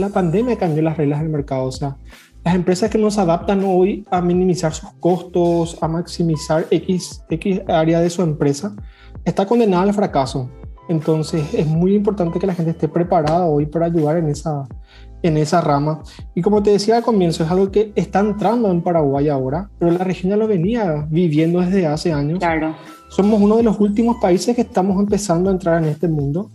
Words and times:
la 0.00 0.08
pandemia 0.08 0.56
cambió 0.56 0.82
las 0.82 0.96
reglas 0.96 1.20
del 1.20 1.28
mercado. 1.28 1.64
O 1.64 1.72
sea, 1.72 1.96
las 2.44 2.54
empresas 2.54 2.90
que 2.90 2.98
no 2.98 3.10
se 3.10 3.20
adaptan 3.20 3.62
hoy 3.64 4.04
a 4.10 4.20
minimizar 4.20 4.72
sus 4.72 4.90
costos, 4.94 5.78
a 5.80 5.88
maximizar 5.88 6.66
X, 6.70 7.22
X 7.28 7.60
área 7.68 8.00
de 8.00 8.10
su 8.10 8.22
empresa, 8.22 8.74
está 9.24 9.46
condenada 9.46 9.84
al 9.84 9.94
fracaso. 9.94 10.50
Entonces 10.88 11.54
es 11.54 11.66
muy 11.66 11.94
importante 11.94 12.38
que 12.38 12.46
la 12.46 12.54
gente 12.54 12.72
esté 12.72 12.88
preparada 12.88 13.46
hoy 13.46 13.66
para 13.66 13.86
ayudar 13.86 14.16
en 14.16 14.28
esa, 14.28 14.66
en 15.22 15.36
esa 15.36 15.60
rama. 15.60 16.02
Y 16.34 16.42
como 16.42 16.62
te 16.62 16.70
decía 16.70 16.96
al 16.96 17.02
comienzo, 17.02 17.44
es 17.44 17.50
algo 17.50 17.70
que 17.70 17.92
está 17.94 18.20
entrando 18.20 18.70
en 18.70 18.82
Paraguay 18.82 19.28
ahora, 19.28 19.70
pero 19.78 19.92
la 19.92 20.02
región 20.02 20.30
ya 20.30 20.36
lo 20.36 20.48
venía 20.48 21.06
viviendo 21.08 21.60
desde 21.60 21.86
hace 21.86 22.12
años. 22.12 22.38
Claro. 22.38 22.74
Somos 23.10 23.40
uno 23.40 23.56
de 23.56 23.62
los 23.62 23.78
últimos 23.80 24.16
países 24.20 24.56
que 24.56 24.62
estamos 24.62 24.98
empezando 24.98 25.50
a 25.50 25.52
entrar 25.52 25.82
en 25.82 25.90
este 25.90 26.08
mundo. 26.08 26.50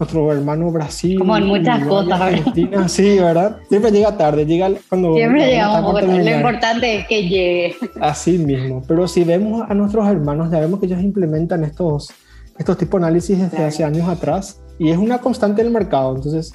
Nuestro 0.00 0.32
hermano 0.32 0.72
Brasil. 0.72 1.18
Como 1.18 1.36
en 1.36 1.46
muchas 1.46 1.86
cosas, 1.86 2.20
Argentina, 2.20 2.88
sí, 2.88 3.18
¿verdad? 3.18 3.58
Siempre 3.68 3.92
llega 3.92 4.16
tarde, 4.16 4.46
llega 4.46 4.70
cuando. 4.88 5.14
Siempre 5.14 5.46
llegamos, 5.46 6.02
lo 6.02 6.30
importante 6.30 6.96
es 6.96 7.06
que 7.06 7.22
llegue. 7.22 7.76
Así 8.00 8.38
mismo. 8.38 8.82
Pero 8.88 9.06
si 9.06 9.22
vemos 9.22 9.62
a 9.68 9.74
nuestros 9.74 10.08
hermanos, 10.08 10.50
ya 10.50 10.58
vemos 10.58 10.80
que 10.80 10.86
ellos 10.86 11.00
implementan 11.02 11.62
estos 11.64 12.12
estos 12.60 12.76
tipos 12.76 13.00
de 13.00 13.06
análisis 13.06 13.38
desde 13.38 13.64
hace 13.64 13.84
años 13.84 14.06
atrás 14.06 14.62
y 14.78 14.90
es 14.90 14.98
una 14.98 15.18
constante 15.18 15.62
en 15.62 15.68
el 15.68 15.72
mercado. 15.72 16.14
Entonces, 16.14 16.52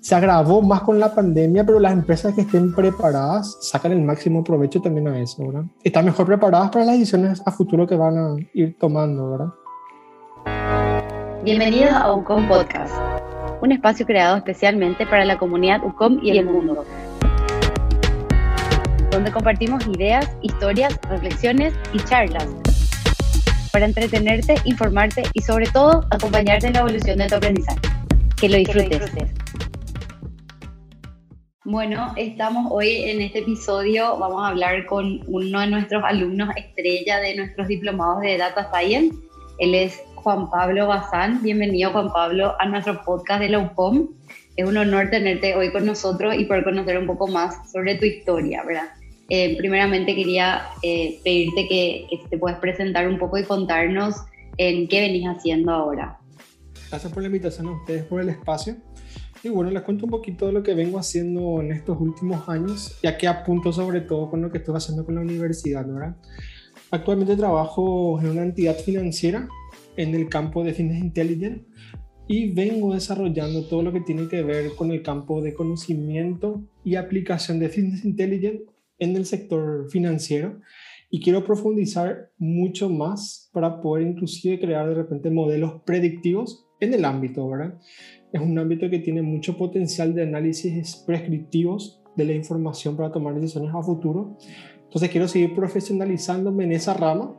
se 0.00 0.14
agravó 0.14 0.62
más 0.62 0.82
con 0.82 1.00
la 1.00 1.12
pandemia, 1.12 1.66
pero 1.66 1.80
las 1.80 1.92
empresas 1.92 2.32
que 2.34 2.42
estén 2.42 2.72
preparadas 2.72 3.58
sacan 3.60 3.90
el 3.90 4.02
máximo 4.02 4.44
provecho 4.44 4.80
también 4.80 5.08
a 5.08 5.18
eso, 5.18 5.44
¿verdad? 5.44 5.64
Están 5.82 6.04
mejor 6.04 6.26
preparadas 6.26 6.70
para 6.70 6.84
las 6.84 6.94
decisiones 6.94 7.42
a 7.44 7.50
futuro 7.50 7.88
que 7.88 7.96
van 7.96 8.16
a 8.16 8.36
ir 8.54 8.76
tomando, 8.78 9.30
¿verdad? 9.30 9.48
Bienvenidos 11.44 11.92
a 11.92 12.12
UCOM 12.12 12.48
Podcast, 12.48 12.92
un 13.62 13.70
espacio 13.70 14.04
creado 14.04 14.36
especialmente 14.36 15.06
para 15.06 15.24
la 15.24 15.38
comunidad 15.38 15.84
UCOM 15.84 16.18
y 16.20 16.30
el 16.36 16.44
mundo, 16.44 16.84
donde 19.12 19.30
compartimos 19.30 19.86
ideas, 19.86 20.28
historias, 20.42 20.98
reflexiones 21.08 21.74
y 21.92 22.00
charlas 22.00 22.48
para 23.72 23.86
entretenerte, 23.86 24.56
informarte 24.64 25.22
y 25.32 25.40
sobre 25.40 25.66
todo 25.66 26.04
acompañarte 26.10 26.66
en 26.66 26.72
la 26.72 26.80
evolución 26.80 27.18
de 27.18 27.28
tu 27.28 27.36
aprendizaje. 27.36 27.80
Que 28.36 28.48
lo 28.48 28.56
disfrutes. 28.56 29.32
Bueno, 31.64 32.14
estamos 32.16 32.66
hoy 32.72 33.04
en 33.04 33.20
este 33.20 33.40
episodio, 33.40 34.18
vamos 34.18 34.42
a 34.42 34.48
hablar 34.48 34.86
con 34.86 35.20
uno 35.28 35.60
de 35.60 35.68
nuestros 35.68 36.02
alumnos 36.02 36.48
estrella 36.56 37.20
de 37.20 37.36
nuestros 37.36 37.68
diplomados 37.68 38.22
de 38.22 38.38
Data 38.38 38.68
Science. 38.72 39.16
Él 39.58 39.74
es 39.74 40.00
Juan 40.22 40.50
Pablo 40.50 40.88
Bazán. 40.88 41.42
Bienvenido 41.42 41.92
Juan 41.92 42.12
Pablo 42.12 42.54
a 42.58 42.66
nuestro 42.66 43.02
podcast 43.04 43.40
de 43.40 43.50
la. 43.50 43.72
Es 44.56 44.68
un 44.68 44.76
honor 44.76 45.10
tenerte 45.10 45.54
hoy 45.54 45.70
con 45.70 45.86
nosotros 45.86 46.34
y 46.36 46.44
poder 46.44 46.64
conocer 46.64 46.98
un 46.98 47.06
poco 47.06 47.28
más 47.28 47.70
sobre 47.70 47.94
tu 47.94 48.04
historia, 48.04 48.64
¿verdad? 48.64 48.88
Eh, 49.28 49.56
primeramente 49.56 50.16
quería 50.16 50.62
eh, 50.82 51.20
pedirte 51.22 51.68
que, 51.68 52.06
te 52.28 52.38
puedas 52.38 52.58
presentar 52.58 53.06
un 53.06 53.18
poco 53.18 53.38
y 53.38 53.44
contarnos 53.44 54.16
en 54.56 54.88
qué 54.88 55.00
venís 55.00 55.24
haciendo 55.26 55.72
ahora. 55.72 56.18
Gracias 56.90 57.12
por 57.12 57.22
la 57.22 57.28
invitación 57.28 57.68
a 57.68 57.72
ustedes, 57.72 58.04
por 58.04 58.20
el 58.20 58.30
espacio. 58.30 58.76
Y 59.44 59.50
bueno, 59.50 59.70
les 59.70 59.82
cuento 59.82 60.06
un 60.06 60.10
poquito 60.10 60.46
de 60.46 60.52
lo 60.52 60.64
que 60.64 60.74
vengo 60.74 60.98
haciendo 60.98 61.60
en 61.60 61.70
estos 61.70 62.00
últimos 62.00 62.48
años, 62.48 62.98
ya 63.02 63.16
que 63.16 63.28
apunto 63.28 63.72
sobre 63.72 64.00
todo 64.00 64.28
con 64.30 64.42
lo 64.42 64.50
que 64.50 64.58
estoy 64.58 64.76
haciendo 64.76 65.04
con 65.06 65.14
la 65.14 65.20
universidad, 65.20 65.86
¿verdad? 65.86 66.16
Actualmente 66.90 67.36
trabajo 67.36 68.18
en 68.20 68.30
una 68.30 68.42
entidad 68.42 68.76
financiera 68.76 69.48
en 69.98 70.14
el 70.14 70.28
campo 70.28 70.64
de 70.64 70.72
Fitness 70.72 71.02
Intelligence 71.02 71.64
y 72.28 72.52
vengo 72.52 72.94
desarrollando 72.94 73.66
todo 73.66 73.82
lo 73.82 73.92
que 73.92 74.00
tiene 74.00 74.28
que 74.28 74.42
ver 74.42 74.74
con 74.76 74.92
el 74.92 75.02
campo 75.02 75.42
de 75.42 75.54
conocimiento 75.54 76.62
y 76.84 76.94
aplicación 76.94 77.58
de 77.58 77.68
Fitness 77.68 78.04
Intelligence 78.04 78.64
en 78.98 79.16
el 79.16 79.26
sector 79.26 79.90
financiero 79.90 80.60
y 81.10 81.20
quiero 81.20 81.44
profundizar 81.44 82.30
mucho 82.38 82.88
más 82.88 83.50
para 83.52 83.80
poder 83.80 84.06
inclusive 84.06 84.60
crear 84.60 84.88
de 84.88 84.94
repente 84.94 85.30
modelos 85.30 85.82
predictivos 85.84 86.66
en 86.80 86.94
el 86.94 87.04
ámbito, 87.04 87.48
¿verdad? 87.48 87.78
Es 88.32 88.40
un 88.40 88.56
ámbito 88.56 88.88
que 88.88 89.00
tiene 89.00 89.22
mucho 89.22 89.56
potencial 89.56 90.14
de 90.14 90.22
análisis 90.22 90.96
prescriptivos 91.06 92.02
de 92.14 92.24
la 92.24 92.34
información 92.34 92.96
para 92.96 93.10
tomar 93.10 93.34
decisiones 93.34 93.74
a 93.74 93.82
futuro. 93.82 94.36
Entonces 94.84 95.10
quiero 95.10 95.26
seguir 95.26 95.54
profesionalizándome 95.54 96.64
en 96.64 96.72
esa 96.72 96.94
rama 96.94 97.34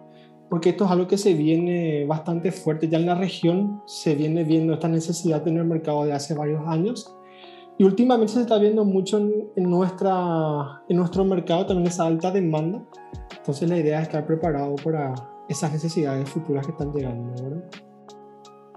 porque 0.49 0.69
esto 0.69 0.85
es 0.85 0.91
algo 0.91 1.07
que 1.07 1.17
se 1.17 1.33
viene 1.33 2.05
bastante 2.05 2.51
fuerte. 2.51 2.89
Ya 2.89 2.97
en 2.97 3.05
la 3.05 3.15
región 3.15 3.81
se 3.85 4.15
viene 4.15 4.43
viendo 4.43 4.73
esta 4.73 4.87
necesidad 4.87 5.47
en 5.47 5.57
el 5.57 5.65
mercado 5.65 6.05
de 6.05 6.13
hace 6.13 6.33
varios 6.33 6.67
años 6.67 7.15
y 7.79 7.85
últimamente 7.85 8.33
se 8.33 8.41
está 8.41 8.57
viendo 8.57 8.83
mucho 8.83 9.17
en, 9.17 9.63
nuestra, 9.63 10.81
en 10.89 10.97
nuestro 10.97 11.23
mercado 11.23 11.65
también 11.65 11.87
esa 11.87 12.05
alta 12.05 12.29
demanda. 12.29 12.83
Entonces 13.37 13.69
la 13.69 13.77
idea 13.77 14.01
es 14.01 14.07
estar 14.07 14.27
preparado 14.27 14.75
para 14.83 15.13
esas 15.47 15.71
necesidades 15.71 16.29
futuras 16.29 16.66
que 16.66 16.73
están 16.73 16.91
llegando, 16.91 17.31
¿verdad? 17.41 17.63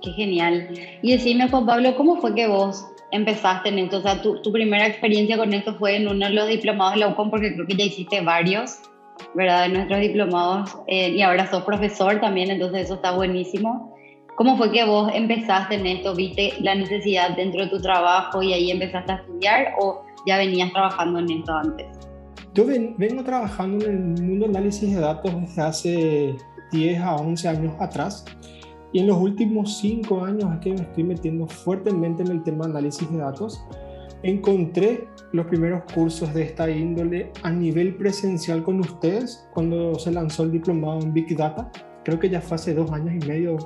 Qué 0.03 0.11
genial. 0.13 0.69
Y 1.03 1.11
decime, 1.11 1.49
Juan 1.49 1.67
Pablo, 1.67 1.97
¿cómo 1.97 2.21
fue 2.21 2.33
que 2.37 2.47
vos 2.47 2.87
empezaste 3.11 3.71
en 3.71 3.81
esto? 3.81 3.99
O 3.99 4.03
sea, 4.03 4.23
tu, 4.23 4.41
tu 4.41 4.53
primera 4.53 4.87
experiencia 4.87 5.37
con 5.37 5.53
esto 5.53 5.75
fue 5.81 5.97
en 5.97 6.07
uno 6.07 6.27
de 6.27 6.33
los 6.33 6.47
diplomados 6.47 6.95
de 6.95 7.01
la 7.01 7.09
UCOM, 7.09 7.31
porque 7.31 7.55
creo 7.55 7.67
que 7.67 7.75
ya 7.75 7.85
hiciste 7.85 8.21
varios, 8.21 8.79
¿verdad? 9.35 9.69
De 9.69 9.75
nuestros 9.75 10.01
diplomados. 10.01 10.77
Eh, 10.87 11.11
y 11.11 11.23
ahora 11.23 11.51
sos 11.51 11.63
profesor 11.65 12.21
también, 12.21 12.51
entonces 12.51 12.87
eso 12.87 12.95
está 12.95 13.13
buenísimo. 13.13 13.95
¿Cómo 14.37 14.57
fue 14.57 14.73
que 14.73 14.85
vos 14.85 15.11
empezaste 15.15 15.75
en 15.75 15.87
esto? 15.87 16.15
¿Viste 16.15 16.55
la 16.61 16.75
necesidad 16.75 17.37
dentro 17.37 17.63
de 17.63 17.69
tu 17.69 17.81
trabajo 17.81 18.43
y 18.43 18.53
ahí 18.53 18.71
empezaste 18.71 19.13
a 19.13 19.17
estudiar 19.17 19.75
o 19.79 20.03
ya 20.27 20.39
venías 20.39 20.73
trabajando 20.73 21.19
en 21.19 21.31
esto 21.31 21.53
antes? 21.53 21.87
Yo 22.55 22.65
vengo 22.67 23.23
trabajando 23.25 23.87
en 23.87 24.15
el 24.17 24.23
mundo 24.23 24.47
de 24.47 24.51
análisis 24.59 24.95
de 24.95 25.01
datos 25.01 25.33
desde 25.41 25.63
hace 25.63 26.37
10 26.71 27.01
a 27.01 27.17
11 27.17 27.49
años 27.49 27.75
atrás 27.79 28.25
y 28.93 29.01
en 29.01 29.07
los 29.07 29.19
últimos 29.19 29.79
5 29.79 30.25
años 30.25 30.53
es 30.55 30.61
que 30.61 30.71
me 30.75 30.83
estoy 30.83 31.05
metiendo 31.05 31.47
fuertemente 31.47 32.23
en 32.23 32.31
el 32.31 32.43
tema 32.43 32.67
de 32.67 32.73
análisis 32.73 33.11
de 33.11 33.19
datos. 33.19 33.65
Encontré 34.23 35.09
los 35.33 35.47
primeros 35.47 35.83
cursos 35.93 36.33
de 36.33 36.43
esta 36.43 36.71
índole 36.71 37.33
a 37.43 37.51
nivel 37.51 37.97
presencial 37.97 38.63
con 38.63 38.81
ustedes 38.81 39.49
cuando 39.53 39.99
se 39.99 40.13
lanzó 40.13 40.45
el 40.45 40.53
diplomado 40.53 41.01
en 41.01 41.13
Big 41.13 41.37
Data. 41.37 41.71
Creo 42.05 42.19
que 42.19 42.29
ya 42.29 42.41
fue 42.41 42.57
hace 42.57 42.75
dos 42.75 42.91
años 42.93 43.15
y 43.23 43.27
medio 43.27 43.57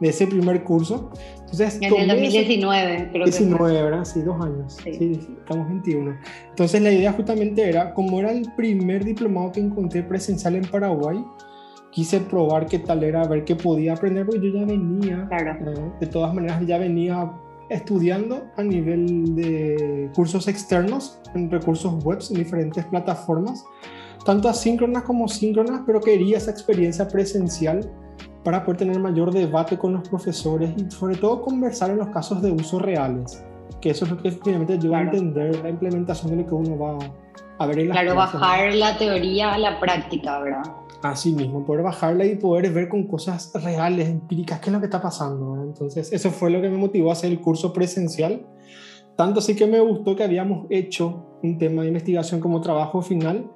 de 0.00 0.08
ese 0.08 0.26
primer 0.26 0.64
curso. 0.64 1.10
Entonces, 1.40 1.78
en 1.80 1.94
el 1.94 2.08
2019, 2.08 3.10
creo 3.12 3.24
19, 3.24 3.82
¿verdad? 3.82 4.04
Sí, 4.04 4.22
dos 4.22 4.44
años. 4.44 4.76
Sí. 4.82 5.20
estamos 5.38 5.68
21. 5.68 6.16
Entonces, 6.50 6.82
la 6.82 6.92
idea 6.92 7.12
justamente 7.12 7.68
era, 7.68 7.94
como 7.94 8.18
era 8.18 8.32
el 8.32 8.50
primer 8.56 9.04
diplomado 9.04 9.52
que 9.52 9.60
encontré 9.60 10.02
presencial 10.02 10.56
en 10.56 10.64
Paraguay, 10.64 11.24
quise 11.90 12.20
probar 12.20 12.66
qué 12.66 12.80
tal 12.80 13.04
era, 13.04 13.26
ver 13.26 13.44
qué 13.44 13.54
podía 13.54 13.92
aprender, 13.92 14.26
porque 14.26 14.40
yo 14.40 14.58
ya 14.58 14.64
venía, 14.64 15.28
claro. 15.28 15.94
de 16.00 16.06
todas 16.06 16.34
maneras, 16.34 16.66
ya 16.66 16.78
venía 16.78 17.30
estudiando 17.68 18.44
a 18.56 18.62
nivel 18.62 19.34
de 19.34 20.10
cursos 20.14 20.48
externos 20.48 21.20
en 21.34 21.50
recursos 21.50 22.02
web 22.04 22.18
en 22.30 22.36
diferentes 22.36 22.84
plataformas, 22.86 23.64
tanto 24.24 24.48
asíncronas 24.48 25.02
como 25.02 25.28
síncronas, 25.28 25.82
pero 25.86 26.00
quería 26.00 26.38
esa 26.38 26.50
experiencia 26.50 27.08
presencial 27.08 27.90
para 28.42 28.62
poder 28.62 28.78
tener 28.78 28.98
mayor 28.98 29.32
debate 29.32 29.78
con 29.78 29.94
los 29.94 30.08
profesores 30.08 30.70
y 30.76 30.90
sobre 30.90 31.16
todo 31.16 31.42
conversar 31.42 31.90
en 31.90 31.98
los 31.98 32.08
casos 32.08 32.42
de 32.42 32.52
uso 32.52 32.78
reales, 32.78 33.42
que 33.80 33.90
eso 33.90 34.04
es 34.04 34.10
lo 34.10 34.18
que 34.18 34.30
finalmente 34.30 34.74
ayuda 34.74 34.98
a 34.98 35.02
entender 35.02 35.62
la 35.62 35.70
implementación 35.70 36.30
de 36.30 36.42
lo 36.42 36.46
que 36.46 36.54
uno 36.54 36.78
va 36.78 36.98
a 37.58 37.66
ver 37.66 37.78
en 37.78 37.88
la 37.88 37.94
Claro, 37.94 38.14
bajar 38.14 38.74
la 38.74 38.96
teoría 38.98 39.54
a 39.54 39.58
la 39.58 39.80
práctica, 39.80 40.40
¿verdad? 40.40 40.83
Así 41.04 41.32
mismo, 41.32 41.66
poder 41.66 41.82
bajarla 41.82 42.24
y 42.24 42.36
poder 42.36 42.72
ver 42.72 42.88
con 42.88 43.06
cosas 43.06 43.52
reales, 43.62 44.08
empíricas, 44.08 44.58
qué 44.58 44.70
es 44.70 44.72
lo 44.72 44.80
que 44.80 44.86
está 44.86 45.02
pasando. 45.02 45.62
Entonces, 45.62 46.10
eso 46.10 46.30
fue 46.30 46.48
lo 46.48 46.62
que 46.62 46.70
me 46.70 46.78
motivó 46.78 47.10
a 47.10 47.12
hacer 47.12 47.30
el 47.30 47.42
curso 47.42 47.74
presencial. 47.74 48.46
Tanto 49.14 49.40
así 49.40 49.54
que 49.54 49.66
me 49.66 49.80
gustó 49.80 50.16
que 50.16 50.24
habíamos 50.24 50.66
hecho 50.70 51.26
un 51.42 51.58
tema 51.58 51.82
de 51.82 51.88
investigación 51.88 52.40
como 52.40 52.62
trabajo 52.62 53.02
final, 53.02 53.50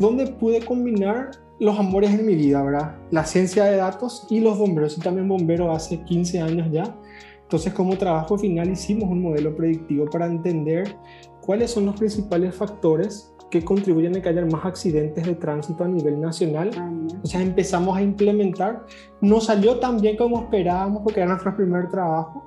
donde 0.00 0.26
pude 0.26 0.60
combinar 0.60 1.30
los 1.60 1.78
amores 1.78 2.10
en 2.10 2.26
mi 2.26 2.34
vida, 2.34 2.64
¿verdad? 2.64 2.96
La 3.12 3.24
ciencia 3.24 3.66
de 3.66 3.76
datos 3.76 4.26
y 4.28 4.40
los 4.40 4.58
bomberos. 4.58 4.94
Soy 4.94 5.04
también 5.04 5.28
bombero 5.28 5.70
hace 5.70 6.02
15 6.02 6.40
años 6.40 6.66
ya. 6.72 6.96
Entonces, 7.42 7.72
como 7.74 7.96
trabajo 7.96 8.36
final, 8.36 8.70
hicimos 8.70 9.08
un 9.08 9.22
modelo 9.22 9.54
predictivo 9.54 10.06
para 10.06 10.26
entender 10.26 10.96
cuáles 11.42 11.70
son 11.70 11.86
los 11.86 11.94
principales 11.94 12.56
factores 12.56 13.32
que 13.50 13.64
contribuyen 13.64 14.16
a 14.16 14.20
que 14.20 14.28
haya 14.28 14.44
más 14.44 14.64
accidentes 14.64 15.24
de 15.24 15.34
tránsito 15.34 15.84
a 15.84 15.88
nivel 15.88 16.20
nacional. 16.20 16.70
Ah, 16.76 16.90
o 17.22 17.26
sea, 17.26 17.40
empezamos 17.40 17.96
a 17.96 18.02
implementar. 18.02 18.84
No 19.20 19.40
salió 19.40 19.78
tan 19.78 20.00
bien 20.00 20.16
como 20.16 20.40
esperábamos 20.40 21.02
porque 21.02 21.20
era 21.20 21.30
nuestro 21.30 21.56
primer 21.56 21.88
trabajo, 21.88 22.44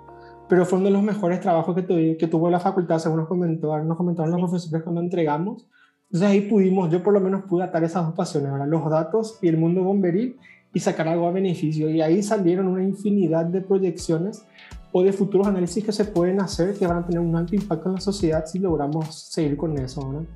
pero 0.47 0.65
fue 0.65 0.77
uno 0.77 0.87
de 0.87 0.93
los 0.93 1.03
mejores 1.03 1.39
trabajos 1.39 1.75
que, 1.75 2.17
que 2.17 2.27
tuvo 2.27 2.49
la 2.49 2.59
facultad, 2.59 2.99
según 2.99 3.17
nos, 3.19 3.27
comentó, 3.27 3.77
nos 3.79 3.97
comentaron 3.97 4.31
los 4.31 4.41
profesores 4.41 4.83
cuando 4.83 5.01
entregamos. 5.01 5.67
Entonces 6.11 6.29
ahí 6.29 6.41
pudimos, 6.41 6.91
yo 6.91 7.01
por 7.01 7.13
lo 7.13 7.21
menos 7.21 7.43
pude 7.43 7.63
atar 7.63 7.83
esas 7.83 8.05
dos 8.05 8.15
pasiones, 8.15 8.51
¿verdad? 8.51 8.67
los 8.67 8.89
datos 8.89 9.39
y 9.41 9.47
el 9.47 9.57
mundo 9.57 9.81
bomberil 9.81 10.37
y 10.73 10.79
sacar 10.79 11.07
algo 11.07 11.27
a 11.27 11.31
beneficio. 11.31 11.89
Y 11.89 12.01
ahí 12.01 12.21
salieron 12.21 12.67
una 12.67 12.83
infinidad 12.83 13.45
de 13.45 13.61
proyecciones 13.61 14.45
o 14.91 15.03
de 15.03 15.13
futuros 15.13 15.47
análisis 15.47 15.83
que 15.83 15.91
se 15.91 16.05
pueden 16.05 16.41
hacer 16.41 16.75
que 16.75 16.85
van 16.85 16.97
a 16.97 17.05
tener 17.05 17.21
un 17.21 17.35
alto 17.35 17.55
impacto 17.55 17.87
en 17.89 17.95
la 17.95 18.01
sociedad 18.01 18.45
si 18.45 18.59
logramos 18.59 19.15
seguir 19.31 19.55
con 19.55 19.77
eso. 19.77 20.07
¿verdad? 20.09 20.27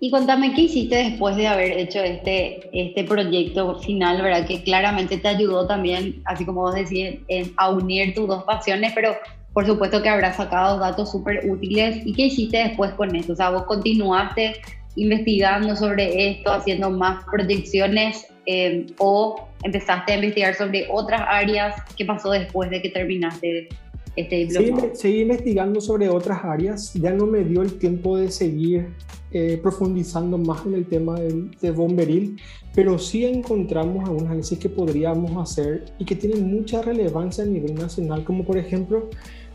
Y 0.00 0.10
contame, 0.12 0.54
¿qué 0.54 0.62
hiciste 0.62 0.94
después 0.94 1.34
de 1.36 1.48
haber 1.48 1.72
hecho 1.72 1.98
este, 2.00 2.70
este 2.72 3.02
proyecto 3.02 3.80
final, 3.80 4.22
verdad? 4.22 4.46
Que 4.46 4.62
claramente 4.62 5.18
te 5.18 5.26
ayudó 5.26 5.66
también, 5.66 6.22
así 6.24 6.44
como 6.44 6.60
vos 6.60 6.74
decís, 6.74 7.18
a 7.56 7.70
unir 7.70 8.14
tus 8.14 8.28
dos 8.28 8.44
pasiones, 8.44 8.92
pero 8.94 9.16
por 9.52 9.66
supuesto 9.66 10.00
que 10.00 10.08
habrás 10.08 10.36
sacado 10.36 10.78
datos 10.78 11.10
súper 11.10 11.50
útiles. 11.50 12.06
¿Y 12.06 12.12
qué 12.12 12.26
hiciste 12.26 12.58
después 12.58 12.92
con 12.92 13.14
esto? 13.16 13.32
O 13.32 13.36
sea, 13.36 13.50
vos 13.50 13.64
continuaste 13.64 14.54
investigando 14.94 15.74
sobre 15.74 16.30
esto, 16.30 16.52
haciendo 16.52 16.90
más 16.90 17.24
proyecciones 17.24 18.26
eh, 18.46 18.86
o 18.98 19.48
empezaste 19.64 20.12
a 20.12 20.14
investigar 20.14 20.54
sobre 20.54 20.86
otras 20.92 21.22
áreas. 21.26 21.74
¿Qué 21.96 22.04
pasó 22.04 22.30
después 22.30 22.70
de 22.70 22.82
que 22.82 22.90
terminaste 22.90 23.68
este 24.14 24.36
diploma? 24.46 24.94
seguí 24.94 25.22
investigando 25.22 25.80
sobre 25.80 26.08
otras 26.08 26.44
áreas. 26.44 26.94
Ya 26.94 27.10
no 27.10 27.26
me 27.26 27.42
dio 27.42 27.62
el 27.62 27.78
tiempo 27.78 28.16
de 28.16 28.30
seguir 28.30 28.90
eh, 29.30 29.58
profundizando 29.62 30.38
más 30.38 30.64
en 30.64 30.74
el 30.74 30.86
tema 30.86 31.20
de, 31.20 31.50
de, 31.60 31.70
bomberil, 31.70 32.38
pero 32.74 32.98
sí 32.98 33.26
encontramos 33.26 34.04
algunos 34.04 34.30
análisis 34.30 34.58
que 34.58 34.68
podríamos 34.68 35.36
hacer 35.36 35.84
y 35.98 36.04
que 36.04 36.16
tienen 36.16 36.50
mucha 36.50 36.80
relevancia 36.80 37.44
a 37.44 37.46
nivel 37.46 37.74
nacional, 37.74 38.24
como 38.24 38.44
por 38.44 38.56
ejemplo 38.56 39.10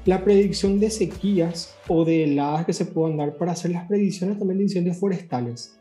la 0.05 0.23
predicción 0.23 0.79
de 0.79 0.89
sequías 0.89 1.75
o 1.87 2.05
de 2.05 2.25
heladas 2.25 2.65
que 2.65 2.73
se 2.73 2.85
puedan 2.85 3.17
dar 3.17 3.37
para 3.37 3.53
hacer 3.53 3.71
las 3.71 3.87
predicciones 3.87 4.37
también 4.37 4.57
de 4.59 4.65
incendios 4.65 4.97
forestales. 4.97 5.79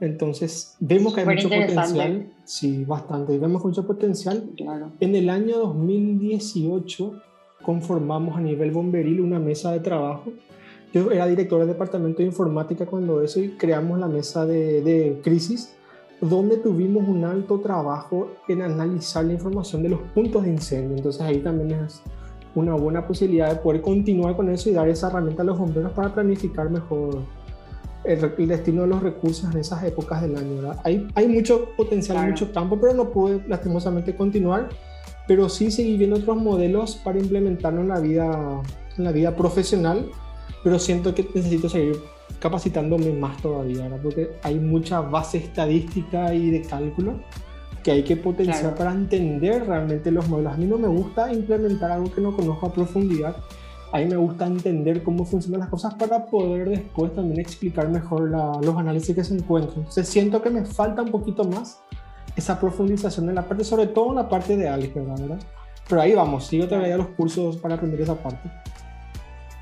Entonces, 0.00 0.76
vemos 0.78 1.14
que 1.14 1.22
hay 1.22 1.26
mucho 1.26 1.48
potencial, 1.48 2.32
sí, 2.44 2.84
bastante, 2.84 3.38
vemos 3.38 3.64
mucho 3.64 3.86
potencial. 3.86 4.50
Claro. 4.56 4.92
En 5.00 5.14
el 5.14 5.30
año 5.30 5.58
2018 5.58 7.22
conformamos 7.62 8.36
a 8.36 8.40
nivel 8.40 8.70
bomberil 8.70 9.20
una 9.20 9.38
mesa 9.38 9.72
de 9.72 9.80
trabajo 9.80 10.32
yo 10.92 11.10
era 11.10 11.26
director 11.26 11.58
del 11.58 11.68
departamento 11.68 12.18
de 12.18 12.26
informática 12.26 12.86
cuando 12.86 13.22
eso 13.22 13.40
y 13.40 13.50
creamos 13.50 13.98
la 13.98 14.08
mesa 14.08 14.46
de, 14.46 14.82
de 14.82 15.20
crisis, 15.22 15.74
donde 16.20 16.56
tuvimos 16.56 17.06
un 17.06 17.24
alto 17.24 17.60
trabajo 17.60 18.30
en 18.48 18.62
analizar 18.62 19.24
la 19.24 19.34
información 19.34 19.82
de 19.82 19.90
los 19.90 20.00
puntos 20.14 20.44
de 20.44 20.50
incendio. 20.50 20.96
Entonces 20.96 21.20
ahí 21.20 21.38
también 21.38 21.72
es 21.72 22.02
una 22.54 22.74
buena 22.74 23.06
posibilidad 23.06 23.50
de 23.50 23.56
poder 23.56 23.82
continuar 23.82 24.34
con 24.34 24.48
eso 24.48 24.70
y 24.70 24.72
dar 24.72 24.88
esa 24.88 25.08
herramienta 25.08 25.42
a 25.42 25.44
los 25.44 25.58
bomberos 25.58 25.92
para 25.92 26.14
planificar 26.14 26.70
mejor 26.70 27.20
el, 28.04 28.48
destino 28.48 28.82
de 28.82 28.88
los 28.88 29.02
recursos 29.02 29.52
en 29.52 29.60
esas 29.60 29.84
épocas 29.84 30.22
del 30.22 30.36
año. 30.36 30.72
Hay, 30.84 31.06
hay 31.14 31.28
mucho 31.28 31.68
potencial, 31.76 32.28
mucho 32.28 32.52
campo, 32.52 32.78
pero 32.80 32.94
no 32.94 33.10
pude 33.10 33.42
lastimosamente 33.46 34.16
continuar. 34.16 34.70
Pero 35.28 35.48
sí 35.48 35.72
seguí 35.72 35.96
viendo 35.96 36.16
otros 36.16 36.36
modelos 36.36 36.96
para 36.96 37.18
implementarlo 37.18 37.80
en 37.80 37.88
la 37.88 37.98
vida, 37.98 38.62
en 38.96 39.04
la 39.04 39.10
vida 39.10 39.34
profesional 39.34 40.06
pero 40.66 40.80
siento 40.80 41.14
que 41.14 41.22
necesito 41.32 41.68
seguir 41.68 42.02
capacitándome 42.40 43.12
más 43.12 43.40
todavía, 43.40 43.84
¿verdad? 43.84 44.00
porque 44.02 44.32
hay 44.42 44.56
mucha 44.56 45.00
base 45.00 45.38
estadística 45.38 46.34
y 46.34 46.50
de 46.50 46.62
cálculo 46.62 47.20
que 47.84 47.92
hay 47.92 48.02
que 48.02 48.16
potenciar 48.16 48.74
para 48.74 48.90
entender 48.90 49.64
realmente 49.64 50.10
los 50.10 50.28
modelos. 50.28 50.54
A 50.54 50.56
mí 50.56 50.66
no 50.66 50.76
me 50.76 50.88
gusta 50.88 51.32
implementar 51.32 51.92
algo 51.92 52.12
que 52.12 52.20
no 52.20 52.34
conozco 52.34 52.66
a 52.66 52.72
profundidad, 52.72 53.36
a 53.92 53.98
mí 53.98 54.06
me 54.06 54.16
gusta 54.16 54.48
entender 54.48 55.04
cómo 55.04 55.24
funcionan 55.24 55.60
las 55.60 55.68
cosas 55.68 55.94
para 55.94 56.26
poder 56.26 56.68
después 56.68 57.14
también 57.14 57.38
explicar 57.38 57.88
mejor 57.88 58.28
los 58.28 58.76
análisis 58.76 59.14
que 59.14 59.22
se 59.22 59.34
encuentran. 59.34 59.78
Entonces 59.78 60.08
siento 60.08 60.42
que 60.42 60.50
me 60.50 60.64
falta 60.64 61.00
un 61.00 61.12
poquito 61.12 61.44
más 61.44 61.80
esa 62.34 62.58
profundización 62.58 63.28
en 63.28 63.36
la 63.36 63.46
parte, 63.46 63.62
sobre 63.62 63.86
todo 63.86 64.08
en 64.08 64.16
la 64.16 64.28
parte 64.28 64.56
de 64.56 64.68
álgebra, 64.68 65.14
¿verdad? 65.14 65.38
Pero 65.88 66.00
ahí 66.00 66.12
vamos, 66.12 66.44
sigo 66.44 66.66
todavía 66.66 66.96
los 66.96 67.10
cursos 67.10 67.56
para 67.58 67.76
aprender 67.76 68.00
esa 68.00 68.16
parte. 68.16 68.50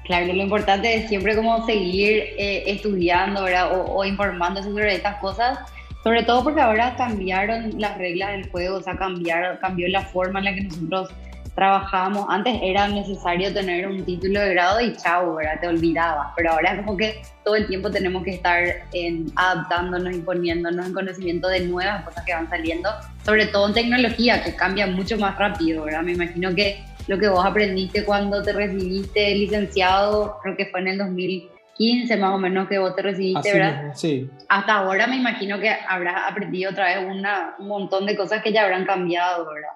Claro, 0.05 0.33
lo 0.35 0.43
importante 0.43 0.95
es 0.95 1.09
siempre 1.09 1.35
como 1.35 1.65
seguir 1.65 2.25
eh, 2.37 2.65
estudiando 2.67 3.45
¿verdad? 3.45 3.71
O, 3.73 4.05
informándose 4.05 4.69
sobre 4.69 4.95
estas 4.95 5.17
cosas, 5.17 5.59
sobre 6.03 6.23
todo 6.23 6.45
porque 6.45 6.61
ahora 6.61 6.95
cambiaron 6.97 7.73
las 7.79 7.97
reglas 7.97 8.33
del 8.33 8.51
juego, 8.51 8.77
o 8.77 8.83
sea, 8.83 8.97
cambiaron, 8.97 9.57
cambió 9.59 9.89
la 9.89 10.03
forma 10.03 10.41
en 10.41 10.45
la 10.45 10.55
que 10.55 10.65
nosotros 10.65 11.09
trabajábamos. 11.55 12.27
Antes 12.29 12.59
era 12.63 12.87
necesario 12.89 13.55
tener 13.55 13.87
un 13.87 14.05
título 14.05 14.41
de 14.41 14.51
grado 14.51 14.81
y 14.83 14.95
chao, 14.97 15.37
¿verdad? 15.37 15.59
Te 15.61 15.69
olvidabas, 15.69 16.33
pero 16.37 16.53
ahora 16.53 16.77
como 16.77 16.99
que 16.99 17.23
todo 17.43 17.57
el 17.57 17.67
tiempo 17.67 17.91
tenemos 17.91 18.25
que 18.25 18.33
estar 18.33 18.63
en, 18.93 19.33
adaptándonos, 19.37 20.13
imponiéndonos 20.13 20.87
en 20.87 20.93
conocimiento 20.93 21.49
de 21.49 21.61
nuevas 21.61 22.05
cosas 22.05 22.25
que 22.27 22.35
van 22.35 22.51
saliendo, 22.51 22.91
sobre 23.25 23.47
todo 23.47 23.69
en 23.69 23.75
tecnología, 23.75 24.45
que 24.45 24.55
cambia 24.55 24.87
mucho 24.87 25.17
más 25.17 25.39
rápido, 25.39 25.85
¿verdad? 25.85 26.03
Me 26.03 26.13
imagino 26.13 26.55
que 26.55 26.85
lo 27.07 27.19
que 27.19 27.29
vos 27.29 27.45
aprendiste 27.45 28.05
cuando 28.05 28.43
te 28.43 28.53
recibiste 28.53 29.35
licenciado, 29.35 30.39
creo 30.43 30.57
que 30.57 30.67
fue 30.67 30.81
en 30.81 30.89
el 30.89 30.99
2015 30.99 32.17
más 32.17 32.35
o 32.35 32.39
menos 32.39 32.69
que 32.69 32.79
vos 32.79 32.95
te 32.97 33.03
recibiste, 33.03 33.53
¿verdad? 33.53 33.93
Sí. 33.95 34.31
Hasta 34.49 34.75
ahora 34.75 35.07
me 35.07 35.17
imagino 35.17 35.59
que 35.59 35.71
habrás 35.71 36.31
aprendido 36.31 36.71
otra 36.71 36.87
vez 36.87 37.07
una, 37.11 37.55
un 37.59 37.69
montón 37.69 38.07
de 38.07 38.17
cosas 38.17 38.43
que 38.43 38.53
ya 38.53 38.65
habrán 38.65 38.87
cambiado, 38.87 39.47
¿verdad? 39.47 39.69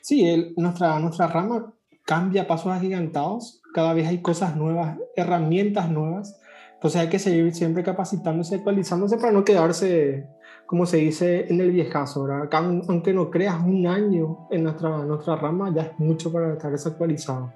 Sí, 0.00 0.54
nuestra, 0.56 0.98
nuestra 0.98 1.26
rama 1.26 1.72
cambia 2.04 2.42
a 2.42 2.46
pasos 2.46 2.72
agigantados, 2.72 3.60
cada 3.74 3.92
vez 3.92 4.06
hay 4.06 4.22
cosas 4.22 4.56
nuevas, 4.56 4.96
herramientas 5.16 5.90
nuevas, 5.90 6.40
entonces 6.74 7.00
hay 7.00 7.08
que 7.08 7.18
seguir 7.18 7.52
siempre 7.54 7.82
capacitándose, 7.82 8.56
actualizándose 8.56 9.16
para 9.16 9.32
no 9.32 9.44
quedarse 9.44 10.26
como 10.66 10.84
se 10.86 10.98
dice 10.98 11.46
en 11.48 11.60
el 11.60 11.70
viejazo, 11.70 12.24
¿verdad? 12.24 12.48
aunque 12.88 13.12
no 13.12 13.30
creas 13.30 13.62
un 13.64 13.86
año 13.86 14.48
en 14.50 14.64
nuestra, 14.64 15.04
nuestra 15.04 15.36
rama, 15.36 15.72
ya 15.74 15.82
es 15.82 15.98
mucho 15.98 16.32
para 16.32 16.54
estar 16.54 16.70
desactualizado. 16.70 17.52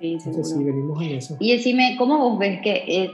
Sí, 0.00 0.14
Entonces, 0.14 0.50
sí, 0.50 0.64
venimos 0.64 1.00
en 1.00 1.10
eso. 1.10 1.36
Y 1.38 1.52
decime, 1.52 1.94
¿cómo 1.96 2.18
vos 2.18 2.38
ves 2.38 2.60
que 2.62 2.84
eh, 2.88 3.12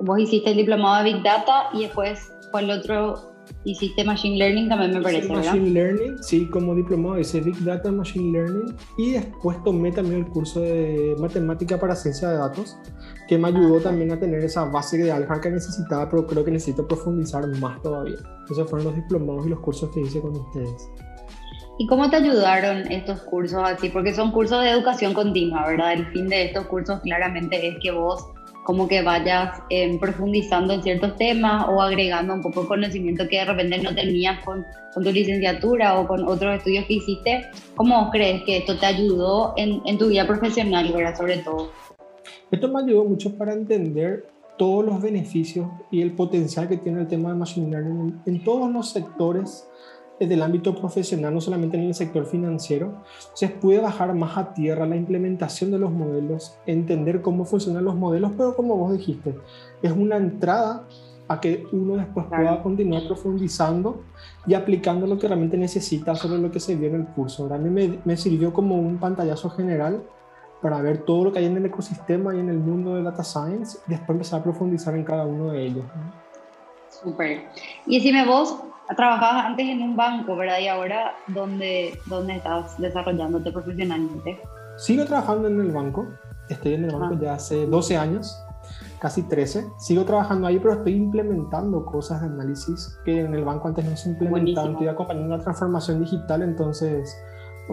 vos 0.00 0.18
hiciste 0.18 0.50
el 0.50 0.56
diplomado 0.56 1.04
de 1.04 1.12
Big 1.12 1.22
Data 1.22 1.68
y 1.74 1.82
después, 1.82 2.32
¿cuál 2.50 2.70
otro 2.70 3.31
hiciste 3.64 4.04
Machine 4.04 4.36
Learning? 4.38 4.68
También 4.68 4.92
me 4.92 5.00
parece, 5.00 5.28
Machine 5.28 5.70
Learning, 5.70 6.22
sí, 6.22 6.46
como 6.46 6.74
diplomado 6.74 7.18
hice 7.18 7.40
Big 7.40 7.62
Data, 7.64 7.90
Machine 7.90 8.32
Learning 8.32 8.76
y 8.98 9.12
después 9.12 9.62
tomé 9.64 9.92
también 9.92 10.24
el 10.24 10.26
curso 10.26 10.60
de 10.60 11.14
Matemática 11.18 11.78
para 11.78 11.94
Ciencia 11.94 12.30
de 12.30 12.36
Datos 12.36 12.76
que 13.28 13.38
me 13.38 13.48
ayudó 13.48 13.80
también 13.80 14.12
a 14.12 14.18
tener 14.18 14.44
esa 14.44 14.64
base 14.64 14.98
de 14.98 15.10
álgebra 15.10 15.40
que 15.40 15.50
necesitaba, 15.50 16.08
pero 16.08 16.26
creo 16.26 16.44
que 16.44 16.50
necesito 16.50 16.86
profundizar 16.86 17.46
más 17.58 17.80
todavía. 17.80 18.18
Esos 18.50 18.68
fueron 18.68 18.88
los 18.88 18.96
diplomados 18.96 19.46
y 19.46 19.50
los 19.50 19.60
cursos 19.60 19.90
que 19.90 20.00
hice 20.00 20.20
con 20.20 20.36
ustedes. 20.36 20.90
¿Y 21.78 21.86
cómo 21.86 22.10
te 22.10 22.16
ayudaron 22.16 22.90
estos 22.92 23.22
cursos 23.22 23.62
así? 23.64 23.88
Porque 23.88 24.14
son 24.14 24.30
cursos 24.30 24.62
de 24.62 24.70
educación 24.70 25.14
continua, 25.14 25.66
¿verdad? 25.66 25.94
El 25.94 26.06
fin 26.12 26.28
de 26.28 26.44
estos 26.44 26.66
cursos 26.66 27.00
claramente 27.00 27.66
es 27.66 27.76
que 27.82 27.90
vos 27.90 28.26
como 28.64 28.88
que 28.88 29.02
vayas 29.02 29.60
eh, 29.70 29.98
profundizando 29.98 30.72
en 30.74 30.82
ciertos 30.82 31.16
temas 31.16 31.66
o 31.68 31.80
agregando 31.80 32.34
un 32.34 32.42
poco 32.42 32.62
de 32.62 32.68
conocimiento 32.68 33.28
que 33.28 33.38
de 33.38 33.44
repente 33.44 33.78
no 33.78 33.94
tenías 33.94 34.44
con, 34.44 34.64
con, 34.94 35.02
tu 35.02 35.10
licenciatura 35.10 35.98
o 35.98 36.06
con 36.06 36.26
otros 36.28 36.56
estudios 36.56 36.84
que 36.86 36.94
hiciste. 36.94 37.46
¿Cómo 37.74 38.10
crees 38.10 38.42
que 38.44 38.58
esto 38.58 38.78
te 38.78 38.86
ayudó 38.86 39.54
en, 39.56 39.82
en 39.86 39.98
tu 39.98 40.08
vida 40.08 40.26
profesional, 40.26 40.92
¿verdad? 40.92 41.16
Sobre 41.16 41.38
todo. 41.38 41.70
Esto 42.50 42.68
me 42.68 42.82
ayudó 42.82 43.04
mucho 43.04 43.36
para 43.36 43.52
entender 43.52 44.26
todos 44.58 44.84
los 44.84 45.00
beneficios 45.00 45.66
y 45.90 46.02
el 46.02 46.12
potencial 46.12 46.68
que 46.68 46.76
tiene 46.76 47.00
el 47.00 47.08
tema 47.08 47.30
de 47.30 47.34
Machine 47.36 47.70
Learning 47.70 48.20
en, 48.26 48.44
todos 48.44 48.70
los 48.70 48.90
sectores 48.90 49.66
del 50.28 50.42
ámbito 50.42 50.74
profesional, 50.74 51.34
no 51.34 51.40
solamente 51.40 51.76
en 51.76 51.84
el 51.84 51.94
sector 51.94 52.26
financiero. 52.26 53.02
Se 53.34 53.48
puede 53.48 53.80
bajar 53.80 54.14
más 54.14 54.36
a 54.36 54.54
tierra 54.54 54.86
la 54.86 54.96
implementación 54.96 55.70
de 55.70 55.78
los 55.78 55.90
modelos, 55.90 56.56
entender 56.66 57.22
cómo 57.22 57.44
funcionan 57.44 57.84
los 57.84 57.94
modelos, 57.94 58.32
pero 58.36 58.54
como 58.56 58.76
vos 58.76 58.92
dijiste, 58.92 59.34
es 59.82 59.92
una 59.92 60.16
entrada 60.16 60.86
a 61.28 61.40
que 61.40 61.64
uno 61.72 61.96
después 61.96 62.26
pueda 62.26 62.62
continuar 62.62 63.06
profundizando 63.06 64.02
y 64.46 64.54
aplicando 64.54 65.06
lo 65.06 65.18
que 65.18 65.28
realmente 65.28 65.56
necesita 65.56 66.14
sobre 66.14 66.38
lo 66.38 66.50
que 66.50 66.60
se 66.60 66.74
vio 66.76 66.88
en 66.88 66.96
el 66.96 67.06
curso. 67.06 67.52
A 67.52 67.58
mí 67.58 67.70
me, 67.70 67.98
me 68.04 68.16
sirvió 68.16 68.52
como 68.52 68.76
un 68.76 68.98
pantallazo 68.98 69.50
general 69.50 70.02
para 70.60 70.80
ver 70.80 70.98
todo 70.98 71.24
lo 71.24 71.32
que 71.32 71.40
hay 71.40 71.46
en 71.46 71.56
el 71.56 71.66
ecosistema 71.66 72.34
y 72.34 72.40
en 72.40 72.48
el 72.48 72.58
mundo 72.58 72.94
de 72.94 73.02
data 73.02 73.24
science 73.24 73.78
y 73.86 73.90
después 73.90 74.10
empezar 74.10 74.40
a 74.40 74.44
profundizar 74.44 74.94
en 74.94 75.04
cada 75.04 75.26
uno 75.26 75.50
de 75.50 75.66
ellos. 75.66 75.84
Súper. 76.88 77.48
Y 77.86 77.96
decime 77.96 78.24
vos, 78.26 78.56
trabajabas 78.96 79.46
antes 79.46 79.66
en 79.66 79.82
un 79.82 79.96
banco, 79.96 80.36
¿verdad? 80.36 80.58
Y 80.60 80.68
ahora, 80.68 81.14
¿dónde, 81.28 81.98
dónde 82.06 82.36
estás 82.36 82.78
desarrollándote 82.78 83.52
profesionalmente? 83.52 84.40
Sigo 84.76 85.04
trabajando 85.04 85.48
en 85.48 85.60
el 85.60 85.70
banco. 85.70 86.08
Estoy 86.48 86.74
en 86.74 86.84
el 86.84 86.96
banco 86.96 87.18
ya 87.20 87.34
hace 87.34 87.66
12 87.66 87.96
años, 87.96 88.44
casi 88.98 89.22
13. 89.22 89.66
Sigo 89.78 90.04
trabajando 90.04 90.46
ahí, 90.46 90.58
pero 90.58 90.74
estoy 90.74 90.94
implementando 90.94 91.84
cosas 91.84 92.20
de 92.20 92.26
análisis 92.26 92.98
que 93.04 93.20
en 93.20 93.34
el 93.34 93.44
banco 93.44 93.68
antes 93.68 93.84
no 93.84 93.96
se 93.96 94.10
implementaban. 94.10 94.72
Estoy 94.72 94.88
acompañando 94.88 95.36
la 95.36 95.42
transformación 95.42 96.00
digital, 96.00 96.42
entonces 96.42 97.16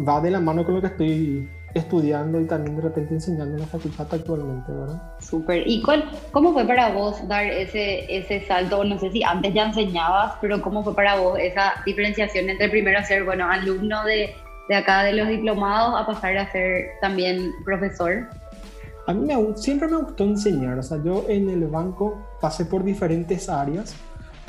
va 0.07 0.21
de 0.21 0.31
la 0.31 0.39
mano 0.39 0.65
con 0.65 0.75
lo 0.75 0.81
que 0.81 0.87
estoy 0.87 1.49
estudiando 1.73 2.39
y 2.41 2.45
también 2.45 2.75
de 2.75 2.81
repente 2.81 3.13
enseñando 3.13 3.55
en 3.55 3.61
la 3.61 3.67
facultad 3.67 4.07
actualmente, 4.11 4.71
¿verdad? 4.71 5.01
Súper. 5.19 5.63
¿Y 5.67 5.81
cuál, 5.81 6.09
cómo 6.31 6.53
fue 6.53 6.65
para 6.65 6.89
vos 6.89 7.27
dar 7.27 7.45
ese, 7.45 8.05
ese 8.15 8.45
salto? 8.45 8.83
No 8.83 8.97
sé 8.99 9.11
si 9.11 9.23
antes 9.23 9.53
ya 9.53 9.67
enseñabas, 9.67 10.33
pero 10.41 10.61
¿cómo 10.61 10.83
fue 10.83 10.95
para 10.95 11.19
vos 11.19 11.37
esa 11.39 11.73
diferenciación 11.85 12.49
entre 12.49 12.69
primero 12.69 13.03
ser, 13.03 13.23
bueno, 13.23 13.49
alumno 13.49 14.03
de, 14.05 14.33
de 14.69 14.75
acá 14.75 15.03
de 15.03 15.13
los 15.13 15.27
diplomados 15.27 15.99
a 15.99 16.05
pasar 16.05 16.37
a 16.37 16.51
ser 16.51 16.87
también 17.01 17.51
profesor? 17.65 18.27
A 19.07 19.13
mí 19.13 19.25
me, 19.25 19.57
siempre 19.57 19.87
me 19.87 19.97
gustó 19.97 20.23
enseñar, 20.23 20.77
o 20.77 20.83
sea, 20.83 21.01
yo 21.03 21.25
en 21.27 21.49
el 21.49 21.65
banco 21.67 22.23
pasé 22.39 22.65
por 22.65 22.83
diferentes 22.83 23.49
áreas, 23.49 23.95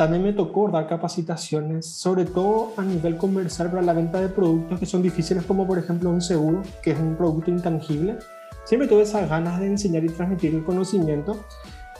también 0.00 0.22
me 0.22 0.32
tocó 0.32 0.66
dar 0.70 0.88
capacitaciones, 0.88 1.84
sobre 1.84 2.24
todo 2.24 2.72
a 2.78 2.82
nivel 2.82 3.18
comercial 3.18 3.68
para 3.68 3.82
la 3.82 3.92
venta 3.92 4.18
de 4.18 4.30
productos 4.30 4.80
que 4.80 4.86
son 4.86 5.02
difíciles, 5.02 5.44
como 5.44 5.66
por 5.66 5.78
ejemplo 5.78 6.08
un 6.08 6.22
seguro, 6.22 6.62
que 6.82 6.92
es 6.92 6.98
un 6.98 7.16
producto 7.16 7.50
intangible. 7.50 8.16
Siempre 8.64 8.88
tuve 8.88 9.02
esas 9.02 9.28
ganas 9.28 9.60
de 9.60 9.66
enseñar 9.66 10.02
y 10.02 10.08
transmitir 10.08 10.54
el 10.54 10.64
conocimiento. 10.64 11.44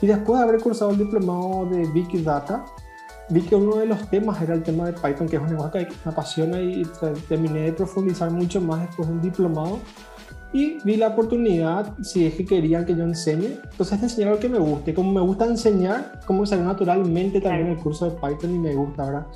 Y 0.01 0.07
después 0.07 0.39
de 0.39 0.45
haber 0.47 0.59
cursado 0.61 0.89
el 0.89 0.97
diplomado 0.97 1.67
de 1.67 1.85
Big 1.93 2.23
Data, 2.23 2.65
vi 3.29 3.41
que 3.41 3.55
uno 3.55 3.75
de 3.75 3.85
los 3.85 4.09
temas 4.09 4.41
era 4.41 4.55
el 4.55 4.63
tema 4.63 4.87
de 4.87 4.93
Python, 4.93 5.29
que 5.29 5.35
es 5.35 5.41
un 5.43 5.49
lenguaje 5.49 5.85
que 5.85 5.93
me 6.03 6.11
apasiona 6.11 6.59
y 6.59 6.81
terminé 7.29 7.59
de 7.65 7.73
profundizar 7.73 8.31
mucho 8.31 8.59
más 8.61 8.81
después 8.81 9.09
del 9.09 9.21
diplomado. 9.21 9.77
Y 10.53 10.79
vi 10.83 10.97
la 10.97 11.09
oportunidad, 11.09 11.97
si 12.01 12.25
es 12.25 12.35
que 12.35 12.45
querían 12.45 12.85
que 12.85 12.95
yo 12.95 13.03
enseñe, 13.03 13.59
entonces 13.71 14.03
enseñar 14.03 14.31
lo 14.31 14.39
que 14.39 14.49
me 14.49 14.59
guste. 14.59 14.93
Como 14.93 15.11
me 15.11 15.21
gusta 15.21 15.45
enseñar, 15.45 16.19
como 16.25 16.45
salió 16.45 16.65
naturalmente 16.65 17.39
también 17.39 17.69
el 17.69 17.77
curso 17.77 18.09
de 18.09 18.17
Python 18.17 18.55
y 18.55 18.59
me 18.59 18.75
gusta, 18.75 19.05
¿verdad? 19.05 19.27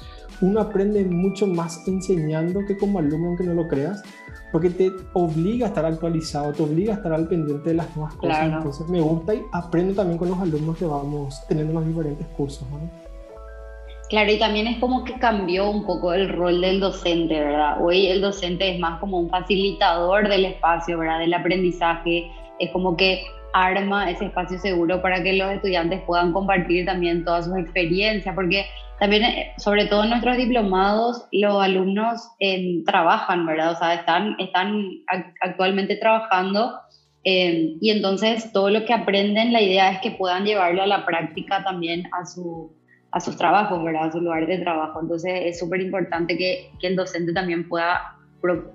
Uno 0.42 0.60
aprende 0.60 1.06
mucho 1.06 1.48
más 1.48 1.88
enseñando 1.88 2.60
que 2.68 2.78
como 2.78 3.00
alumno, 3.00 3.28
aunque 3.28 3.46
no 3.46 3.54
lo 3.54 3.68
creas, 3.70 4.04
porque 4.52 4.70
te 4.70 4.92
obliga 5.14 5.68
a 5.68 5.70
estar 5.70 5.86
actualizado, 5.86 6.52
te 6.52 6.64
obliga 6.64 6.94
a 6.94 6.98
estar 6.98 7.14
al 7.14 7.30
pendiente 7.30 7.70
de 7.70 7.76
las 7.76 7.96
nuevas 7.96 8.16
cosas. 8.16 8.52
Entonces 8.52 8.90
me 8.90 9.00
gusta 9.00 9.34
y 9.34 9.42
aprendo 9.54 9.94
también 9.94 10.18
con 10.18 10.30
los 10.30 10.40
alumnos 10.40 10.78
que 10.78 10.86
vamos 10.86 11.42
teniendo 11.48 11.74
los 11.74 11.88
diferentes 11.88 12.28
cursos. 12.36 12.68
¿no? 12.70 13.05
Claro, 14.10 14.32
y 14.32 14.38
también 14.38 14.68
es 14.68 14.78
como 14.78 15.04
que 15.04 15.14
cambió 15.14 15.70
un 15.70 15.84
poco 15.86 16.14
el 16.14 16.30
rol 16.30 16.62
del 16.62 16.80
docente, 16.80 17.40
¿verdad? 17.40 17.84
Hoy 17.84 18.06
el 18.08 18.22
docente 18.22 18.70
es 18.70 18.80
más 18.80 19.00
como 19.00 19.18
un 19.18 19.30
facilitador 19.30 20.30
del 20.30 20.46
espacio, 20.46 21.00
¿verdad? 21.00 21.20
Del 21.20 21.34
aprendizaje, 21.34 22.30
es 22.60 22.72
como 22.72 22.96
que 22.96 23.24
arma 23.54 24.12
ese 24.12 24.26
espacio 24.26 24.60
seguro 24.60 25.02
para 25.02 25.24
que 25.24 25.34
los 25.34 25.50
estudiantes 25.52 26.02
puedan 26.06 26.34
compartir 26.34 26.86
también 26.86 27.24
todas 27.26 27.46
sus 27.46 27.58
experiencias, 27.58 28.36
porque 28.36 28.66
también, 29.00 29.24
eh, 29.24 29.54
sobre 29.58 29.86
todo 29.86 30.04
en 30.04 30.12
nuestros 30.12 30.38
diplomados, 30.38 31.26
los 31.32 31.62
alumnos 31.62 32.30
eh, 32.40 32.84
trabajan, 32.86 33.46
¿verdad? 33.46 33.72
O 33.72 33.76
sea, 33.76 33.96
están, 33.96 34.36
están 34.40 34.86
actualmente 35.42 35.96
trabajando 35.96 36.74
eh, 37.24 37.76
y 37.82 37.90
entonces 37.90 38.52
todo 38.54 38.70
lo 38.70 38.86
que 38.86 38.94
aprenden, 38.94 39.52
la 39.52 39.62
idea 39.62 39.92
es 39.92 40.00
que 40.00 40.12
puedan 40.12 40.46
llevarlo 40.46 40.84
a 40.84 40.88
la 40.88 41.06
práctica 41.06 41.64
también 41.64 42.04
a 42.12 42.26
su 42.26 42.72
a 43.16 43.22
sus 43.22 43.38
trabajos, 43.38 43.82
¿verdad? 43.82 44.10
A 44.10 44.12
su 44.12 44.20
lugar 44.20 44.46
de 44.46 44.58
trabajo. 44.58 45.00
Entonces 45.02 45.32
es 45.46 45.58
súper 45.58 45.80
importante 45.80 46.38
que, 46.38 46.70
que, 46.82 46.88
el 46.88 46.98
docente 46.98 47.32
también 47.32 47.68
pueda 47.70 48.18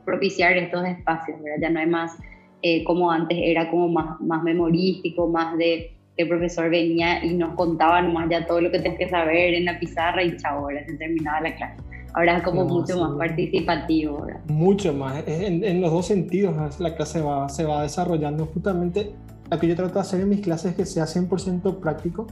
propiciar 0.06 0.56
estos 0.56 0.82
espacios, 0.87 1.38
¿verdad? 1.42 1.59
Ya 1.61 1.68
no 1.68 1.80
hay 1.80 1.87
más 1.87 2.16
eh, 2.62 2.82
como 2.85 3.11
antes, 3.11 3.37
era 3.38 3.70
como 3.70 3.88
más, 3.88 4.18
más 4.23 4.42
memorístico, 4.42 5.28
más 5.28 5.59
de 5.59 5.94
el 6.16 6.26
profesor 6.26 6.70
venía 6.70 7.23
y 7.23 7.35
nos 7.35 7.54
contaba 7.54 8.00
nomás 8.00 8.30
ya 8.30 8.47
todo 8.47 8.62
lo 8.62 8.70
que 8.70 8.78
tenés 8.78 8.99
que 8.99 9.09
saber 9.11 9.52
en 9.52 9.66
la 9.66 9.78
pizarra 9.78 10.23
y 10.23 10.35
chao, 10.38 10.61
ahora 10.61 10.85
se 10.87 10.94
terminaba 10.97 11.42
la 11.42 11.54
clase. 11.54 11.82
Ahora 12.14 12.38
es 12.38 12.42
como 12.42 12.64
mucho 12.64 12.99
más 12.99 13.18
participativo. 13.18 14.23
¿verdad? 14.23 14.40
Mucho 14.49 14.94
más, 14.94 15.23
en, 15.28 15.62
en, 15.64 15.82
los 15.82 15.92
dos 15.92 16.06
sentidos 16.06 16.80
la 16.80 16.97
clase 16.97 17.20
va, 17.20 17.49
se 17.50 17.64
va 17.64 17.82
desarrollando 17.82 18.47
justamente 18.47 19.12
lo 19.50 19.59
que 19.59 19.66
yo 19.66 19.75
trato 19.75 19.95
de 19.95 20.00
hacer 20.00 20.21
en 20.21 20.28
mis 20.28 20.40
clases 20.40 20.73
es 20.73 20.76
que 20.76 20.87
sea 20.87 21.04
100% 21.04 21.80
práctico 21.80 22.26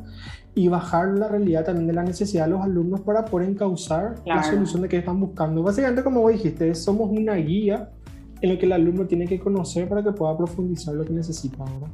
y 0.54 0.68
bajar 0.68 1.08
la 1.08 1.28
realidad 1.28 1.64
también 1.64 1.88
de 1.88 1.92
la 1.92 2.04
necesidad 2.04 2.44
de 2.44 2.50
los 2.52 2.62
alumnos 2.62 3.00
para 3.00 3.24
poder 3.24 3.48
encauzar 3.48 4.16
la 4.24 4.42
solución 4.42 4.82
de 4.82 4.88
que 4.88 4.98
están 4.98 5.18
buscando. 5.18 5.62
Básicamente, 5.62 6.04
como 6.04 6.20
vos 6.20 6.32
dijiste, 6.32 6.74
somos 6.74 7.10
una 7.10 7.34
guía 7.34 7.90
en 8.40 8.52
lo 8.52 8.58
que 8.58 8.66
el 8.66 8.72
alumno 8.72 9.06
tiene 9.06 9.26
que 9.26 9.38
conocer 9.40 9.88
para 9.88 10.02
que 10.02 10.12
pueda 10.12 10.36
profundizar 10.36 10.94
lo 10.94 11.04
que 11.04 11.12
necesita 11.12 11.58
ahora. 11.58 11.90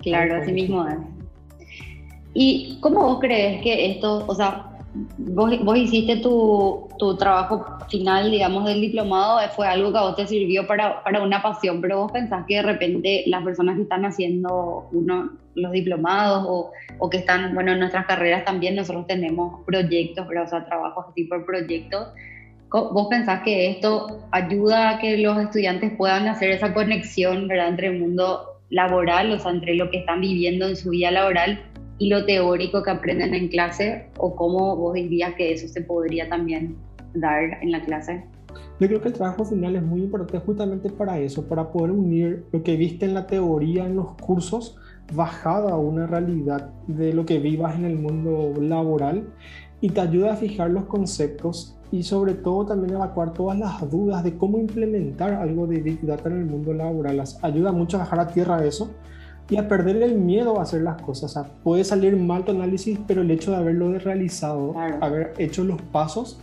Claro, 0.00 0.36
así 0.36 0.52
mismo 0.52 0.86
es. 0.86 0.98
¿Y 2.34 2.78
cómo 2.80 3.02
vos 3.02 3.18
crees 3.18 3.62
que 3.62 3.92
esto, 3.92 4.24
o 4.26 4.34
sea, 4.34 4.75
vos, 5.18 5.64
vos 5.64 5.78
hiciste 5.78 6.16
tu, 6.16 6.88
tu, 6.98 7.16
trabajo 7.16 7.64
final, 7.88 8.30
digamos, 8.30 8.64
del 8.64 8.80
diplomado, 8.80 9.38
fue 9.54 9.66
algo 9.66 9.92
que 9.92 9.98
a 9.98 10.02
vos 10.02 10.16
te 10.16 10.26
sirvió 10.26 10.66
para, 10.66 11.02
para, 11.02 11.22
una 11.22 11.42
pasión, 11.42 11.80
pero 11.80 12.00
vos 12.00 12.12
pensás 12.12 12.44
que 12.46 12.56
de 12.56 12.62
repente 12.62 13.24
las 13.26 13.44
personas 13.44 13.76
que 13.76 13.82
están 13.82 14.04
haciendo 14.04 14.88
uno, 14.92 15.32
los 15.54 15.72
diplomados 15.72 16.44
o, 16.48 16.70
o 16.98 17.10
que 17.10 17.18
están, 17.18 17.54
bueno, 17.54 17.72
en 17.72 17.80
nuestras 17.80 18.06
carreras 18.06 18.44
también 18.44 18.76
nosotros 18.76 19.06
tenemos 19.06 19.64
proyectos, 19.64 20.26
pero, 20.28 20.44
o 20.44 20.46
sea, 20.46 20.64
trabajos 20.64 21.12
tipo 21.14 21.34
proyectos. 21.44 22.08
¿Vos 22.70 23.06
pensás 23.08 23.42
que 23.42 23.70
esto 23.70 24.20
ayuda 24.32 24.90
a 24.90 24.98
que 24.98 25.16
los 25.18 25.38
estudiantes 25.38 25.92
puedan 25.96 26.26
hacer 26.26 26.50
esa 26.50 26.74
conexión 26.74 27.48
¿verdad? 27.48 27.68
entre 27.68 27.86
el 27.88 28.00
mundo 28.00 28.60
laboral, 28.70 29.32
o 29.32 29.38
sea, 29.38 29.52
entre 29.52 29.74
lo 29.76 29.90
que 29.90 29.98
están 29.98 30.20
viviendo 30.20 30.66
en 30.66 30.76
su 30.76 30.90
vida 30.90 31.10
laboral 31.10 31.62
y 31.98 32.08
lo 32.08 32.24
teórico 32.24 32.82
que 32.82 32.90
aprenden 32.90 33.34
en 33.34 33.48
clase 33.48 34.10
o 34.18 34.34
cómo 34.36 34.76
vos 34.76 34.94
dirías 34.94 35.34
que 35.34 35.52
eso 35.52 35.68
se 35.68 35.80
podría 35.80 36.28
también 36.28 36.76
dar 37.14 37.58
en 37.62 37.72
la 37.72 37.82
clase? 37.82 38.24
Yo 38.78 38.88
creo 38.88 39.00
que 39.00 39.08
el 39.08 39.14
trabajo 39.14 39.44
final 39.44 39.76
es 39.76 39.82
muy 39.82 40.02
importante 40.02 40.38
justamente 40.38 40.90
para 40.90 41.18
eso, 41.18 41.48
para 41.48 41.72
poder 41.72 41.90
unir 41.90 42.44
lo 42.52 42.62
que 42.62 42.76
viste 42.76 43.06
en 43.06 43.14
la 43.14 43.26
teoría, 43.26 43.86
en 43.86 43.96
los 43.96 44.12
cursos, 44.14 44.76
bajada 45.14 45.72
a 45.72 45.78
una 45.78 46.06
realidad 46.06 46.70
de 46.86 47.14
lo 47.14 47.24
que 47.24 47.38
vivas 47.38 47.76
en 47.76 47.86
el 47.86 47.96
mundo 47.96 48.52
laboral 48.60 49.28
y 49.80 49.90
te 49.90 50.00
ayuda 50.00 50.32
a 50.32 50.36
fijar 50.36 50.70
los 50.70 50.84
conceptos 50.84 51.78
y 51.92 52.02
sobre 52.02 52.34
todo 52.34 52.66
también 52.66 52.94
evacuar 52.94 53.32
todas 53.32 53.58
las 53.58 53.88
dudas 53.90 54.24
de 54.24 54.36
cómo 54.36 54.58
implementar 54.58 55.34
algo 55.34 55.66
de 55.66 55.80
Big 55.80 56.04
Data 56.04 56.28
en 56.28 56.40
el 56.40 56.46
mundo 56.46 56.72
laboral. 56.74 57.22
Ayuda 57.42 57.72
mucho 57.72 57.96
a 57.96 58.00
bajar 58.00 58.20
a 58.20 58.28
tierra 58.28 58.64
eso 58.64 58.90
y 59.48 59.56
a 59.56 59.68
perder 59.68 60.02
el 60.02 60.16
miedo 60.16 60.58
a 60.58 60.62
hacer 60.62 60.82
las 60.82 61.00
cosas. 61.02 61.30
O 61.30 61.34
sea, 61.34 61.50
puede 61.62 61.84
salir 61.84 62.16
mal 62.16 62.44
tu 62.44 62.52
análisis, 62.52 62.98
pero 63.06 63.22
el 63.22 63.30
hecho 63.30 63.52
de 63.52 63.58
haberlo 63.58 63.96
realizado, 63.98 64.74
haber 65.00 65.34
hecho 65.38 65.64
los 65.64 65.80
pasos 65.80 66.38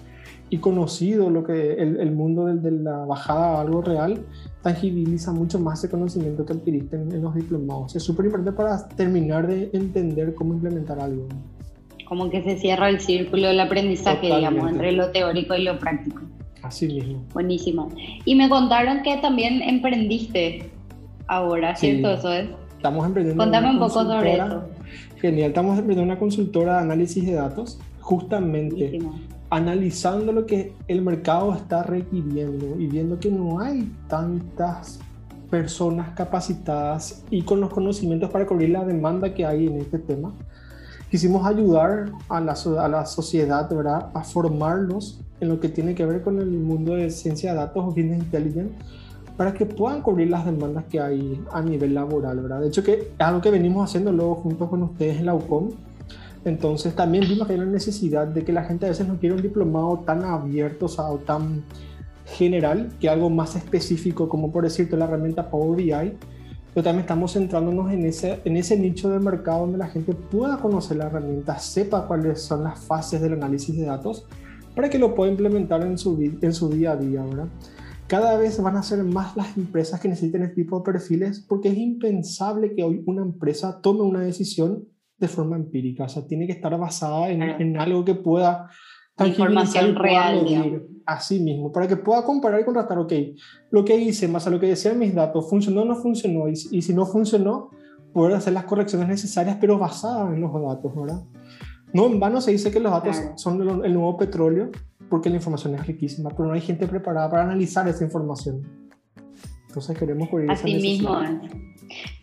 y 0.49 0.59
conocido 0.59 1.29
lo 1.29 1.43
que 1.43 1.73
el, 1.73 1.99
el 1.99 2.11
mundo 2.11 2.45
de, 2.45 2.55
de, 2.55 2.71
la 2.71 3.05
bajada 3.05 3.57
a 3.57 3.61
algo 3.61 3.81
real, 3.81 4.23
tangibiliza 4.61 5.31
mucho 5.31 5.59
más 5.59 5.79
ese 5.79 5.89
conocimiento 5.89 6.45
que 6.45 6.53
adquiriste 6.53 6.95
en, 6.95 7.11
en 7.11 7.21
los 7.23 7.33
diplomados. 7.35 7.95
Es 7.95 8.03
súper 8.03 8.25
importante 8.25 8.55
para 8.55 8.87
terminar 8.89 9.47
de 9.47 9.69
entender 9.73 10.33
cómo 10.35 10.53
implementar 10.53 10.99
algo. 10.99 11.27
Como 12.07 12.29
que 12.29 12.43
se 12.43 12.57
cierra 12.57 12.89
el 12.89 12.99
círculo 12.99 13.47
del 13.47 13.59
aprendizaje, 13.59 14.27
digamos, 14.27 14.69
entre 14.69 14.91
lo 14.91 15.09
teórico 15.11 15.55
y 15.55 15.63
lo 15.63 15.79
práctico. 15.79 16.21
Así 16.61 16.87
mismo. 16.87 17.25
Buenísimo. 17.33 17.89
Y 18.23 18.35
me 18.35 18.47
contaron 18.47 19.01
que 19.01 19.17
también 19.17 19.61
emprendiste 19.61 20.69
ahora, 21.27 21.75
¿cierto? 21.75 22.11
Eso 22.11 22.31
es. 22.31 22.47
Estamos 22.83 23.07
emprendiendo. 23.07 23.41
Contame 23.41 23.69
un 23.69 23.79
poco 23.79 23.91
sobre 23.91 24.35
eso. 24.35 24.63
Genial, 25.21 25.51
estamos 25.51 25.79
emprendiendo 25.79 26.11
una 26.11 26.19
consultora 26.19 26.73
de 26.73 26.79
análisis 26.81 27.25
de 27.25 27.31
datos, 27.31 27.79
justamente 28.01 28.99
analizando 29.49 30.33
lo 30.33 30.45
que 30.45 30.73
el 30.89 31.01
mercado 31.01 31.53
está 31.53 31.83
requiriendo 31.83 32.77
y 32.77 32.87
viendo 32.87 33.17
que 33.21 33.31
no 33.31 33.61
hay 33.61 33.89
tantas 34.09 34.99
personas 35.49 36.13
capacitadas 36.13 37.23
y 37.29 37.43
con 37.43 37.61
los 37.61 37.69
conocimientos 37.69 38.29
para 38.29 38.45
cubrir 38.45 38.71
la 38.71 38.83
demanda 38.83 39.33
que 39.33 39.45
hay 39.45 39.67
en 39.67 39.77
este 39.77 39.99
tema. 39.99 40.33
Quisimos 41.09 41.47
ayudar 41.47 42.11
a 42.27 42.41
la, 42.41 42.53
a 42.81 42.87
la 42.89 43.05
sociedad 43.05 43.73
¿verdad? 43.73 44.09
a 44.13 44.25
formarlos 44.25 45.21
en 45.39 45.47
lo 45.47 45.61
que 45.61 45.69
tiene 45.69 45.95
que 45.95 46.05
ver 46.05 46.21
con 46.21 46.37
el 46.37 46.49
mundo 46.49 46.95
de 46.95 47.09
ciencia 47.11 47.53
de 47.53 47.59
datos 47.59 47.81
o 47.81 47.87
business 47.91 48.23
intelligence 48.23 48.73
para 49.37 49.53
que 49.53 49.65
puedan 49.65 50.01
cubrir 50.01 50.29
las 50.29 50.45
demandas 50.45 50.85
que 50.85 50.99
hay 50.99 51.41
a 51.51 51.61
nivel 51.61 51.93
laboral, 51.93 52.39
¿verdad? 52.39 52.61
De 52.61 52.67
hecho, 52.67 52.83
que 52.83 52.93
es 52.93 53.07
algo 53.19 53.41
que 53.41 53.49
venimos 53.49 53.89
haciendo 53.89 54.11
luego 54.11 54.35
junto 54.35 54.69
con 54.69 54.83
ustedes 54.83 55.17
en 55.17 55.25
la 55.25 55.33
UCOM. 55.33 55.71
Entonces, 56.45 56.95
también 56.95 57.23
vimos 57.27 57.47
que 57.47 57.53
hay 57.53 57.59
una 57.59 57.71
necesidad 57.71 58.27
de 58.27 58.43
que 58.43 58.51
la 58.51 58.63
gente 58.63 58.85
a 58.85 58.89
veces 58.89 59.07
no 59.07 59.17
quiere 59.17 59.35
un 59.35 59.41
diplomado 59.41 59.99
tan 60.05 60.23
abierto 60.23 60.85
o 60.85 61.17
tan 61.17 61.63
general, 62.25 62.91
que 62.99 63.09
algo 63.09 63.29
más 63.29 63.55
específico, 63.55 64.29
como 64.29 64.51
por 64.51 64.63
decirte 64.63 64.97
la 64.97 65.05
herramienta 65.05 65.49
Power 65.49 65.77
BI, 65.77 66.17
pero 66.73 66.83
también 66.83 67.01
estamos 67.01 67.33
centrándonos 67.33 67.91
en 67.91 68.05
ese, 68.05 68.41
en 68.45 68.57
ese 68.57 68.77
nicho 68.77 69.09
de 69.09 69.19
mercado 69.19 69.61
donde 69.61 69.77
la 69.77 69.87
gente 69.87 70.13
pueda 70.13 70.57
conocer 70.57 70.97
la 70.97 71.05
herramienta, 71.05 71.59
sepa 71.59 72.07
cuáles 72.07 72.41
son 72.41 72.63
las 72.63 72.79
fases 72.79 73.21
del 73.21 73.33
análisis 73.33 73.77
de 73.77 73.85
datos, 73.85 74.25
para 74.75 74.89
que 74.89 74.97
lo 74.97 75.13
pueda 75.13 75.31
implementar 75.31 75.83
en 75.83 75.97
su, 75.97 76.19
en 76.41 76.53
su 76.53 76.69
día 76.69 76.93
a 76.93 76.95
día, 76.95 77.23
¿verdad? 77.23 77.47
Cada 78.07 78.37
vez 78.37 78.61
van 78.61 78.77
a 78.77 78.83
ser 78.83 79.03
más 79.03 79.35
las 79.35 79.57
empresas 79.57 79.99
que 79.99 80.07
necesiten 80.07 80.43
este 80.43 80.63
tipo 80.63 80.79
de 80.79 80.91
perfiles 80.91 81.45
porque 81.47 81.69
es 81.69 81.77
impensable 81.77 82.75
que 82.75 82.83
hoy 82.83 83.01
una 83.05 83.21
empresa 83.21 83.81
tome 83.81 84.01
una 84.01 84.21
decisión 84.21 84.85
de 85.17 85.27
forma 85.27 85.55
empírica, 85.55 86.03
o 86.05 86.09
sea, 86.09 86.27
tiene 86.27 86.45
que 86.45 86.53
estar 86.53 86.77
basada 86.77 87.29
en, 87.29 87.41
en 87.41 87.77
algo 87.77 88.03
que 88.03 88.15
pueda 88.15 88.69
información 89.25 89.95
real, 89.95 90.87
así 91.05 91.39
mismo, 91.39 91.71
para 91.71 91.87
que 91.87 91.97
pueda 91.97 92.23
comparar 92.23 92.61
y 92.61 92.65
contrastar, 92.65 92.97
ok, 92.97 93.13
lo 93.71 93.85
que 93.85 93.95
hice 93.95 94.27
más 94.27 94.47
a 94.47 94.49
lo 94.49 94.59
que 94.59 94.67
decían 94.67 94.97
mis 94.97 95.13
datos, 95.13 95.49
funcionó 95.49 95.83
o 95.83 95.85
no 95.85 95.95
funcionó, 95.95 96.49
y, 96.49 96.53
y 96.71 96.81
si 96.81 96.93
no 96.93 97.05
funcionó, 97.05 97.69
poder 98.11 98.35
hacer 98.35 98.53
las 98.53 98.65
correcciones 98.65 99.07
necesarias, 99.07 99.57
pero 99.59 99.77
basadas 99.77 100.33
en 100.33 100.41
los 100.41 100.51
datos, 100.53 100.93
¿verdad? 100.95 101.23
No 101.93 102.07
en 102.07 102.19
vano 102.19 102.41
se 102.41 102.51
dice 102.51 102.71
que 102.71 102.79
los 102.79 102.91
datos 102.91 103.17
son 103.35 103.61
el 103.85 103.93
nuevo 103.93 104.17
petróleo 104.17 104.71
porque 105.09 105.29
la 105.29 105.35
información 105.35 105.75
es 105.75 105.85
riquísima, 105.85 106.29
pero 106.31 106.45
no 106.47 106.53
hay 106.53 106.61
gente 106.61 106.87
preparada 106.87 107.29
para 107.29 107.43
analizar 107.43 107.87
esa 107.87 108.03
información. 108.03 108.63
Entonces 109.67 109.97
queremos 109.97 110.27
cubrir 110.29 110.51
Así 110.51 110.75
mismo. 110.75 111.19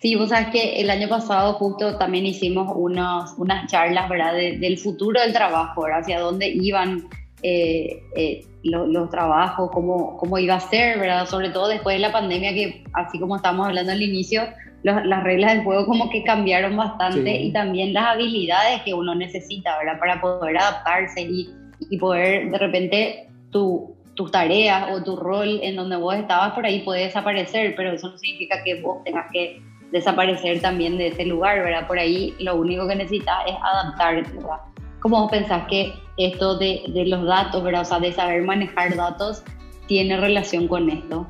Sí, 0.00 0.17
vos 0.17 0.31
sabes 0.31 0.49
que 0.49 0.81
el 0.81 0.91
año 0.91 1.09
pasado 1.09 1.55
justo 1.55 1.97
también 1.99 2.27
hicimos 2.27 2.73
unos, 2.75 3.35
unas 3.39 3.71
charlas, 3.71 4.09
¿verdad? 4.09 4.35
del 4.35 4.79
futuro 4.79 5.21
del 5.21 5.33
trabajo, 5.33 5.83
¿verdad? 5.83 6.00
Hacia 6.00 6.19
dónde 6.19 6.49
iban 6.49 7.09
eh, 7.43 8.03
eh, 8.17 8.47
los 8.62 9.11
trabajos, 9.11 9.71
cómo, 9.73 10.17
cómo 10.17 10.38
iba 10.38 10.55
a 10.55 10.61
ser, 10.61 10.99
¿verdad? 10.99 11.26
Sobre 11.26 11.50
todo 11.50 11.69
después 11.69 11.97
de 11.97 12.00
la 12.00 12.12
pandemia, 12.12 12.52
que 12.52 12.85
así 12.93 13.19
como 13.19 13.37
estábamos 13.37 13.67
hablando 13.67 13.93
al 13.93 14.02
inicio, 14.02 14.43
las 14.83 15.23
reglas 15.25 15.52
del 15.52 15.64
juego 15.64 15.87
como 15.87 16.09
que 16.09 16.25
cambiaron 16.25 16.76
bastante 16.76 17.38
y 17.38 17.52
también 17.52 17.93
las 17.93 18.14
habilidades 18.14 18.83
que 18.83 18.95
uno 18.95 19.14
necesita, 19.14 19.76
¿verdad? 19.79 19.99
Para 19.99 20.21
poder 20.21 20.57
adaptarse 20.57 21.23
y, 21.23 21.50
y 21.90 21.99
poder 21.99 22.50
de 22.50 22.59
repente 22.59 23.29
tu, 23.50 23.95
tus 24.14 24.31
tareas 24.31 24.90
o 24.93 25.02
tu 25.02 25.17
rol 25.17 25.61
en 25.62 25.76
donde 25.76 25.97
vos 25.97 26.14
estabas 26.14 26.52
por 26.52 26.64
ahí 26.67 26.81
puede 26.81 27.05
desaparecer, 27.05 27.75
pero 27.76 27.93
eso 27.93 28.11
no 28.11 28.19
significa 28.19 28.62
que 28.62 28.81
vos 28.81 29.02
tengas 29.05 29.31
que 29.33 29.62
desaparecer 29.93 30.61
también 30.61 30.99
de 30.99 31.09
ese 31.09 31.25
lugar, 31.25 31.59
¿verdad? 31.61 31.87
Por 31.87 31.99
ahí 31.99 32.35
lo 32.38 32.57
único 32.57 32.87
que 32.87 32.97
necesitas 32.97 33.37
es 33.47 33.55
adaptarte, 33.62 34.31
¿verdad? 34.37 34.61
¿Cómo 35.00 35.23
vos 35.23 35.30
pensás 35.30 35.66
que 35.69 35.95
esto 36.16 36.59
de, 36.59 36.83
de 36.92 37.07
los 37.07 37.25
datos, 37.26 37.62
¿verdad? 37.64 37.83
O 37.83 37.85
sea, 37.85 38.00
de 38.00 38.12
saber 38.12 38.42
manejar 38.42 38.95
datos 38.95 39.42
tiene 39.87 40.21
relación 40.21 40.69
con 40.69 40.90
esto? 40.90 41.26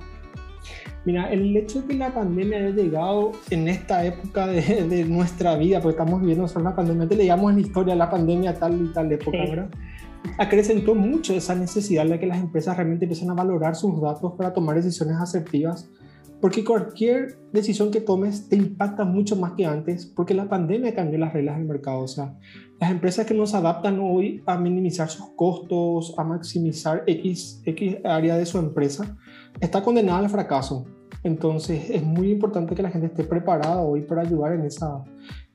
Mira, 1.05 1.33
el 1.33 1.57
hecho 1.57 1.81
de 1.81 1.89
que 1.89 1.95
la 1.95 2.13
pandemia 2.13 2.59
haya 2.59 2.71
llegado 2.71 3.33
en 3.49 3.69
esta 3.69 4.05
época 4.05 4.47
de, 4.49 4.61
de 4.87 5.05
nuestra 5.05 5.57
vida, 5.57 5.81
porque 5.81 5.99
estamos 5.99 6.21
viviendo 6.21 6.47
solo 6.47 6.67
la 6.67 6.77
pandemia, 6.77 7.09
te 7.09 7.17
leíamos 7.17 7.51
en 7.51 7.57
la 7.57 7.63
historia 7.63 7.95
la 7.95 8.11
pandemia 8.11 8.55
tal 8.55 8.85
y 8.85 8.93
tal 8.93 9.11
época, 9.11 9.39
¿verdad? 9.39 9.71
Acrecentó 10.37 10.95
mucho 10.95 11.33
esa 11.33 11.55
necesidad 11.55 12.05
de 12.05 12.19
que 12.19 12.27
las 12.27 12.39
empresas 12.39 12.77
realmente 12.77 13.07
empiecen 13.07 13.31
a 13.31 13.35
valorar 13.35 13.77
sus 13.77 13.99
datos 14.03 14.35
para 14.37 14.53
tomar 14.53 14.77
decisiones 14.77 15.17
asertivas, 15.17 15.89
porque 16.43 16.65
cualquier 16.65 17.39
decisión 17.53 17.91
que 17.91 18.03
tomes 18.03 18.49
te 18.49 18.57
impacta 18.57 19.05
mucho 19.05 19.37
más 19.37 19.53
que 19.53 19.65
antes, 19.65 20.05
porque 20.05 20.35
la 20.35 20.51
pandemia 20.51 20.95
cambió 20.95 21.19
las 21.19 21.33
reglas 21.33 21.57
del 21.57 21.67
mercado. 21.67 22.01
O 22.01 22.09
sea, 22.09 22.35
las 22.81 22.91
empresas 22.91 23.27
que 23.27 23.35
no 23.35 23.47
se 23.47 23.59
adaptan 23.59 24.01
hoy 24.01 24.43
a 24.47 24.57
minimizar 24.57 25.11
sus 25.11 25.29
costos, 25.37 26.15
a 26.17 26.25
maximizar 26.25 27.05
X, 27.07 27.61
X 27.67 27.99
área 28.05 28.39
de 28.39 28.47
su 28.47 28.59
empresa, 28.59 29.19
está 29.61 29.83
condenada 29.83 30.21
al 30.21 30.31
fracaso. 30.31 30.87
Entonces 31.23 31.91
es 31.91 32.03
muy 32.03 32.31
importante 32.31 32.75
que 32.75 32.83
la 32.83 32.91
gente 32.91 33.09
esté 33.09 33.25
preparada 33.25 33.83
hoy 33.83 34.01
para 34.01 34.23
ayudar 34.23 34.55
en 34.55 34.63
esa, 34.63 35.05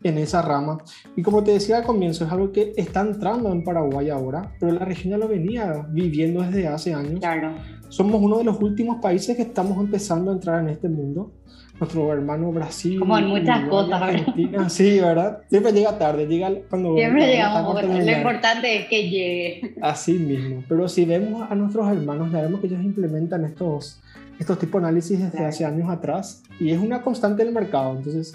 en 0.05 0.19
esa 0.19 0.41
rama. 0.41 0.77
Y 1.15 1.24
como 1.24 1.43
te 1.43 1.51
decía 1.51 1.77
al 1.77 1.83
comienzo, 1.83 2.25
es 2.25 2.31
algo 2.31 2.51
que 2.51 2.74
está 2.77 3.01
entrando 3.01 3.51
en 3.51 3.63
Paraguay 3.63 4.09
ahora, 4.09 4.51
pero 4.59 4.71
la 4.71 4.85
región 4.85 5.12
ya 5.12 5.17
lo 5.17 5.27
venía 5.27 5.85
viviendo 5.89 6.43
desde 6.43 6.67
hace 6.67 6.93
años. 6.93 7.19
Claro. 7.19 7.55
Somos 7.89 8.21
uno 8.21 8.38
de 8.38 8.43
los 8.43 8.62
últimos 8.62 9.01
países 9.01 9.35
que 9.35 9.41
estamos 9.41 9.77
empezando 9.79 10.31
a 10.31 10.35
entrar 10.35 10.62
en 10.62 10.69
este 10.69 10.89
mundo. 10.89 11.31
Nuestro 11.79 12.13
hermano 12.13 12.51
Brasil. 12.51 13.00
Como 13.00 13.17
en 13.17 13.27
muchas 13.27 13.67
cosas. 13.67 14.01
Argentina, 14.01 14.69
sí, 14.69 14.97
¿verdad? 15.00 15.39
Siempre 15.50 15.74
llega 15.74 15.97
tarde, 15.97 16.25
llega 16.25 16.50
cuando... 16.69 16.95
Siempre 16.95 17.27
llegamos, 17.27 17.83
lo 17.83 18.12
importante 18.12 18.77
es 18.77 18.88
que 18.88 19.09
llegue. 19.09 19.75
Así 19.81 20.13
mismo. 20.13 20.63
Pero 20.69 20.88
si 20.88 21.03
vemos 21.03 21.50
a 21.50 21.55
nuestros 21.55 21.85
hermanos, 21.89 22.31
ya 22.31 22.41
vemos 22.41 22.62
que 22.62 22.67
ellos 22.67 22.81
implementan 22.81 23.43
estos 23.43 24.00
estos 24.39 24.59
tipos 24.59 24.81
de 24.81 24.88
análisis 24.88 25.19
desde 25.19 25.45
hace 25.45 25.65
años 25.65 25.89
atrás 25.89 26.43
y 26.59 26.71
es 26.71 26.79
una 26.79 27.01
constante 27.01 27.43
del 27.43 27.53
mercado. 27.53 27.95
Entonces, 27.95 28.33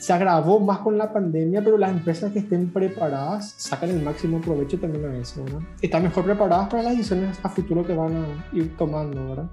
se 0.00 0.14
agravó 0.14 0.58
más 0.58 0.78
con 0.78 0.96
la 0.96 1.12
pandemia, 1.12 1.62
pero 1.62 1.76
las 1.76 1.90
empresas 1.90 2.32
que 2.32 2.38
estén 2.38 2.72
preparadas 2.72 3.54
sacan 3.58 3.90
el 3.90 4.02
máximo 4.02 4.40
provecho 4.40 4.78
también 4.78 5.04
a 5.04 5.16
eso, 5.18 5.44
¿verdad? 5.44 5.60
Están 5.82 6.04
mejor 6.04 6.24
preparadas 6.24 6.68
para 6.70 6.82
las 6.84 6.96
decisiones 6.96 7.38
a 7.42 7.50
futuro 7.50 7.86
que 7.86 7.92
van 7.92 8.16
a 8.16 8.56
ir 8.56 8.74
tomando, 8.78 9.28
¿verdad? 9.28 9.50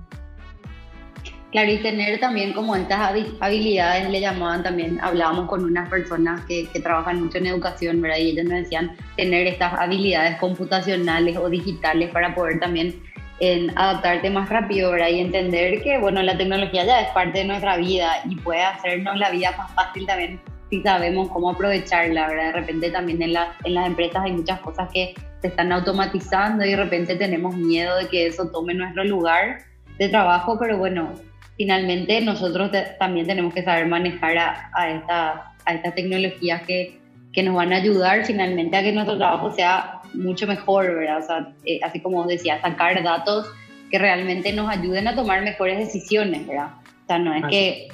Claro, 1.51 1.71
y 1.71 1.77
tener 1.79 2.19
también 2.21 2.53
como 2.53 2.77
estas 2.77 3.13
habilidades, 3.41 4.09
le 4.09 4.21
llamaban 4.21 4.63
también, 4.63 4.99
hablábamos 5.01 5.49
con 5.49 5.65
unas 5.65 5.89
personas 5.89 6.45
que, 6.45 6.67
que 6.71 6.79
trabajan 6.79 7.21
mucho 7.21 7.39
en 7.39 7.47
educación, 7.47 8.01
¿verdad? 8.01 8.17
Y 8.19 8.29
ellos 8.29 8.45
nos 8.45 8.59
decían 8.59 8.95
tener 9.17 9.47
estas 9.47 9.73
habilidades 9.73 10.37
computacionales 10.39 11.35
o 11.35 11.49
digitales 11.49 12.09
para 12.11 12.33
poder 12.33 12.59
también 12.59 13.01
en 13.39 13.77
adaptarte 13.77 14.29
más 14.29 14.49
rápido, 14.49 14.91
¿verdad? 14.91 15.09
Y 15.09 15.19
entender 15.19 15.81
que, 15.81 15.97
bueno, 15.99 16.21
la 16.23 16.37
tecnología 16.37 16.85
ya 16.85 17.01
es 17.01 17.09
parte 17.09 17.39
de 17.39 17.45
nuestra 17.45 17.77
vida 17.77 18.21
y 18.25 18.35
puede 18.35 18.61
hacernos 18.61 19.17
la 19.17 19.29
vida 19.29 19.53
más 19.57 19.71
fácil 19.73 20.05
también 20.05 20.39
si 20.69 20.81
sabemos 20.81 21.29
cómo 21.29 21.51
aprovecharla, 21.51 22.27
¿verdad? 22.27 22.45
De 22.47 22.51
repente 22.53 22.91
también 22.91 23.21
en, 23.21 23.35
en 23.63 23.73
las 23.73 23.87
empresas 23.87 24.23
hay 24.23 24.33
muchas 24.33 24.59
cosas 24.59 24.89
que 24.91 25.13
se 25.41 25.47
están 25.47 25.71
automatizando 25.71 26.65
y 26.65 26.71
de 26.71 26.75
repente 26.77 27.15
tenemos 27.15 27.55
miedo 27.55 27.95
de 27.97 28.07
que 28.07 28.27
eso 28.27 28.49
tome 28.49 28.73
nuestro 28.73 29.03
lugar 29.05 29.59
de 29.97 30.09
trabajo, 30.09 30.57
pero 30.59 30.77
bueno, 30.77 31.13
finalmente 31.55 32.21
nosotros 32.21 32.71
también 32.99 33.27
tenemos 33.27 33.53
que 33.53 33.63
saber 33.63 33.87
manejar 33.87 34.37
a, 34.37 34.71
a, 34.73 34.89
esta, 34.89 35.53
a 35.65 35.73
estas 35.73 35.95
tecnologías 35.95 36.61
que, 36.63 36.96
que 37.37 37.43
nos 37.43 37.53
van 37.53 37.71
a 37.71 37.75
ayudar 37.75 38.25
finalmente 38.25 38.75
a 38.75 38.81
que 38.81 38.91
nuestro 38.91 39.15
trabajo 39.15 39.51
sea 39.51 40.01
mucho 40.15 40.47
mejor, 40.47 40.87
¿verdad? 40.95 41.19
O 41.19 41.21
sea, 41.21 41.53
eh, 41.65 41.79
así 41.83 41.99
como 41.99 42.25
decía, 42.25 42.59
sacar 42.59 43.03
datos 43.03 43.45
que 43.91 43.99
realmente 43.99 44.51
nos 44.53 44.67
ayuden 44.67 45.07
a 45.07 45.13
tomar 45.13 45.43
mejores 45.43 45.77
decisiones, 45.77 46.47
¿verdad? 46.47 46.69
O 47.03 47.05
sea, 47.05 47.19
no 47.19 47.35
es 47.35 47.45
que 47.47 47.89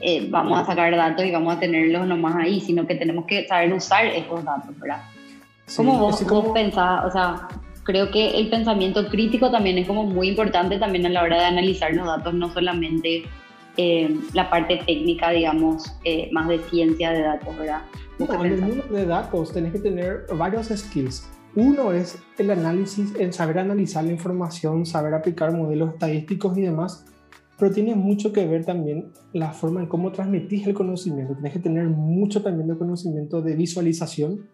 eh, 0.00 0.28
vamos 0.30 0.60
a 0.60 0.64
sacar 0.64 0.94
datos 0.94 1.24
y 1.24 1.32
vamos 1.32 1.56
a 1.56 1.58
tenerlos 1.58 2.06
nomás 2.06 2.36
ahí, 2.36 2.60
sino 2.60 2.86
que 2.86 2.94
tenemos 2.94 3.26
que 3.26 3.48
saber 3.48 3.72
usar 3.72 4.06
esos 4.06 4.44
datos, 4.44 4.78
¿verdad? 4.78 5.02
¿Cómo 5.76 5.98
vos, 5.98 6.22
como... 6.22 6.54
pensás? 6.54 7.04
O 7.04 7.10
sea, 7.10 7.48
creo 7.82 8.12
que 8.12 8.38
el 8.38 8.48
pensamiento 8.48 9.08
crítico 9.08 9.50
también 9.50 9.76
es 9.78 9.88
como 9.88 10.04
muy 10.04 10.28
importante 10.28 10.78
también 10.78 11.04
a 11.06 11.08
la 11.08 11.24
hora 11.24 11.40
de 11.40 11.46
analizar 11.46 11.92
los 11.94 12.06
datos, 12.06 12.32
no 12.32 12.48
solamente 12.52 13.24
eh, 13.76 14.14
la 14.34 14.50
parte 14.50 14.80
técnica, 14.86 15.30
digamos, 15.30 15.84
más 16.32 16.48
de 16.48 16.58
ciencia 16.70 17.10
de 17.10 17.22
datos, 17.22 17.56
¿verdad? 17.58 17.82
en 18.18 18.44
el 18.44 18.60
mundo 18.60 18.84
de 18.90 19.06
datos 19.06 19.52
tenés 19.52 19.72
que 19.72 19.78
tener 19.78 20.26
varios 20.36 20.68
skills. 20.68 21.28
Uno 21.54 21.92
es 21.92 22.18
el 22.38 22.50
análisis, 22.50 23.14
el 23.18 23.32
saber 23.32 23.58
analizar 23.58 24.04
la 24.04 24.12
información, 24.12 24.86
saber 24.86 25.12
aplicar 25.12 25.52
modelos 25.52 25.92
estadísticos 25.92 26.56
y 26.56 26.62
demás, 26.62 27.04
pero 27.58 27.72
tiene 27.72 27.94
mucho 27.94 28.32
que 28.32 28.46
ver 28.46 28.64
también 28.64 29.12
la 29.32 29.52
forma 29.52 29.80
en 29.80 29.86
cómo 29.86 30.12
transmitís 30.12 30.66
el 30.66 30.74
conocimiento. 30.74 31.34
Tienes 31.34 31.52
que 31.52 31.58
tener 31.58 31.84
mucho 31.84 32.42
también 32.42 32.68
de 32.68 32.78
conocimiento 32.78 33.42
de 33.42 33.54
visualización, 33.54 34.48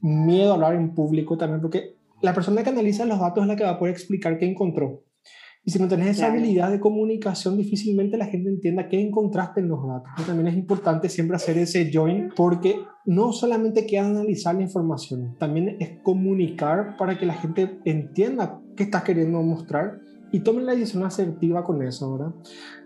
miedo 0.00 0.52
a 0.52 0.54
hablar 0.54 0.74
en 0.76 0.94
público 0.94 1.36
también, 1.36 1.60
porque 1.60 1.96
la 2.22 2.32
persona 2.32 2.62
que 2.62 2.70
analiza 2.70 3.04
los 3.04 3.20
datos 3.20 3.42
es 3.42 3.48
la 3.48 3.56
que 3.56 3.64
va 3.64 3.70
a 3.70 3.78
poder 3.78 3.92
explicar 3.92 4.38
qué 4.38 4.46
encontró. 4.46 5.02
Y 5.62 5.72
si 5.72 5.78
no 5.78 5.88
tenés 5.88 6.16
esa 6.16 6.28
habilidad 6.28 6.70
de 6.70 6.80
comunicación, 6.80 7.58
difícilmente 7.58 8.16
la 8.16 8.26
gente 8.26 8.48
entienda 8.48 8.88
qué 8.88 9.00
encontraste 9.00 9.60
en 9.60 9.68
los 9.68 9.86
datos. 9.86 10.26
también 10.26 10.48
es 10.48 10.56
importante 10.56 11.08
siempre 11.08 11.36
hacer 11.36 11.58
ese 11.58 11.90
join 11.92 12.30
porque 12.34 12.76
no 13.04 13.32
solamente 13.32 13.86
queda 13.86 14.06
analizar 14.06 14.54
la 14.54 14.62
información, 14.62 15.36
también 15.38 15.76
es 15.80 15.98
comunicar 16.02 16.96
para 16.96 17.18
que 17.18 17.26
la 17.26 17.34
gente 17.34 17.78
entienda 17.84 18.60
qué 18.74 18.84
estás 18.84 19.02
queriendo 19.02 19.42
mostrar 19.42 20.00
y 20.32 20.40
tomen 20.40 20.64
la 20.64 20.72
decisión 20.72 21.04
asertiva 21.04 21.64
con 21.64 21.82
eso, 21.82 22.16
¿verdad? 22.16 22.34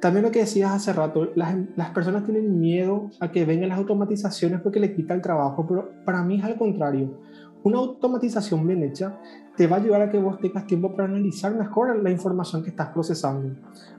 También 0.00 0.24
lo 0.24 0.30
que 0.30 0.40
decías 0.40 0.72
hace 0.72 0.92
rato, 0.92 1.30
las, 1.34 1.54
las, 1.76 1.90
personas 1.90 2.24
tienen 2.24 2.58
miedo 2.58 3.10
a 3.20 3.30
que 3.30 3.44
vengan 3.44 3.68
las 3.68 3.78
automatizaciones 3.78 4.60
porque 4.60 4.80
le 4.80 4.94
quita 4.94 5.14
el 5.14 5.20
trabajo, 5.20 5.66
pero 5.68 5.90
para 6.04 6.24
mí 6.24 6.38
es 6.38 6.44
al 6.44 6.56
contrario. 6.56 7.20
Una 7.64 7.78
automatización 7.78 8.66
bien 8.66 8.82
hecha 8.82 9.18
te 9.56 9.66
va 9.66 9.76
a 9.76 9.80
ayudar 9.80 10.02
a 10.02 10.10
que 10.10 10.18
vos 10.18 10.38
tengas 10.38 10.66
tiempo 10.66 10.92
para 10.92 11.08
analizar 11.08 11.54
mejor 11.54 11.96
la 12.02 12.10
información 12.10 12.62
que 12.62 12.68
estás 12.68 12.90
procesando. 12.90 13.56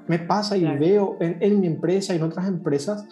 Me 0.07 0.19
pasa 0.19 0.55
y 0.55 0.63
veo 0.77 1.17
en, 1.19 1.37
en, 1.41 1.59
mi 1.59 1.65
empresa 1.65 2.13
y 2.13 2.17
en 2.17 2.23
otras 2.23 2.47
empresas, 2.47 3.07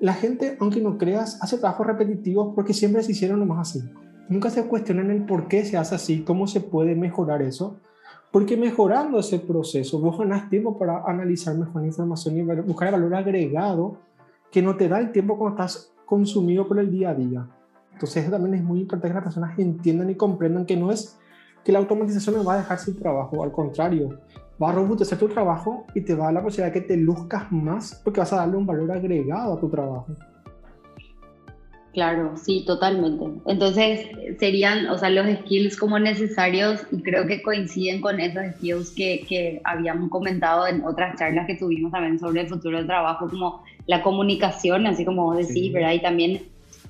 la 0.00 0.14
gente, 0.14 0.56
aunque 0.58 0.80
no 0.80 0.96
creas, 0.96 1.38
hace 1.42 1.58
trabajos 1.58 1.86
repetitivos 1.86 2.54
porque 2.54 2.72
siempre 2.72 3.02
se 3.02 3.12
hicieron 3.12 3.40
nomás 3.40 3.68
así. 3.68 3.86
Nunca 4.30 4.48
se 4.48 4.64
cuestionan 4.66 5.10
el 5.10 5.26
por 5.26 5.48
qué 5.48 5.66
se 5.66 5.76
hace 5.76 5.96
así, 5.96 6.22
cómo 6.22 6.46
se 6.46 6.62
puede 6.62 6.94
mejorar 6.94 7.42
eso. 7.42 7.78
Porque 8.32 8.56
mejorando 8.56 9.18
ese 9.18 9.38
proceso, 9.38 10.00
vos 10.00 10.16
ganás 10.16 10.48
tiempo 10.48 10.78
para 10.78 11.04
analizar 11.04 11.54
mejor 11.58 11.82
la 11.82 11.88
información 11.88 12.38
y 12.38 12.42
buscar 12.42 12.88
el 12.88 12.94
valor 12.94 13.16
agregado 13.16 13.98
que 14.50 14.62
no 14.62 14.76
te 14.76 14.88
da 14.88 14.98
el 14.98 15.12
tiempo 15.12 15.36
cuando 15.36 15.62
estás 15.62 15.92
consumido 16.06 16.66
por 16.66 16.78
el 16.78 16.90
día 16.90 17.10
a 17.10 17.14
día. 17.14 17.46
Entonces, 18.00 18.22
eso 18.22 18.32
también 18.32 18.54
es 18.54 18.64
muy 18.64 18.80
importante 18.80 19.08
que 19.08 19.14
las 19.14 19.24
personas 19.24 19.58
entiendan 19.58 20.08
y 20.08 20.14
comprendan 20.14 20.64
que 20.64 20.74
no 20.74 20.90
es 20.90 21.18
que 21.62 21.70
la 21.70 21.80
automatización 21.80 22.38
me 22.38 22.42
va 22.42 22.54
a 22.54 22.56
dejar 22.56 22.78
sin 22.78 22.98
trabajo, 22.98 23.42
al 23.42 23.52
contrario, 23.52 24.18
va 24.60 24.70
a 24.70 24.72
robustecer 24.72 25.18
tu 25.18 25.28
trabajo 25.28 25.84
y 25.94 26.00
te 26.00 26.14
va 26.14 26.22
a 26.22 26.26
dar 26.28 26.34
la 26.36 26.42
posibilidad 26.42 26.72
de 26.72 26.80
que 26.80 26.86
te 26.88 26.96
luzcas 26.96 27.52
más 27.52 28.00
porque 28.02 28.20
vas 28.20 28.32
a 28.32 28.36
darle 28.36 28.56
un 28.56 28.64
valor 28.64 28.90
agregado 28.90 29.52
a 29.52 29.60
tu 29.60 29.68
trabajo. 29.68 30.06
Claro, 31.92 32.34
sí, 32.38 32.64
totalmente. 32.66 33.26
Entonces 33.44 34.06
serían, 34.38 34.86
o 34.86 34.96
sea, 34.96 35.10
los 35.10 35.26
skills 35.40 35.76
como 35.76 35.98
necesarios 35.98 36.80
y 36.90 37.02
creo 37.02 37.26
que 37.26 37.42
coinciden 37.42 38.00
con 38.00 38.18
esos 38.18 38.44
skills 38.54 38.92
que, 38.92 39.26
que 39.28 39.60
habíamos 39.64 40.08
comentado 40.08 40.66
en 40.66 40.82
otras 40.86 41.18
charlas 41.18 41.46
que 41.46 41.56
tuvimos 41.56 41.92
también 41.92 42.18
sobre 42.18 42.40
el 42.40 42.48
futuro 42.48 42.78
del 42.78 42.86
trabajo, 42.86 43.28
como 43.28 43.62
la 43.86 44.02
comunicación, 44.02 44.86
así 44.86 45.04
como 45.04 45.34
decís, 45.34 45.70
¿verdad? 45.74 45.92
Y 45.92 46.00
también 46.00 46.40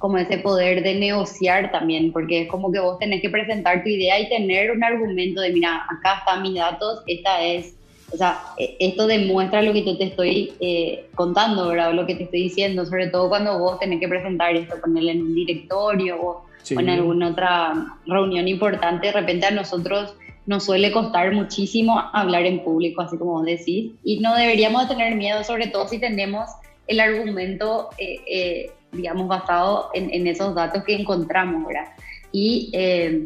como 0.01 0.17
ese 0.17 0.39
poder 0.39 0.83
de 0.83 0.95
negociar 0.95 1.71
también, 1.71 2.11
porque 2.11 2.43
es 2.43 2.49
como 2.49 2.73
que 2.73 2.81
vos 2.81 2.99
tenés 2.99 3.21
que 3.21 3.29
presentar 3.29 3.83
tu 3.83 3.91
idea 3.91 4.19
y 4.19 4.31
tener 4.31 4.71
un 4.71 4.83
argumento 4.83 5.43
de, 5.43 5.53
mira, 5.53 5.85
acá 5.91 6.21
están 6.21 6.41
mis 6.41 6.55
datos, 6.55 7.03
esta 7.07 7.43
es, 7.43 7.75
o 8.11 8.17
sea, 8.17 8.41
e, 8.57 8.77
esto 8.81 9.07
demuestra 9.07 9.61
lo 9.61 9.75
que 9.75 9.85
yo 9.85 9.99
te 9.99 10.05
estoy 10.05 10.55
eh, 10.59 11.05
contando, 11.15 11.69
¿verdad? 11.69 11.91
O 11.91 11.93
lo 11.93 12.07
que 12.07 12.15
te 12.15 12.23
estoy 12.25 12.45
diciendo, 12.45 12.87
sobre 12.87 13.09
todo 13.09 13.29
cuando 13.29 13.59
vos 13.59 13.79
tenés 13.79 14.01
que 14.01 14.09
presentar 14.09 14.57
esto, 14.57 14.81
ponerle 14.81 15.13
en 15.13 15.21
un 15.21 15.35
directorio 15.35 16.17
o, 16.19 16.47
en 16.71 16.89
alguna 16.89 17.29
otra 17.29 17.99
reunión 18.07 18.49
importante, 18.49 19.09
de 19.09 19.13
repente 19.13 19.47
a 19.47 19.51
nosotros 19.51 20.15
nos 20.47 20.65
suele 20.65 20.93
costar 20.93 21.31
muchísimo 21.33 22.03
hablar 22.15 22.47
en 22.47 22.65
público, 22.65 23.03
así 23.03 23.19
como 23.19 23.33
vos 23.33 23.45
decís, 23.45 23.93
y 24.03 24.21
no 24.21 24.35
deberíamos 24.35 24.89
tener 24.89 25.15
miedo, 25.15 25.45
sobre 25.45 25.67
todo 25.67 25.87
si 25.89 25.99
tenemos 25.99 26.49
el 26.87 27.01
argumento 27.01 27.91
eh, 27.99 28.21
eh, 28.27 28.71
digamos, 28.93 29.29
basado 29.29 29.91
en, 29.95 30.27
esos 30.27 30.55
datos 30.55 30.85
que 30.85 30.95
encontramos, 30.95 31.67
¿verdad? 31.67 31.93
Y 32.33 32.71
eh, 32.73 33.23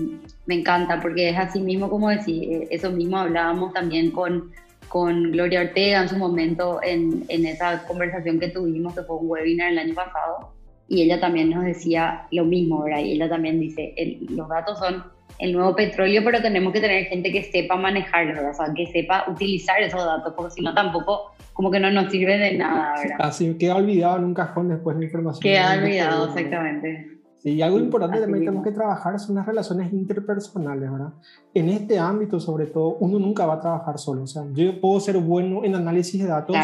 me 0.46 0.56
encanta 0.56 1.00
porque 1.00 1.30
es 1.30 1.38
así 1.38 1.60
mismo 1.60 1.90
como 1.90 2.08
decir, 2.08 2.52
eh, 2.52 2.68
eso 2.70 2.90
mismo 2.90 3.18
hablábamos 3.18 3.72
también 3.72 4.10
con, 4.10 4.50
con 4.88 5.32
Gloria 5.32 5.62
Ortega 5.62 6.02
en 6.02 6.08
su 6.08 6.16
momento 6.16 6.80
en, 6.82 7.24
en 7.28 7.46
esa 7.46 7.86
conversación 7.86 8.38
que 8.40 8.48
tuvimos, 8.48 8.94
que 8.94 9.02
fue 9.02 9.16
un 9.16 9.30
webinar 9.30 9.72
el 9.72 9.78
año 9.78 9.94
pasado, 9.94 10.52
y 10.88 11.02
ella 11.02 11.18
también 11.20 11.50
nos 11.50 11.64
decía 11.64 12.26
lo 12.30 12.44
mismo, 12.44 12.82
¿verdad? 12.82 13.00
Y 13.00 13.12
ella 13.12 13.28
también 13.28 13.60
dice, 13.60 13.94
los 14.28 14.48
datos 14.48 14.78
son 14.78 15.04
el 15.38 15.52
nuevo 15.52 15.74
petróleo, 15.74 16.22
pero 16.24 16.40
tenemos 16.40 16.72
que 16.72 16.80
tener 16.80 17.06
gente 17.06 17.32
que 17.32 17.42
sepa 17.42 17.76
manejarlos, 17.76 18.38
o 18.38 18.54
sea, 18.54 18.72
que 18.74 18.86
sepa 18.86 19.24
utilizar 19.28 19.80
esos 19.82 20.04
datos, 20.04 20.32
porque 20.36 20.52
si 20.52 20.62
no 20.62 20.74
tampoco 20.74 21.33
como 21.54 21.70
que 21.70 21.80
no 21.80 21.90
nos 21.90 22.12
sirve 22.12 22.36
de 22.36 22.58
nada, 22.58 22.94
¿verdad? 23.00 23.16
Así 23.20 23.54
queda 23.54 23.76
olvidado 23.76 24.18
en 24.18 24.24
un 24.24 24.34
cajón 24.34 24.68
después 24.68 24.96
la 24.98 25.04
información. 25.04 25.40
Queda 25.40 25.74
olvidado, 25.74 26.26
exactamente. 26.26 27.14
Sí, 27.38 27.52
y 27.52 27.62
algo 27.62 27.78
importante 27.78 28.20
también 28.20 28.40
que 28.40 28.46
tenemos 28.46 28.64
que 28.64 28.72
trabajar 28.72 29.18
son 29.20 29.36
las 29.36 29.46
relaciones 29.46 29.92
interpersonales, 29.92 30.90
¿verdad? 30.90 31.12
En 31.54 31.68
este 31.68 31.98
ámbito, 31.98 32.40
sobre 32.40 32.66
todo, 32.66 32.96
uno 33.00 33.18
nunca 33.18 33.46
va 33.46 33.54
a 33.54 33.60
trabajar 33.60 33.98
solo. 33.98 34.24
O 34.24 34.26
sea, 34.26 34.42
yo 34.52 34.80
puedo 34.80 34.98
ser 34.98 35.18
bueno 35.18 35.64
en 35.64 35.74
análisis 35.74 36.20
de 36.20 36.28
datos, 36.28 36.56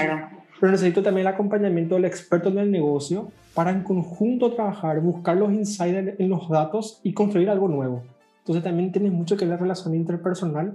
pero 0.58 0.72
necesito 0.72 1.02
también 1.02 1.26
el 1.26 1.32
acompañamiento 1.32 1.94
del 1.94 2.06
experto 2.06 2.48
en 2.48 2.58
el 2.58 2.70
negocio 2.70 3.28
para 3.54 3.70
en 3.70 3.82
conjunto 3.82 4.52
trabajar, 4.52 5.00
buscar 5.00 5.36
los 5.36 5.52
insights 5.52 6.18
en 6.18 6.28
los 6.28 6.48
datos 6.48 7.00
y 7.04 7.12
construir 7.12 7.48
algo 7.50 7.68
nuevo. 7.68 8.02
Entonces 8.38 8.64
también 8.64 8.90
tiene 8.90 9.10
mucho 9.10 9.36
que 9.36 9.44
ver 9.44 9.56
la 9.56 9.56
relación 9.58 9.94
interpersonal. 9.94 10.74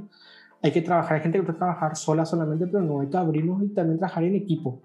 Hay 0.66 0.72
que 0.72 0.82
trabajar, 0.82 1.18
hay 1.18 1.22
gente 1.22 1.38
que 1.38 1.44
puede 1.44 1.60
trabajar 1.60 1.96
sola 1.96 2.26
solamente, 2.26 2.66
pero 2.66 2.84
no, 2.84 3.02
hay 3.02 3.08
que 3.08 3.18
abrirnos 3.18 3.62
y 3.62 3.68
también 3.68 4.00
trabajar 4.00 4.24
en 4.24 4.34
equipo. 4.34 4.82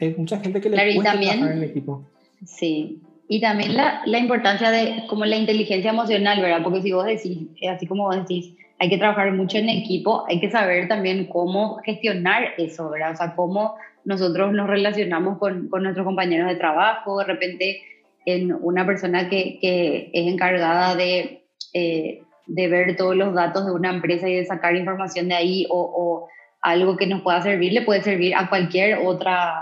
Hay 0.00 0.12
mucha 0.16 0.40
gente 0.40 0.60
que 0.60 0.68
le 0.68 0.74
claro, 0.74 0.90
cuesta 0.92 1.12
trabajar 1.12 1.52
en 1.52 1.62
equipo. 1.62 2.04
Sí, 2.44 3.00
y 3.28 3.40
también 3.40 3.76
la, 3.76 4.02
la, 4.06 4.18
importancia 4.18 4.72
de 4.72 5.04
como 5.08 5.24
la 5.26 5.36
inteligencia 5.36 5.92
emocional, 5.92 6.40
¿verdad? 6.42 6.64
Porque 6.64 6.82
si 6.82 6.90
vos 6.90 7.06
decís, 7.06 7.46
así 7.72 7.86
como 7.86 8.08
vos 8.08 8.16
decís, 8.16 8.56
hay 8.80 8.88
que 8.88 8.98
trabajar 8.98 9.30
mucho 9.32 9.58
en 9.58 9.68
equipo, 9.68 10.24
hay 10.28 10.40
que 10.40 10.50
saber 10.50 10.88
también 10.88 11.26
cómo 11.26 11.76
gestionar 11.84 12.54
eso, 12.58 12.90
¿verdad? 12.90 13.12
O 13.12 13.16
sea, 13.16 13.36
cómo 13.36 13.76
nosotros 14.04 14.52
nos 14.52 14.66
relacionamos 14.66 15.38
con, 15.38 15.68
con 15.68 15.84
nuestros 15.84 16.04
compañeros 16.04 16.48
de 16.48 16.56
trabajo, 16.56 17.20
de 17.20 17.24
repente 17.26 17.82
en 18.26 18.52
una 18.52 18.84
persona 18.84 19.28
que, 19.28 19.60
que 19.60 20.10
es 20.12 20.26
encargada 20.26 20.96
de 20.96 21.44
eh, 21.72 22.22
de 22.50 22.68
ver 22.68 22.96
todos 22.96 23.16
los 23.16 23.32
datos 23.32 23.64
de 23.64 23.72
una 23.72 23.90
empresa 23.90 24.28
y 24.28 24.34
de 24.34 24.44
sacar 24.44 24.74
información 24.74 25.28
de 25.28 25.34
ahí 25.34 25.66
o, 25.70 26.28
algo 26.62 26.98
que 26.98 27.06
nos 27.06 27.22
pueda 27.22 27.40
servir, 27.40 27.72
le 27.72 27.80
puede 27.80 28.02
servir 28.02 28.34
a 28.34 28.50
cualquier 28.50 28.98
otra, 28.98 29.54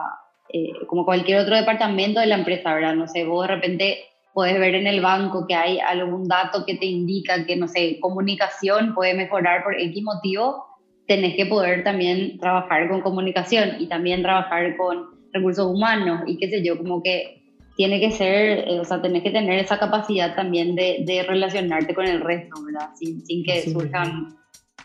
eh, 0.53 0.73
como 0.89 1.05
cualquier 1.05 1.39
otro 1.39 1.55
departamento 1.55 2.19
de 2.19 2.27
la 2.27 2.35
empresa, 2.35 2.75
¿verdad? 2.75 2.97
No 2.97 3.07
sé, 3.07 3.25
vos 3.25 3.47
de 3.47 3.55
repente 3.55 3.99
puedes 4.35 4.59
ver 4.59 4.75
en 4.75 4.89
el 4.89 5.01
banco 5.01 5.47
que 5.47 5.55
hay 5.55 5.79
algún 5.79 6.27
dato 6.27 6.67
que 6.67 6.75
te 6.75 6.87
indica 6.87 7.47
que, 7.47 7.55
no 7.55 7.69
sé, 7.69 8.01
comunicación 8.01 8.95
puede 8.97 9.15
mejorar 9.15 9.63
por 9.63 9.81
X 9.81 10.03
motivo, 10.03 10.65
tenés 11.07 11.37
que 11.37 11.47
poder 11.47 11.85
también 11.85 12.37
trabajar 12.39 12.89
con 12.89 13.01
comunicación 13.01 13.77
y 13.79 13.87
también 13.87 14.23
trabajar 14.23 14.77
con 14.77 15.07
recursos 15.33 15.67
humanos 15.67 16.23
y 16.27 16.37
qué 16.39 16.51
sé 16.51 16.65
yo, 16.65 16.77
como 16.77 17.01
que 17.01 17.38
tiene 17.79 18.01
que 18.01 18.11
ser, 18.11 18.69
eh, 18.69 18.81
o 18.81 18.85
sea, 18.85 19.01
tenés 19.01 19.23
que 19.23 19.31
tener 19.31 19.57
esa 19.61 19.79
capacidad 19.79 20.35
también 20.35 20.75
de, 20.75 21.05
de 21.07 21.23
relacionarte 21.23 21.95
con 21.95 22.07
el 22.07 22.21
resto, 22.21 22.61
¿verdad? 22.65 22.91
Sin, 22.97 23.25
sin 23.25 23.45
que 23.45 23.71
surjan 23.71 24.37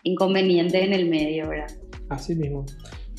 inconvenientes 0.04 0.80
en 0.80 0.92
el 0.92 1.10
medio, 1.10 1.48
¿verdad? 1.48 1.66
Así 2.08 2.36
mismo. 2.36 2.64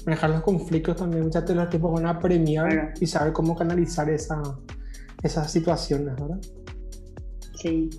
Manejar 0.05 0.29
los 0.29 0.43
conflictos 0.43 0.95
también, 0.95 1.25
muchas 1.25 1.43
veces 1.43 1.57
los 1.57 1.69
tipos 1.69 1.91
van 1.91 2.05
a 2.05 2.17
premiar 2.17 2.93
y 3.01 3.05
saber 3.05 3.33
cómo 3.33 3.53
canalizar 3.53 4.09
esa, 4.09 4.41
esas 5.21 5.51
situaciones, 5.51 6.15
¿verdad? 6.15 6.39
Sí. 7.55 7.89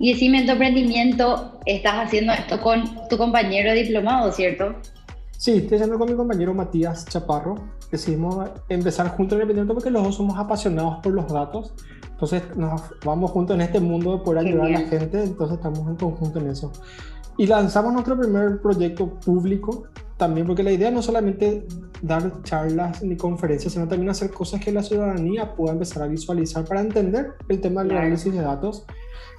Y 0.00 0.14
decime, 0.14 0.40
en 0.40 0.46
tu 0.46 0.52
emprendimiento 0.52 1.60
estás 1.66 2.06
haciendo 2.06 2.32
esto 2.32 2.60
con 2.60 2.82
tu 3.08 3.16
compañero 3.16 3.72
diplomado, 3.74 4.32
¿cierto? 4.32 4.74
Sí, 5.38 5.58
estoy 5.58 5.76
haciendo 5.76 6.00
con 6.00 6.10
mi 6.10 6.16
compañero 6.16 6.52
Matías 6.52 7.06
Chaparro. 7.06 7.54
Decidimos 7.92 8.50
empezar 8.68 9.08
juntos 9.10 9.36
en 9.36 9.42
emprendimiento 9.42 9.74
porque 9.74 9.90
los 9.90 10.02
dos 10.02 10.16
somos 10.16 10.38
apasionados 10.38 10.96
por 11.02 11.12
los 11.12 11.30
datos. 11.30 11.74
Entonces 12.10 12.42
nos 12.56 12.82
vamos 13.04 13.30
juntos 13.30 13.54
en 13.54 13.60
este 13.60 13.80
mundo 13.80 14.16
de 14.16 14.24
poder 14.24 14.46
ayudar 14.46 14.66
a 14.66 14.70
la 14.70 14.80
gente. 14.80 15.22
Entonces 15.22 15.58
estamos 15.58 15.86
en 15.86 15.96
conjunto 15.96 16.40
en 16.40 16.48
eso. 16.48 16.72
Y 17.36 17.46
lanzamos 17.46 17.92
nuestro 17.92 18.18
primer 18.18 18.60
proyecto 18.60 19.20
público 19.20 19.84
también 20.16 20.46
porque 20.46 20.62
la 20.62 20.72
idea 20.72 20.90
no 20.90 21.02
solamente 21.02 21.66
dar 22.00 22.42
charlas 22.42 23.02
ni 23.02 23.16
conferencias, 23.16 23.72
sino 23.74 23.86
también 23.86 24.10
hacer 24.10 24.30
cosas 24.30 24.60
que 24.60 24.72
la 24.72 24.82
ciudadanía 24.82 25.54
pueda 25.54 25.72
empezar 25.72 26.02
a 26.02 26.06
visualizar 26.06 26.64
para 26.64 26.80
entender 26.80 27.34
el 27.48 27.60
tema 27.60 27.82
del 27.82 27.96
análisis 27.98 28.32
de 28.32 28.40
datos. 28.40 28.86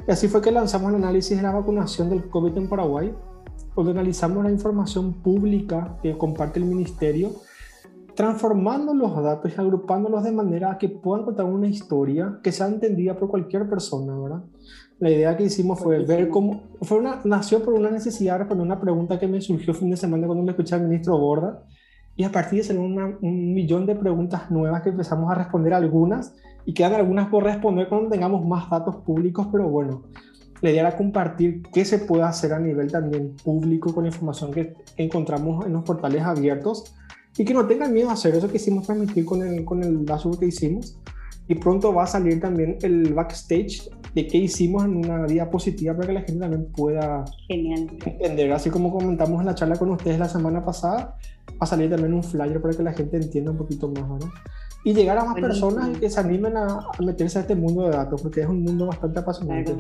Y 0.08 0.12
así 0.12 0.28
fue 0.28 0.42
que 0.42 0.52
lanzamos 0.52 0.90
el 0.90 0.98
análisis 0.98 1.36
de 1.38 1.44
la 1.44 1.52
vacunación 1.52 2.10
del 2.10 2.30
COVID 2.30 2.58
en 2.58 2.70
Paraguay 2.70 3.14
donde 3.76 3.92
analizamos 3.92 4.44
la 4.44 4.52
información 4.52 5.14
pública 5.14 5.98
que 6.02 6.18
comparte 6.18 6.60
el 6.60 6.66
ministerio, 6.66 7.32
transformando 8.16 8.94
los 8.94 9.22
datos 9.24 9.52
y 9.56 9.60
agrupándolos 9.60 10.24
de 10.24 10.32
manera 10.32 10.78
que 10.78 10.90
puedan 10.90 11.26
contar 11.26 11.46
una 11.46 11.68
historia 11.68 12.40
que 12.44 12.52
sea 12.52 12.68
entendida 12.68 13.18
por 13.18 13.30
cualquier 13.30 13.68
persona, 13.68 14.18
¿verdad? 14.18 14.44
La 15.00 15.10
idea 15.10 15.36
que 15.36 15.44
hicimos 15.44 15.80
fue 15.80 16.06
ver 16.06 16.30
cómo, 16.30 16.64
fue 16.82 17.00
una, 17.00 17.22
nació 17.24 17.64
por 17.64 17.74
una 17.74 17.90
necesidad 17.90 18.34
de 18.34 18.40
responder 18.40 18.66
una 18.66 18.80
pregunta 18.80 19.20
que 19.20 19.28
me 19.28 19.42
surgió 19.42 19.74
fin 19.74 19.90
de 19.90 19.98
semana 19.98 20.28
cuando 20.28 20.44
me 20.44 20.52
escuché 20.52 20.76
al 20.76 20.84
ministro 20.84 21.18
Borda, 21.18 21.64
y 22.16 22.24
a 22.24 22.32
partir 22.32 22.64
de 22.64 22.74
eso 22.74 22.80
un 22.80 23.54
millón 23.54 23.88
de 23.88 23.96
preguntas 23.96 24.52
nuevas 24.52 24.84
que 24.84 24.90
empezamos 24.90 25.32
a 25.32 25.36
responder 25.36 25.74
algunas, 25.74 26.36
y 26.66 26.74
quedan 26.74 26.94
algunas 26.94 27.28
por 27.28 27.44
responder 27.44 27.90
cuando 27.90 28.10
tengamos 28.10 28.46
más 28.46 28.70
datos 28.70 28.98
públicos, 28.98 29.48
pero 29.52 29.68
bueno, 29.68 30.04
la 30.62 30.70
idea 30.70 30.88
era 30.88 30.96
compartir 30.96 31.64
qué 31.74 31.84
se 31.84 32.00
puede 32.00 32.24
hacer 32.24 32.54
a 32.54 32.60
nivel 32.60 32.90
también 32.90 33.36
público 33.44 33.94
con 33.94 34.06
información 34.06 34.54
que 34.54 34.76
encontramos 34.96 35.66
en 35.66 35.74
los 35.74 35.84
portales 35.84 36.22
abiertos 36.22 36.96
y 37.38 37.46
que 37.46 37.54
no 37.54 37.66
tengan 37.66 37.94
miedo 37.94 38.10
a 38.10 38.14
hacer 38.14 38.36
eso 38.36 38.50
que 38.50 38.58
hicimos 38.58 38.86
transmitir 38.86 39.26
con 39.26 39.42
el, 39.42 39.66
con 39.66 39.84
el 39.84 40.06
dashboard 40.06 40.40
que 40.40 40.48
hicimos. 40.48 40.98
Y 41.48 41.56
pronto 41.56 41.94
va 41.94 42.04
a 42.04 42.08
salir 42.08 42.40
también 42.40 42.78
el 42.84 43.14
backstage 43.14 43.90
de 44.14 44.28
qué 44.28 44.38
hicimos 44.38 44.86
en 44.86 44.96
una 44.98 45.26
diapositiva 45.26 45.94
para 45.94 46.08
que 46.08 46.14
la 46.14 46.22
gente 46.22 46.40
también 46.40 46.72
pueda 46.72 47.26
entender. 47.50 48.54
Así 48.54 48.70
como 48.70 48.92
comentamos 48.92 49.42
en 49.42 49.48
la 49.48 49.56
charla 49.56 49.76
con 49.76 49.90
ustedes 49.90 50.20
la 50.20 50.30
semana 50.30 50.64
pasada, 50.64 51.18
va 51.50 51.58
a 51.60 51.66
salir 51.66 51.90
también 51.90 52.14
un 52.14 52.24
flyer 52.24 52.62
para 52.62 52.74
que 52.76 52.84
la 52.84 52.94
gente 52.94 53.18
entienda 53.18 53.52
un 53.52 53.58
poquito 53.58 53.90
más, 53.90 54.08
¿no? 54.08 54.32
Y 54.86 54.94
llegar 54.94 55.18
a 55.18 55.26
más 55.26 55.36
personas 55.36 55.90
y 55.96 56.00
que 56.00 56.10
se 56.10 56.20
animen 56.20 56.56
a, 56.56 56.66
a, 56.98 57.02
meterse 57.02 57.40
a 57.40 57.42
este 57.42 57.56
mundo 57.56 57.84
de 57.84 57.92
datos, 57.92 58.22
porque 58.22 58.42
es 58.42 58.48
un 58.48 58.64
mundo 58.64 58.88
bastante 58.88 59.20
apasionante. 59.20 59.76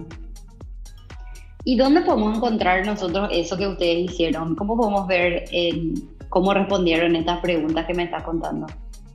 ¿Y 1.65 1.77
dónde 1.77 2.01
podemos 2.01 2.35
encontrar 2.35 2.85
nosotros 2.85 3.29
eso 3.31 3.55
que 3.55 3.67
ustedes 3.67 4.11
hicieron? 4.11 4.55
¿Cómo 4.55 4.75
podemos 4.75 5.07
ver 5.07 5.45
eh, 5.51 5.93
cómo 6.33 6.51
respondieron 6.51 7.15
estas 7.15 7.41
preguntas 7.41 7.85
que 7.85 7.93
me 7.93 8.05
estás 8.05 8.23
contando? 8.23 8.65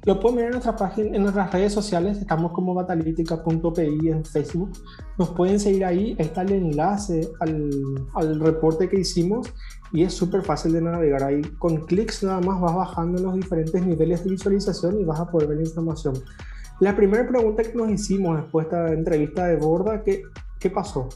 Lo 0.04 0.20
pueden 0.20 0.36
ver 0.36 0.44
en 0.46 0.50
nuestra 0.52 0.76
página, 0.76 1.16
en 1.16 1.22
nuestras 1.22 1.52
redes 1.52 1.72
sociales, 1.72 2.16
estamos 2.16 2.52
como 2.52 2.74
batalítica.pi 2.74 4.08
en 4.08 4.24
Facebook. 4.24 4.70
Nos 5.18 5.30
pueden 5.30 5.58
seguir 5.58 5.84
ahí, 5.84 6.14
está 6.16 6.42
el 6.42 6.52
enlace 6.52 7.28
al, 7.40 7.70
al 8.14 8.38
reporte 8.38 8.88
que 8.88 9.00
hicimos 9.00 9.52
y 9.92 10.04
es 10.04 10.14
súper 10.14 10.42
fácil 10.42 10.74
de 10.74 10.80
navegar 10.80 11.24
ahí. 11.24 11.42
Con 11.58 11.86
clics 11.86 12.22
nada 12.22 12.40
más 12.40 12.60
vas 12.60 12.76
bajando 12.76 13.20
los 13.20 13.34
diferentes 13.34 13.84
niveles 13.84 14.22
de 14.22 14.30
visualización 14.30 15.00
y 15.00 15.04
vas 15.04 15.18
a 15.18 15.28
poder 15.28 15.48
ver 15.48 15.56
la 15.56 15.64
información. 15.64 16.14
La 16.78 16.94
primera 16.94 17.26
pregunta 17.26 17.64
que 17.64 17.74
nos 17.74 17.90
hicimos 17.90 18.36
después 18.36 18.70
de 18.70 18.76
esta 18.76 18.92
entrevista 18.92 19.46
de 19.48 19.56
Borda, 19.56 20.04
¿qué, 20.04 20.22
qué 20.60 20.70
pasó? 20.70 21.08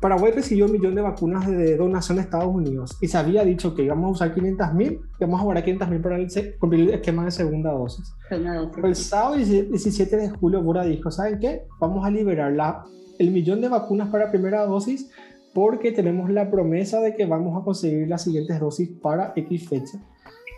Paraguay 0.00 0.32
recibió 0.32 0.66
un 0.66 0.72
millón 0.72 0.94
de 0.94 1.02
vacunas 1.02 1.46
de 1.46 1.76
donación 1.76 2.16
de 2.16 2.22
Estados 2.22 2.54
Unidos 2.54 2.96
y 3.00 3.08
se 3.08 3.16
había 3.16 3.44
dicho 3.44 3.74
que 3.74 3.82
íbamos 3.82 4.08
a 4.08 4.12
usar 4.12 4.34
500 4.34 4.74
mil, 4.74 5.00
íbamos 5.18 5.40
a 5.40 5.44
guardar 5.44 5.64
500 5.64 5.88
mil 5.88 6.00
para 6.00 6.18
cumplir 6.58 6.88
el 6.88 6.94
esquema 6.94 7.24
de 7.24 7.30
segunda 7.30 7.72
dosis. 7.72 8.14
Pero 8.28 8.88
el 8.88 8.94
sábado 8.94 9.36
17 9.36 10.16
de 10.16 10.30
julio, 10.30 10.62
Bura 10.62 10.84
dijo: 10.84 11.10
¿Saben 11.10 11.38
qué? 11.38 11.62
Vamos 11.80 12.06
a 12.06 12.10
liberar 12.10 12.52
la, 12.52 12.84
el 13.18 13.30
millón 13.30 13.60
de 13.60 13.68
vacunas 13.68 14.08
para 14.08 14.30
primera 14.30 14.66
dosis 14.66 15.10
porque 15.54 15.90
tenemos 15.90 16.28
la 16.28 16.50
promesa 16.50 17.00
de 17.00 17.14
que 17.14 17.24
vamos 17.24 17.58
a 17.58 17.64
conseguir 17.64 18.08
las 18.08 18.24
siguientes 18.24 18.60
dosis 18.60 18.90
para 19.00 19.32
X 19.34 19.66
fecha. 19.66 19.98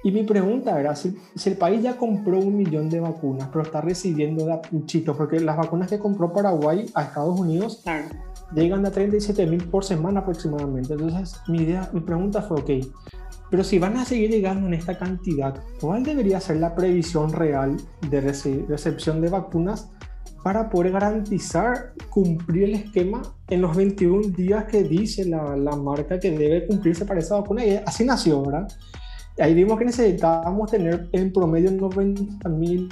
Y 0.02 0.12
mi 0.12 0.22
pregunta 0.22 0.78
era, 0.78 0.94
si, 0.94 1.16
el 1.44 1.56
país 1.56 1.82
ya 1.82 1.96
compró 1.96 2.38
un 2.38 2.56
millón 2.56 2.88
de 2.88 3.00
vacunas, 3.00 3.48
pero 3.52 3.62
está 3.62 3.80
recibiendo 3.80 4.46
de 4.46 4.54
apuchitos, 4.54 5.16
porque 5.16 5.40
las 5.40 5.56
vacunas 5.56 5.88
que 5.88 5.98
compró 5.98 6.32
Paraguay 6.32 6.86
a 6.94 7.04
Estados 7.04 7.38
Unidos 7.38 7.84
llegan 8.54 8.86
a 8.86 8.90
37 8.90 9.46
mil 9.46 9.64
por 9.64 9.84
semana 9.84 10.20
aproximadamente. 10.20 10.94
Entonces, 10.94 11.40
mi, 11.48 11.62
idea, 11.62 11.88
mi 11.92 12.00
pregunta 12.00 12.42
fue, 12.42 12.60
ok, 12.60 12.70
pero 13.50 13.64
si 13.64 13.78
van 13.78 13.96
a 13.96 14.04
seguir 14.04 14.30
llegando 14.30 14.66
en 14.66 14.74
esta 14.74 14.98
cantidad, 14.98 15.54
¿cuál 15.80 16.02
debería 16.02 16.40
ser 16.40 16.58
la 16.58 16.74
previsión 16.74 17.32
real 17.32 17.76
de 18.10 18.20
recepción 18.20 19.20
de 19.20 19.30
vacunas 19.30 19.90
para 20.44 20.68
poder 20.68 20.92
garantizar 20.92 21.94
cumplir 22.10 22.64
el 22.64 22.74
esquema 22.74 23.22
en 23.48 23.62
los 23.62 23.76
21 23.76 24.28
días 24.28 24.64
que 24.64 24.82
dice 24.82 25.24
la, 25.24 25.56
la 25.56 25.76
marca 25.76 26.18
que 26.18 26.30
debe 26.30 26.66
cumplirse 26.66 27.04
para 27.04 27.20
esa 27.20 27.36
vacuna? 27.36 27.64
Y 27.64 27.76
así 27.76 28.04
nació, 28.04 28.42
¿verdad? 28.42 28.68
Ahí 29.38 29.54
vimos 29.54 29.78
que 29.78 29.84
necesitábamos 29.84 30.70
tener 30.70 31.08
en 31.12 31.32
promedio 31.32 31.70
90 31.70 32.48
mil 32.50 32.88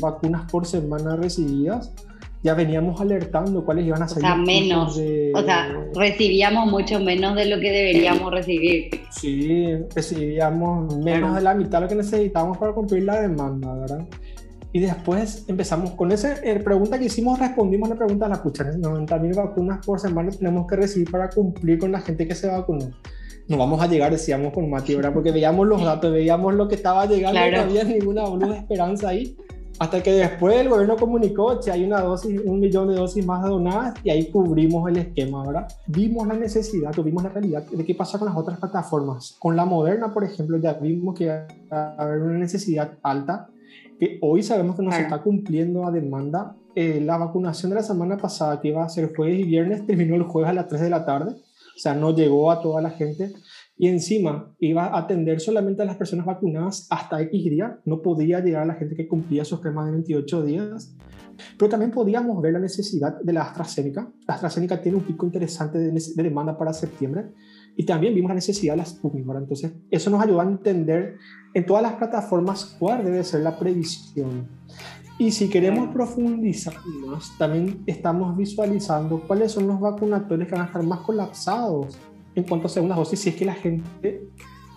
vacunas 0.00 0.50
por 0.50 0.66
semana 0.66 1.16
recibidas 1.16 1.94
ya 2.42 2.54
veníamos 2.54 3.00
alertando 3.00 3.64
cuáles 3.64 3.86
iban 3.86 4.02
a 4.02 4.08
ser. 4.08 4.18
O 4.18 4.20
sea, 4.20 4.36
menos. 4.36 4.98
O 5.34 5.42
sea, 5.42 5.86
recibíamos 5.94 6.70
mucho 6.70 6.98
menos 6.98 7.36
de 7.36 7.46
lo 7.46 7.60
que 7.60 7.70
deberíamos 7.70 8.32
recibir. 8.32 9.00
Sí, 9.10 9.74
recibíamos 9.94 10.96
menos 10.96 11.36
de 11.36 11.40
la 11.40 11.54
mitad 11.54 11.78
de 11.78 11.82
lo 11.82 11.88
que 11.88 11.94
necesitábamos 11.94 12.58
para 12.58 12.72
cumplir 12.72 13.04
la 13.04 13.20
demanda, 13.20 13.72
¿verdad? 13.74 14.06
Y 14.72 14.80
después 14.80 15.44
empezamos 15.48 15.90
con 15.92 16.12
esa 16.12 16.34
eh, 16.42 16.58
pregunta 16.58 16.98
que 16.98 17.04
hicimos, 17.04 17.38
respondimos 17.38 17.90
a 17.90 17.94
la 17.94 17.98
pregunta 17.98 18.24
de 18.24 18.30
la 18.30 18.42
pucha, 18.42 18.64
90 18.64 19.18
mil 19.18 19.34
vacunas 19.34 19.84
por 19.84 20.00
semana 20.00 20.30
tenemos 20.30 20.66
que 20.66 20.76
recibir 20.76 21.10
para 21.10 21.28
cumplir 21.28 21.78
con 21.78 21.92
la 21.92 22.00
gente 22.00 22.26
que 22.26 22.34
se 22.34 22.48
vacunó. 22.48 22.90
No 23.48 23.58
vamos 23.58 23.82
a 23.82 23.86
llegar, 23.86 24.10
decíamos 24.10 24.54
con 24.54 24.70
Mati, 24.70 24.94
¿verdad? 24.94 25.12
Porque 25.12 25.30
veíamos 25.30 25.66
los 25.66 25.82
datos, 25.84 26.10
veíamos 26.10 26.54
lo 26.54 26.68
que 26.68 26.76
estaba 26.76 27.04
llegando, 27.04 27.38
no 27.38 27.60
había 27.60 27.84
ninguna 27.84 28.24
de 28.48 28.56
esperanza 28.56 29.10
ahí. 29.10 29.36
Hasta 29.78 30.02
que 30.02 30.12
después 30.12 30.56
el 30.56 30.68
gobierno 30.68 30.96
comunicó 30.96 31.58
que 31.60 31.70
hay 31.70 31.84
una 31.84 32.00
dosis, 32.00 32.40
un 32.44 32.60
millón 32.60 32.88
de 32.88 32.94
dosis 32.94 33.24
más 33.26 33.42
donadas 33.42 33.94
y 34.04 34.10
ahí 34.10 34.30
cubrimos 34.30 34.88
el 34.88 34.98
esquema, 34.98 35.44
¿verdad? 35.44 35.68
Vimos 35.86 36.26
la 36.26 36.34
necesidad, 36.34 36.92
tuvimos 36.92 37.22
la 37.22 37.30
realidad 37.30 37.64
de 37.64 37.84
qué 37.84 37.94
pasa 37.94 38.18
con 38.18 38.28
las 38.28 38.36
otras 38.36 38.58
plataformas. 38.58 39.36
Con 39.38 39.56
la 39.56 39.64
Moderna, 39.64 40.12
por 40.12 40.24
ejemplo, 40.24 40.58
ya 40.58 40.74
vimos 40.74 41.14
que 41.16 41.30
haber 41.70 42.22
una 42.22 42.38
necesidad 42.38 42.92
alta, 43.02 43.48
que 43.98 44.18
hoy 44.20 44.42
sabemos 44.42 44.76
que 44.76 44.82
no 44.82 44.92
se 44.92 45.02
está 45.02 45.22
cumpliendo 45.22 45.86
a 45.86 45.90
demanda. 45.90 46.56
Eh, 46.74 47.00
la 47.04 47.18
vacunación 47.18 47.70
de 47.70 47.76
la 47.76 47.82
semana 47.82 48.16
pasada, 48.16 48.60
que 48.60 48.68
iba 48.68 48.84
a 48.84 48.88
ser 48.88 49.14
jueves 49.14 49.40
y 49.40 49.44
viernes, 49.44 49.86
terminó 49.86 50.14
el 50.14 50.22
jueves 50.22 50.50
a 50.50 50.54
las 50.54 50.68
3 50.68 50.80
de 50.80 50.90
la 50.90 51.04
tarde. 51.04 51.32
O 51.32 51.78
sea, 51.78 51.94
no 51.94 52.14
llegó 52.14 52.50
a 52.50 52.60
toda 52.60 52.80
la 52.80 52.90
gente 52.90 53.32
y 53.76 53.88
encima 53.88 54.54
iba 54.58 54.86
a 54.86 54.98
atender 54.98 55.40
solamente 55.40 55.82
a 55.82 55.84
las 55.84 55.96
personas 55.96 56.26
vacunadas 56.26 56.86
hasta 56.90 57.20
X 57.22 57.44
día, 57.44 57.80
no 57.84 58.02
podía 58.02 58.40
llegar 58.40 58.62
a 58.62 58.66
la 58.66 58.74
gente 58.74 58.94
que 58.94 59.08
cumplía 59.08 59.44
su 59.44 59.56
esquema 59.56 59.84
de 59.86 59.92
28 59.92 60.42
días, 60.44 60.96
pero 61.58 61.70
también 61.70 61.90
podíamos 61.90 62.40
ver 62.42 62.52
la 62.52 62.58
necesidad 62.58 63.20
de 63.20 63.32
la 63.32 63.42
AstraZeneca. 63.42 64.12
La 64.28 64.34
AstraZeneca 64.34 64.80
tiene 64.80 64.98
un 64.98 65.04
pico 65.04 65.26
interesante 65.26 65.78
de, 65.78 66.22
demanda 66.22 66.56
para 66.56 66.72
septiembre 66.72 67.32
y 67.76 67.84
también 67.84 68.14
vimos 68.14 68.28
la 68.28 68.34
necesidad 68.34 68.74
de 68.74 68.78
las 68.78 68.90
Sputnik. 68.90 69.26
Entonces, 69.28 69.72
eso 69.90 70.10
nos 70.10 70.22
ayudó 70.22 70.40
a 70.40 70.44
entender 70.44 71.16
en 71.54 71.66
todas 71.66 71.82
las 71.82 71.94
plataformas 71.94 72.76
cuál 72.78 73.04
debe 73.04 73.24
ser 73.24 73.40
la 73.40 73.58
previsión. 73.58 74.48
Y 75.18 75.30
si 75.30 75.48
queremos 75.48 75.92
profundizar 75.92 76.74
más, 77.06 77.36
también 77.38 77.82
estamos 77.86 78.36
visualizando 78.36 79.22
cuáles 79.26 79.52
son 79.52 79.66
los 79.66 79.80
vacunatorios 79.80 80.48
que 80.48 80.54
van 80.54 80.64
a 80.64 80.66
estar 80.66 80.82
más 80.82 81.00
colapsados 81.00 81.98
en 82.34 82.44
cuanto 82.44 82.66
a 82.66 82.70
segundas 82.70 82.98
dosis 82.98 83.20
si 83.20 83.30
es 83.30 83.36
que 83.36 83.44
la 83.44 83.54
gente 83.54 84.22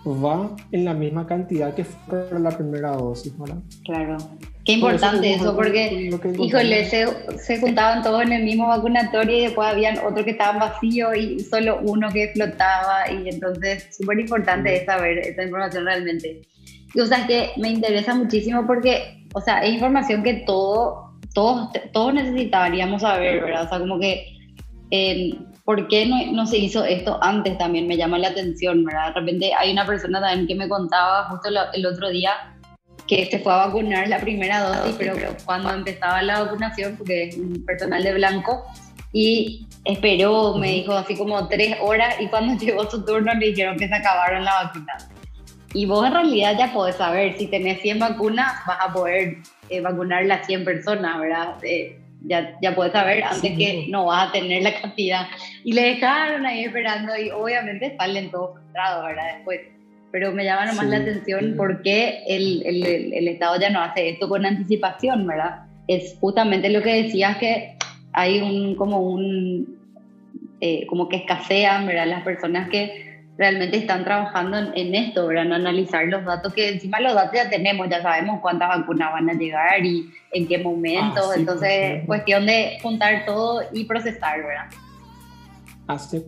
va 0.05 0.55
en 0.71 0.85
la 0.85 0.93
misma 0.93 1.25
cantidad 1.25 1.73
que 1.73 1.83
fue 1.83 2.27
la 2.39 2.51
primera 2.51 2.91
dosis, 2.91 3.37
¿verdad? 3.37 3.57
Claro. 3.83 4.17
Qué 4.63 4.73
importante 4.73 5.33
eso, 5.33 5.55
porque, 5.55 6.09
híjole, 6.39 6.85
se, 6.85 7.07
se, 7.37 7.59
juntaban 7.59 8.01
todos 8.01 8.23
en 8.23 8.33
el 8.33 8.43
mismo 8.43 8.67
vacunatorio 8.67 9.37
y 9.37 9.41
después 9.41 9.67
habían 9.67 9.97
otros 9.99 10.25
que 10.25 10.31
estaban 10.31 10.59
vacíos 10.59 11.15
y 11.15 11.39
solo 11.39 11.79
uno 11.83 12.09
que 12.11 12.31
flotaba 12.33 13.11
y 13.11 13.29
entonces 13.29 13.95
súper 13.95 14.19
importante 14.19 14.75
es 14.75 14.85
saber 14.85 15.19
esa 15.19 15.43
información 15.43 15.85
realmente. 15.85 16.41
Y 16.93 16.99
o 16.99 17.05
sea, 17.05 17.27
que 17.27 17.51
me 17.57 17.69
interesa 17.69 18.15
muchísimo 18.15 18.65
porque, 18.65 19.27
o 19.33 19.41
sea, 19.41 19.63
es 19.63 19.73
información 19.73 20.23
que 20.23 20.33
todo, 20.47 21.11
todos, 21.33 21.69
todos 21.93 22.13
necesitaríamos 22.13 23.01
saber, 23.01 23.43
¿verdad? 23.43 23.65
O 23.65 23.69
sea, 23.69 23.79
como 23.79 23.99
que... 23.99 24.25
Eh, 24.91 25.37
¿por 25.65 25.87
qué 25.87 26.05
no, 26.05 26.31
no, 26.31 26.45
se 26.45 26.57
hizo 26.57 26.85
esto 26.85 27.19
antes 27.21 27.57
también? 27.57 27.87
Me 27.87 27.97
llama 27.97 28.19
la 28.19 28.29
atención, 28.29 28.85
¿verdad? 28.85 29.07
De 29.09 29.19
repente 29.19 29.51
hay 29.57 29.71
una 29.71 29.85
persona 29.85 30.21
también 30.21 30.47
que 30.47 30.55
me 30.55 30.69
contaba 30.69 31.27
justo 31.29 31.49
el 31.73 31.85
otro 31.85 32.09
día 32.09 32.55
que 33.07 33.25
se 33.25 33.39
fue 33.39 33.53
a 33.53 33.67
vacunar 33.67 34.07
la 34.07 34.19
primera 34.19 34.61
dosis, 34.61 34.95
pero 34.97 35.15
cuando 35.45 35.71
empezaba 35.71 36.21
la 36.23 36.43
vacunación, 36.43 36.95
porque 36.97 37.25
es 37.25 37.37
un 37.37 37.63
personal 37.65 38.03
de 38.03 38.13
blanco, 38.13 38.63
y 39.13 39.67
esperó, 39.83 40.55
me 40.55 40.71
dijo, 40.71 40.93
así 40.93 41.15
como 41.15 41.47
tres 41.47 41.77
horas, 41.81 42.15
y 42.19 42.27
cuando 42.27 42.53
llegó 42.65 42.89
su 42.89 43.05
turno 43.05 43.33
le 43.33 43.47
dijeron 43.47 43.77
que 43.77 43.87
se 43.87 43.93
acabaron 43.93 44.43
la 44.43 44.63
vacuna. 44.63 44.93
Y 45.73 45.85
vos 45.85 46.05
en 46.07 46.13
realidad 46.13 46.55
ya 46.57 46.73
podés 46.73 46.95
saber, 46.95 47.37
si 47.37 47.47
tenés 47.47 47.81
100 47.81 47.99
vacunas, 47.99 48.53
vas 48.65 48.77
a 48.79 48.93
poder 48.93 49.37
eh, 49.69 49.81
vacunar 49.81 50.25
las 50.25 50.47
100 50.47 50.63
personas, 50.63 51.19
¿verdad? 51.19 51.55
Eh, 51.63 51.99
ya, 52.27 52.57
ya 52.61 52.75
puedes 52.75 52.93
saber 52.93 53.23
antes 53.23 53.57
que 53.57 53.87
no 53.89 54.05
vas 54.05 54.29
a 54.29 54.31
tener 54.31 54.63
la 54.63 54.79
cantidad. 54.81 55.27
Y 55.63 55.73
le 55.73 55.81
dejaron 55.81 56.45
ahí 56.45 56.65
esperando 56.65 57.15
y 57.17 57.29
obviamente 57.29 57.95
salen 57.97 58.31
todos 58.31 58.53
frustrados, 58.55 59.05
¿verdad? 59.05 59.35
Después. 59.35 59.61
Pero 60.11 60.31
me 60.31 60.45
llama 60.45 60.65
nomás 60.65 60.87
la 60.87 60.97
atención 60.97 61.55
por 61.57 61.81
qué 61.81 62.23
el, 62.27 62.65
el, 62.65 63.13
el, 63.13 63.27
Estado 63.27 63.59
ya 63.59 63.69
no 63.69 63.81
hace 63.81 64.09
esto 64.09 64.29
con 64.29 64.45
anticipación, 64.45 65.27
¿verdad? 65.27 65.65
Es 65.87 66.17
justamente 66.21 66.69
lo 66.69 66.81
que 66.81 67.03
decías 67.03 67.37
que 67.37 67.75
hay 68.13 68.39
un 68.39 68.75
como 68.75 69.01
un 69.01 69.77
eh, 70.61 70.85
como 70.87 71.09
que 71.09 71.17
escasean, 71.17 71.85
¿verdad? 71.85 72.07
Las 72.07 72.23
personas 72.23 72.69
que 72.69 73.14
realmente 73.37 73.77
están 73.77 74.03
trabajando 74.03 74.57
en, 74.73 74.95
esto, 74.95 75.27
¿verdad? 75.27 75.51
analizar 75.53 76.05
los 76.07 76.23
datos, 76.23 76.53
que 76.53 76.69
encima 76.69 76.99
los 76.99 77.13
datos 77.13 77.33
ya 77.35 77.49
tenemos, 77.49 77.89
ya 77.89 78.01
sabemos 78.01 78.39
cuántas 78.41 78.69
vacunas 78.69 79.11
van 79.11 79.29
a 79.29 79.33
llegar 79.33 79.85
y 79.85 80.09
en 80.31 80.47
qué 80.47 80.57
momento, 80.57 81.31
ah, 81.31 81.35
entonces 81.35 82.05
cuestión 82.05 82.45
de 82.45 82.77
juntar 82.81 83.25
todo 83.25 83.61
y 83.73 83.83
procesar, 83.85 84.37
¿verdad? 84.37 84.65
Así, 85.87 86.23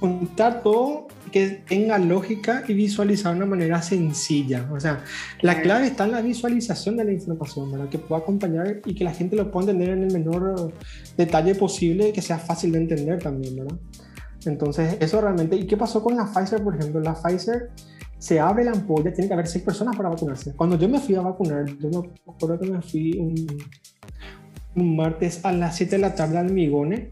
juntar 0.00 0.62
todo 0.62 1.06
que 1.30 1.48
tenga 1.68 1.98
lógica 1.98 2.64
y 2.66 2.74
visualizar 2.74 3.32
de 3.32 3.38
una 3.38 3.46
manera 3.46 3.80
sencilla. 3.80 4.68
O 4.72 4.80
sea, 4.80 5.04
la 5.40 5.60
clave 5.60 5.86
está 5.86 6.04
en 6.04 6.12
la 6.12 6.20
visualización 6.20 6.96
de 6.96 7.04
la 7.04 7.12
información, 7.12 7.70
¿verdad? 7.70 7.88
Que 7.88 7.98
pueda 7.98 8.22
acompañar 8.22 8.80
y 8.84 8.94
que 8.94 9.04
la 9.04 9.12
gente 9.12 9.36
lo 9.36 9.50
pueda 9.52 9.70
entender 9.70 9.96
en 9.96 10.04
el 10.04 10.12
menor 10.12 10.72
detalle 11.16 11.54
posible, 11.54 12.12
que 12.12 12.22
sea 12.22 12.38
fácil 12.38 12.72
de 12.72 12.78
entender 12.78 13.22
también, 13.22 13.56
¿verdad? 13.56 13.76
Entonces, 14.50 14.96
eso 15.00 15.20
realmente. 15.20 15.56
¿Y 15.56 15.66
qué 15.66 15.76
pasó 15.76 16.02
con 16.02 16.16
la 16.16 16.26
Pfizer, 16.26 16.62
por 16.62 16.76
ejemplo? 16.76 17.00
La 17.00 17.14
Pfizer 17.14 17.70
se 18.18 18.40
abre 18.40 18.64
la 18.64 18.72
ampolla, 18.72 19.12
tiene 19.12 19.28
que 19.28 19.34
haber 19.34 19.46
seis 19.46 19.64
personas 19.64 19.96
para 19.96 20.08
vacunarse. 20.08 20.54
Cuando 20.54 20.76
yo 20.76 20.88
me 20.88 20.98
fui 20.98 21.14
a 21.14 21.20
vacunar, 21.20 21.66
yo 21.78 21.88
me 21.88 22.10
acuerdo 22.26 22.58
que 22.58 22.70
me 22.70 22.82
fui 22.82 23.16
un, 23.18 24.96
martes 24.96 25.44
a 25.44 25.52
las 25.52 25.76
7 25.76 25.96
de 25.96 26.02
la 26.02 26.14
tarde 26.14 26.38
al 26.38 26.52
Migone, 26.52 27.10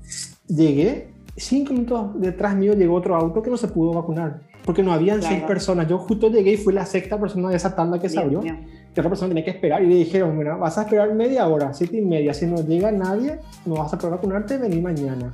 llegué, 0.49 1.09
cinco 1.37 1.73
minutos 1.73 2.21
detrás 2.21 2.55
mío 2.57 2.75
llegó 2.75 2.95
otro 2.95 3.17
auto 3.17 3.43
que 3.43 3.51
no 3.51 3.57
se 3.57 3.69
pudo 3.69 3.93
vacunar, 3.93 4.41
porque 4.65 4.83
no 4.83 4.93
habían 4.93 5.23
seis 5.23 5.43
personas. 5.43 5.89
Yo 5.89 5.99
justo 5.99 6.29
llegué 6.29 6.53
y 6.53 6.57
fui 6.57 6.73
la 6.73 6.87
sexta 6.87 7.19
persona 7.21 7.51
de 7.51 7.57
esa 7.57 7.75
tanda 7.75 8.01
que 8.01 8.09
se 8.09 8.19
abrió. 8.19 8.43
Y 8.45 8.51
otra 8.91 9.09
persona 9.09 9.29
tenía 9.29 9.45
que 9.45 9.51
esperar 9.51 9.83
y 9.83 9.87
le 9.87 9.95
dijeron, 9.97 10.37
mira, 10.37 10.57
vas 10.57 10.79
a 10.79 10.83
esperar 10.83 11.13
media 11.15 11.47
hora, 11.47 11.73
siete 11.73 11.99
y 11.99 12.03
media. 12.03 12.35
Si 12.35 12.47
no 12.47 12.57
llega 12.57 12.91
nadie, 12.91 13.39
no 13.65 13.75
vas 13.75 13.93
a 13.93 13.99
poder 13.99 14.15
vacunarte, 14.17 14.59
vení 14.59 14.81
mañana. 14.81 15.33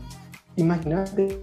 Imagínate 0.57 1.41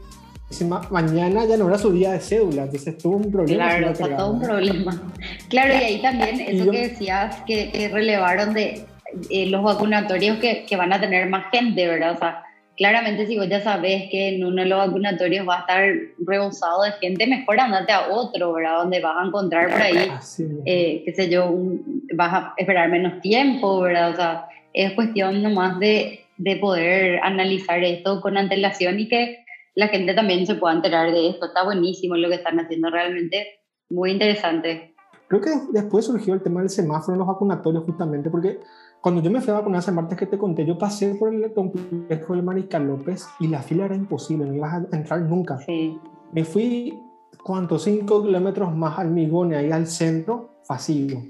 mañana 0.89 1.45
ya 1.45 1.57
no 1.57 1.67
era 1.67 1.77
su 1.77 1.91
día 1.91 2.11
de 2.11 2.19
cédula, 2.19 2.63
entonces 2.63 2.97
tuvo 2.97 3.17
un 3.17 3.31
problema. 3.31 3.69
Claro, 3.69 3.95
fue 3.95 4.09
todo 4.09 4.31
un 4.31 4.41
problema. 4.41 5.01
Claro, 5.49 5.73
y 5.73 5.77
ahí 5.77 6.01
también 6.01 6.39
eso 6.41 6.71
que 6.71 6.87
decías 6.89 7.37
que, 7.45 7.89
relevaron 7.91 8.53
de 8.53 8.85
eh, 9.29 9.45
los 9.47 9.63
vacunatorios 9.63 10.37
que, 10.39 10.65
que, 10.65 10.75
van 10.75 10.93
a 10.93 10.99
tener 10.99 11.29
más 11.29 11.51
gente, 11.51 11.87
¿verdad? 11.87 12.13
O 12.13 12.17
sea, 12.17 12.43
claramente 12.79 13.27
si 13.27 13.37
vos 13.37 13.49
ya 13.49 13.61
sabes 13.61 14.09
que 14.09 14.29
en 14.29 14.45
uno 14.45 14.63
de 14.63 14.69
los 14.69 14.79
vacunatorios 14.79 15.47
va 15.47 15.57
a 15.57 15.59
estar 15.59 15.93
rebosado 16.25 16.83
de 16.83 16.93
gente, 16.93 17.27
mejor 17.27 17.59
andate 17.59 17.91
a 17.91 18.07
otro, 18.07 18.53
¿verdad? 18.53 18.77
Donde 18.77 19.01
vas 19.01 19.17
a 19.17 19.27
encontrar 19.27 19.69
por 19.69 19.81
ahí, 19.81 20.11
eh, 20.65 21.03
qué 21.05 21.13
sé 21.13 21.29
yo, 21.29 21.53
vas 22.15 22.33
a 22.33 22.53
esperar 22.57 22.89
menos 22.89 23.21
tiempo, 23.21 23.81
¿verdad? 23.81 24.11
O 24.11 24.15
sea, 24.15 24.45
es 24.73 24.93
cuestión 24.93 25.43
nomás 25.43 25.77
de, 25.79 26.21
de 26.37 26.55
poder 26.55 27.19
analizar 27.21 27.83
esto 27.83 28.21
con 28.21 28.37
antelación 28.37 28.99
y 28.99 29.09
que 29.09 29.43
la 29.79 29.87
gente 29.87 30.13
también 30.13 30.45
se 30.45 30.55
pueda 30.55 30.75
enterar 30.75 31.09
de 31.13 31.29
esto. 31.29 31.45
Está 31.45 31.63
buenísimo 31.63 32.17
lo 32.17 32.27
que 32.27 32.35
están 32.35 32.59
haciendo, 32.59 32.89
realmente 32.89 33.47
muy 33.89 34.11
interesante. 34.11 34.93
Creo 35.29 35.39
que 35.39 35.51
después 35.71 36.05
surgió 36.05 36.33
el 36.33 36.41
tema 36.41 36.59
del 36.59 36.69
semáforo 36.69 37.13
en 37.13 37.19
los 37.19 37.27
vacunatorios 37.27 37.85
justamente 37.85 38.29
porque 38.29 38.59
cuando 38.99 39.21
yo 39.21 39.31
me 39.31 39.39
fui 39.39 39.51
a 39.53 39.59
vacunar 39.59 39.79
ese 39.79 39.93
martes 39.93 40.17
que 40.17 40.25
te 40.25 40.37
conté, 40.37 40.65
yo 40.65 40.77
pasé 40.77 41.15
por 41.15 41.33
el 41.33 41.53
complejo 41.53 42.33
del 42.33 42.43
Mariscal 42.43 42.87
López 42.87 43.25
y 43.39 43.47
la 43.47 43.61
fila 43.61 43.85
era 43.85 43.95
imposible, 43.95 44.45
no 44.45 44.53
ibas 44.53 44.73
a 44.73 44.97
entrar 44.97 45.21
nunca. 45.21 45.57
Sí. 45.59 45.97
Me 46.33 46.43
fui, 46.43 46.99
¿cuántos? 47.41 47.83
Cinco 47.83 48.21
kilómetros 48.21 48.75
más 48.75 48.99
al 48.99 49.11
Migone, 49.11 49.55
ahí 49.55 49.71
al 49.71 49.87
centro, 49.87 50.59
vacío. 50.67 51.21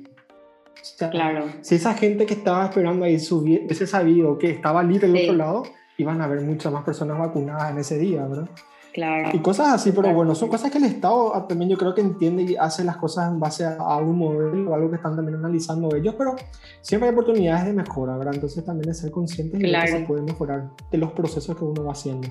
claro. 1.12 1.46
Si 1.62 1.76
esa 1.76 1.94
gente 1.94 2.26
que 2.26 2.34
estaba 2.34 2.66
esperando 2.66 3.06
ahí 3.06 3.18
hubiese 3.30 3.86
sabido 3.86 4.40
que 4.40 4.50
estaba 4.50 4.82
libre 4.82 5.08
del 5.08 5.30
otro 5.30 5.38
lado, 5.38 5.64
iban 6.00 6.22
a 6.22 6.26
haber 6.26 6.42
muchas 6.42 6.72
más 6.72 6.84
personas 6.84 7.20
vacunadas 7.20 7.72
en 7.72 7.78
ese 7.78 7.98
día, 7.98 8.26
¿verdad? 8.26 8.50
Claro. 8.94 9.30
Y 9.34 9.40
cosas 9.40 9.68
así, 9.74 9.92
pero 9.92 10.12
bueno, 10.14 10.34
son 10.34 10.50
cosas 10.50 10.72
que 10.72 10.80
el 10.80 10.86
Estado 10.86 11.36
ah, 11.36 11.48
también 11.48 11.70
yo 11.70 11.78
creo 11.78 11.94
que 11.94 12.02
entiende 12.02 12.44
y 12.44 12.56
hace 12.56 12.84
las 12.84 12.98
cosas 12.98 13.32
en 13.32 13.40
base 13.40 13.64
a, 13.66 13.98
un 13.98 14.18
modelo 14.18 14.72
o 14.72 14.74
algo 14.74 14.90
que 14.90 14.96
están 14.96 15.16
también 15.16 15.38
analizando 15.38 15.96
ellos, 15.96 16.16
pero 16.18 16.36
siempre 16.82 17.08
hay 17.08 17.14
oportunidades 17.14 17.66
de 17.66 17.74
mejora, 17.74 18.18
¿verdad? 18.18 18.34
Entonces 18.34 18.66
también 18.66 18.90
es 18.90 19.00
ser 19.00 19.12
conscientes 19.12 19.60
de 19.60 19.72
que 19.72 19.88
se 19.88 20.00
puede 20.02 20.24
mejorar 20.24 20.72
de 20.92 20.98
los 20.98 21.12
procesos 21.12 21.56
que 21.56 21.64
uno 21.64 21.84
va 21.84 21.92
haciendo. 21.92 22.28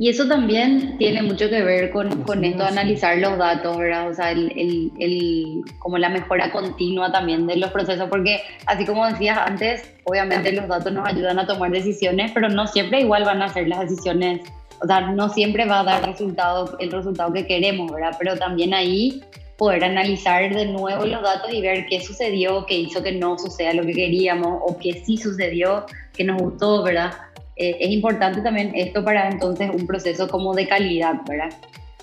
Y 0.00 0.08
eso 0.08 0.26
también 0.26 0.96
tiene 0.96 1.20
mucho 1.20 1.50
que 1.50 1.62
ver 1.62 1.90
con, 1.90 2.22
con 2.22 2.42
esto 2.42 2.62
de 2.62 2.70
analizar 2.70 3.18
los 3.18 3.36
datos, 3.36 3.76
¿verdad? 3.76 4.08
O 4.08 4.14
sea, 4.14 4.30
el, 4.30 4.50
el, 4.56 4.90
el, 4.98 5.62
como 5.78 5.98
la 5.98 6.08
mejora 6.08 6.50
continua 6.50 7.12
también 7.12 7.46
de 7.46 7.56
los 7.56 7.70
procesos, 7.70 8.08
porque 8.08 8.40
así 8.64 8.86
como 8.86 9.06
decías 9.06 9.36
antes, 9.36 9.92
obviamente 10.04 10.52
los 10.52 10.66
datos 10.68 10.90
nos 10.90 11.06
ayudan 11.06 11.38
a 11.38 11.46
tomar 11.46 11.70
decisiones, 11.70 12.32
pero 12.32 12.48
no 12.48 12.66
siempre 12.66 13.02
igual 13.02 13.24
van 13.26 13.42
a 13.42 13.50
ser 13.50 13.68
las 13.68 13.80
decisiones 13.80 14.40
o 14.82 14.86
sea, 14.86 15.02
no 15.02 15.28
siempre 15.28 15.66
va 15.66 15.80
a 15.80 15.84
dar 15.84 16.06
resultado, 16.06 16.78
el 16.78 16.90
resultado 16.90 17.30
que 17.34 17.46
queremos, 17.46 17.92
¿verdad? 17.92 18.16
Pero 18.18 18.38
también 18.38 18.72
ahí 18.72 19.22
poder 19.58 19.84
analizar 19.84 20.54
de 20.54 20.64
nuevo 20.64 21.04
los 21.04 21.20
datos 21.20 21.52
y 21.52 21.60
ver 21.60 21.84
qué 21.90 22.00
sucedió, 22.00 22.64
qué 22.64 22.76
hizo 22.78 23.02
que 23.02 23.12
no 23.12 23.36
suceda 23.36 23.74
lo 23.74 23.84
que 23.84 23.92
queríamos 23.92 24.62
o 24.64 24.78
qué 24.78 25.02
sí 25.04 25.18
sucedió, 25.18 25.84
que 26.14 26.24
nos 26.24 26.40
gustó, 26.40 26.82
¿verdad? 26.82 27.12
Eh, 27.60 27.76
es 27.78 27.90
importante 27.90 28.40
también 28.40 28.72
esto 28.74 29.04
para 29.04 29.28
entonces 29.28 29.70
un 29.70 29.86
proceso 29.86 30.26
como 30.26 30.54
de 30.54 30.66
calidad, 30.66 31.16
¿verdad? 31.28 31.50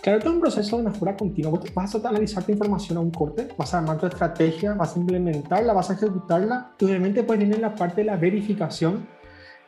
Claro, 0.04 0.20
es 0.20 0.26
un 0.28 0.39
proceso 0.39 0.78
de 0.78 0.84
mejora 0.84 1.17
continua. 1.17 1.50
Vos 1.50 1.74
vas 1.74 1.96
a 1.96 2.10
analizar 2.10 2.43
tu 2.43 2.52
información 2.52 3.00
a 3.00 3.02
un 3.02 3.10
corte, 3.10 3.48
vas 3.58 3.74
a 3.74 3.80
armar 3.80 3.98
tu 3.98 4.06
estrategia, 4.06 4.76
vas 4.76 4.96
a 4.96 5.00
implementarla, 5.00 5.74
vas 5.74 5.89
a 5.89 5.93
ejecutarla 5.93 6.74
y 6.80 6.86
obviamente 6.86 7.24
pues 7.24 7.39
viene 7.39 7.58
la 7.58 7.74
parte 7.74 8.02
de 8.02 8.04
la 8.06 8.17
verificación 8.17 9.08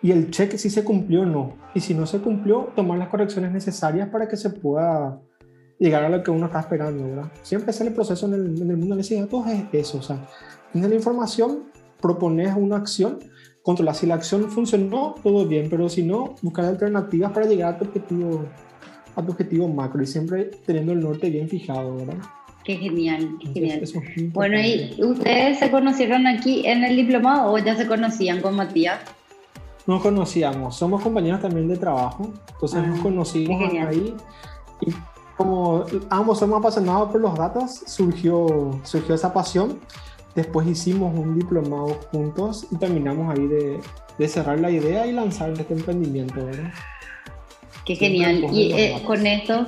y 0.03 0.11
el 0.11 0.29
cheque 0.29 0.59
si 0.59 0.69
se 0.69 0.83
cumplió 0.83 1.21
o 1.21 1.25
no. 1.25 1.55
Y 1.73 1.79
si 1.79 1.95
no 1.95 2.05
se 2.05 2.19
cumplió, 2.19 2.71
tomar 2.75 2.99
las 2.99 3.07
correcciones 3.07 3.51
necesarias 3.51 4.09
para 4.09 4.27
que 4.27 4.37
se 4.37 4.51
pueda 4.51 5.19
llegar 5.79 6.03
a 6.03 6.09
lo 6.09 6.21
que 6.21 6.29
uno 6.29 6.45
está 6.45 6.59
esperando, 6.59 7.03
¿verdad? 7.03 7.31
Siempre 7.41 7.71
es 7.71 7.81
el 7.81 7.95
proceso 7.95 8.27
en 8.27 8.35
el, 8.35 8.61
en 8.61 8.69
el 8.69 8.77
mundo 8.77 8.95
de 8.95 9.01
los 9.01 9.09
datos 9.09 9.47
es 9.47 9.63
eso, 9.73 9.97
o 9.97 10.03
sea, 10.03 10.23
tienes 10.71 10.91
la 10.91 10.95
información, 10.95 11.63
propones 11.99 12.53
una 12.55 12.75
acción, 12.75 13.17
controlar 13.63 13.95
si 13.95 14.07
la 14.07 14.15
acción 14.15 14.49
funcionó, 14.49 15.15
todo 15.21 15.45
bien, 15.45 15.69
pero 15.69 15.89
si 15.89 16.03
no, 16.03 16.35
buscar 16.41 16.65
alternativas 16.65 17.31
para 17.31 17.45
llegar 17.45 17.75
a 17.75 17.77
tu 17.77 17.85
objetivo, 17.85 18.45
a 19.15 19.23
tu 19.23 19.31
objetivo 19.31 19.67
macro 19.67 20.01
y 20.01 20.07
siempre 20.07 20.51
teniendo 20.65 20.93
el 20.93 21.01
norte 21.01 21.29
bien 21.29 21.47
fijado, 21.47 21.97
¿verdad? 21.97 22.17
Qué 22.63 22.75
genial, 22.77 23.37
qué 23.39 23.47
genial. 23.53 23.83
bueno, 24.33 24.59
¿y 24.59 24.95
ustedes 25.03 25.59
se 25.59 25.71
conocieron 25.71 26.27
aquí 26.27 26.67
en 26.67 26.83
el 26.83 26.95
diplomado 26.95 27.53
o 27.53 27.57
ya 27.57 27.75
se 27.75 27.87
conocían 27.87 28.41
con 28.41 28.55
Matías? 28.55 28.99
nos 29.89 30.03
conocíamos, 30.03 30.75
somos 30.75 31.01
compañeros 31.01 31.41
también 31.41 31.67
de 31.67 31.75
trabajo, 31.75 32.31
entonces 32.53 32.85
nos 32.85 32.99
ah, 32.99 33.01
conocimos 33.01 33.73
ahí 33.87 34.15
y 34.81 34.93
como 35.35 35.83
ambos 36.11 36.37
somos 36.37 36.59
apasionados 36.59 37.09
por 37.11 37.21
los 37.21 37.33
datos, 37.33 37.81
surgió, 37.87 38.79
surgió 38.83 39.15
esa 39.15 39.33
pasión. 39.33 39.79
Después 40.35 40.67
hicimos 40.67 41.17
un 41.17 41.37
diplomado 41.37 41.87
juntos 42.11 42.67
y 42.71 42.77
terminamos 42.77 43.35
ahí 43.35 43.47
de, 43.47 43.79
de 44.17 44.27
cerrar 44.27 44.59
la 44.59 44.69
idea 44.69 45.07
y 45.07 45.11
lanzar 45.11 45.51
este 45.51 45.73
emprendimiento. 45.73 46.45
¿verdad? 46.45 46.71
Qué 47.85 47.95
genial. 47.95 48.45
Y 48.51 48.73
eh, 48.73 49.01
con 49.05 49.25
esto, 49.25 49.65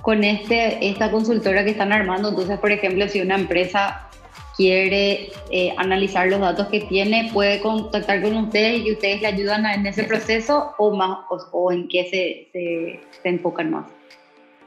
con 0.00 0.24
este, 0.24 0.88
esta 0.88 1.10
consultora 1.10 1.64
que 1.64 1.70
están 1.70 1.92
armando, 1.92 2.30
entonces, 2.30 2.58
por 2.58 2.72
ejemplo, 2.72 3.06
si 3.08 3.20
una 3.20 3.34
empresa 3.34 4.08
quiere 4.56 5.30
eh, 5.50 5.74
analizar 5.76 6.26
los 6.28 6.40
datos 6.40 6.66
que 6.68 6.80
tiene, 6.80 7.30
puede 7.32 7.60
contactar 7.60 8.22
con 8.22 8.36
ustedes 8.36 8.84
y 8.84 8.92
ustedes 8.92 9.20
le 9.20 9.28
ayudan 9.28 9.66
en 9.66 9.86
ese 9.86 10.04
proceso 10.04 10.72
o, 10.78 10.96
más, 10.96 11.18
o, 11.52 11.70
en 11.70 11.88
qué 11.88 12.04
se, 12.04 12.48
se, 12.52 13.00
se, 13.22 13.28
enfocan 13.28 13.70
más. 13.70 13.86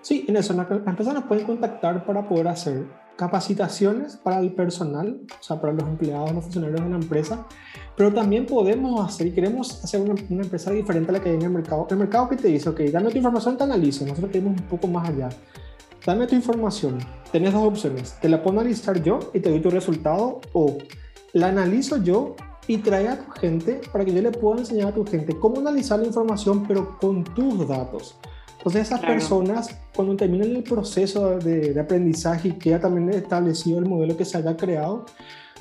Sí, 0.02 0.26
en 0.28 0.38
eso, 0.38 0.54
las 0.54 0.70
empresas 0.72 1.14
nos 1.14 1.26
pueden 1.26 1.46
contactar 1.46 2.06
para 2.06 2.22
poder 2.28 2.48
hacer 2.48 2.86
capacitaciones 3.16 4.18
para 4.18 4.40
el 4.40 4.54
personal, 4.54 5.22
o 5.40 5.44
sea, 5.44 5.60
para 5.62 5.74
los 5.74 5.88
empleados, 5.88 6.34
los 6.34 6.44
funcionarios 6.44 6.82
de 6.82 6.90
la 6.90 6.96
empresa, 6.96 7.46
pero 7.96 8.14
también 8.14 8.46
podemos 8.46 9.06
hacer 9.06 9.28
y 9.28 9.32
queremos 9.32 9.84
hacer 9.84 10.02
una, 10.02 10.16
una 10.30 10.44
empresa 10.44 10.72
diferente 10.72 11.12
a 11.12 11.14
la 11.14 11.20
que 11.22 11.30
hay 11.30 11.36
en 11.36 11.44
el 11.44 11.50
mercado. 11.50 11.88
El 11.90 11.98
mercado 11.98 12.30
que 12.30 12.38
te 12.38 12.48
dice, 12.48 12.70
ok, 12.70 12.80
dame 12.92 13.12
tu 13.12 13.18
información, 13.18 13.58
te 13.58 13.64
analizo, 13.64 14.06
nosotros 14.06 14.32
queremos 14.32 14.60
un 14.60 14.68
poco 14.68 14.88
más 14.88 15.10
allá 15.10 15.30
dame 16.06 16.28
tu 16.28 16.36
información. 16.36 17.00
Tienes 17.32 17.54
dos 17.54 17.64
opciones. 17.64 18.18
Te 18.22 18.30
la 18.30 18.42
puedo 18.42 18.60
analizar 18.60 19.02
yo 19.04 19.20
y 19.34 19.40
te 19.40 19.50
doy 19.50 19.62
tu 19.62 19.70
resultado 19.70 20.42
o 20.54 20.78
la 21.34 21.48
analizo 21.48 21.98
yo 21.98 22.36
y 22.68 22.78
trae 22.78 23.08
a 23.08 23.20
tu 23.20 23.32
gente 23.32 23.82
para 23.92 24.06
que 24.06 24.14
yo 24.14 24.22
le 24.22 24.32
pueda 24.32 24.60
enseñar 24.60 24.90
a 24.90 24.94
tu 24.94 25.06
gente 25.06 25.38
cómo 25.38 25.60
analizar 25.60 26.00
la 26.00 26.08
información 26.08 26.66
pero 26.68 26.98
con 27.00 27.24
tus 27.24 27.68
datos. 27.68 28.18
Entonces 28.62 28.84
esas 28.84 29.00
personas 29.00 29.76
cuando 29.96 30.16
terminan 30.16 30.56
el 30.56 30.62
proceso 30.62 31.40
de, 31.40 31.74
de 31.74 31.80
aprendizaje 31.80 32.50
y 32.50 32.52
queda 32.52 32.80
también 32.80 33.10
establecido 33.10 33.80
el 33.80 33.86
modelo 33.86 34.16
que 34.16 34.24
se 34.24 34.38
haya 34.38 34.56
creado, 34.56 35.08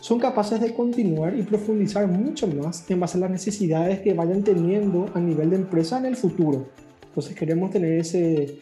son 0.01 0.19
capaces 0.19 0.61
de 0.61 0.75
continuar 0.75 1.35
y 1.35 1.43
profundizar 1.43 2.07
mucho 2.07 2.47
más 2.47 2.85
en 2.91 3.01
base 3.01 3.17
a 3.17 3.23
las 3.23 3.31
necesidades 3.31 4.01
que 4.01 4.13
vayan 4.13 4.43
teniendo 4.43 5.07
a 5.15 5.19
nivel 5.19 5.49
de 5.49 5.57
empresa 5.57 5.97
en 5.97 6.07
el 6.07 6.17
futuro. 6.17 6.67
Entonces 7.09 7.35
queremos 7.35 7.71
tener 7.71 7.99
ese 7.99 8.59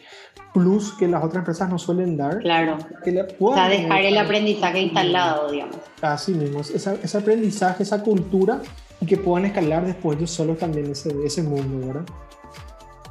plus 0.53 0.93
que 0.93 1.07
las 1.07 1.21
otras 1.21 1.41
empresas 1.41 1.69
no 1.69 1.77
suelen 1.77 2.15
dar. 2.15 2.39
Claro. 2.39 2.77
Que 3.03 3.27
o 3.39 3.53
sea, 3.53 3.67
dejar 3.67 4.03
el 4.03 4.17
aprendizaje 4.17 4.81
instalado, 4.81 5.51
digamos. 5.51 5.75
Así 6.01 6.33
mismo, 6.33 6.61
ese 6.61 7.17
aprendizaje, 7.17 7.83
esa 7.83 8.01
cultura 8.01 8.61
y 9.01 9.05
que 9.05 9.17
puedan 9.17 9.45
escalar 9.45 9.85
después 9.85 10.17
ellos 10.17 10.31
solos 10.31 10.57
también 10.57 10.91
ese, 10.91 11.13
ese 11.25 11.43
mundo, 11.43 11.87
¿verdad? 11.87 12.05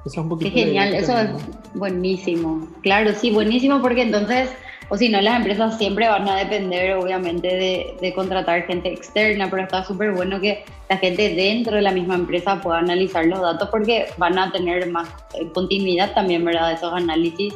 Eso 0.09 0.21
es 0.21 0.25
un 0.25 0.29
poquito 0.29 0.53
Qué 0.53 0.65
genial, 0.65 0.95
eso 0.95 1.19
es 1.19 1.31
buenísimo. 1.75 2.67
Claro, 2.83 3.13
sí, 3.13 3.31
buenísimo 3.31 3.81
porque 3.81 4.03
entonces 4.03 4.51
o 4.91 4.97
si 4.97 5.11
no, 5.11 5.21
las 5.21 5.37
empresas 5.37 5.77
siempre 5.77 6.09
van 6.09 6.27
a 6.29 6.37
depender, 6.37 6.95
obviamente, 6.95 7.47
de, 7.47 7.97
de 8.01 8.15
contratar 8.15 8.63
gente 8.67 8.91
externa, 8.91 9.51
pero 9.51 9.65
está 9.65 9.85
súper 9.85 10.13
bueno 10.13 10.41
que 10.41 10.65
la 10.89 10.97
gente 10.97 11.35
dentro 11.35 11.77
de 11.77 11.83
la 11.83 11.93
misma 11.93 12.15
empresa 12.15 12.59
pueda 12.61 12.79
analizar 12.79 13.27
los 13.27 13.41
datos 13.43 13.69
porque 13.69 14.07
van 14.17 14.39
a 14.39 14.51
tener 14.51 14.89
más 14.89 15.09
eh, 15.35 15.47
continuidad 15.53 16.15
también, 16.15 16.43
¿verdad?, 16.43 16.69
de 16.69 16.75
esos 16.77 16.93
análisis, 16.95 17.55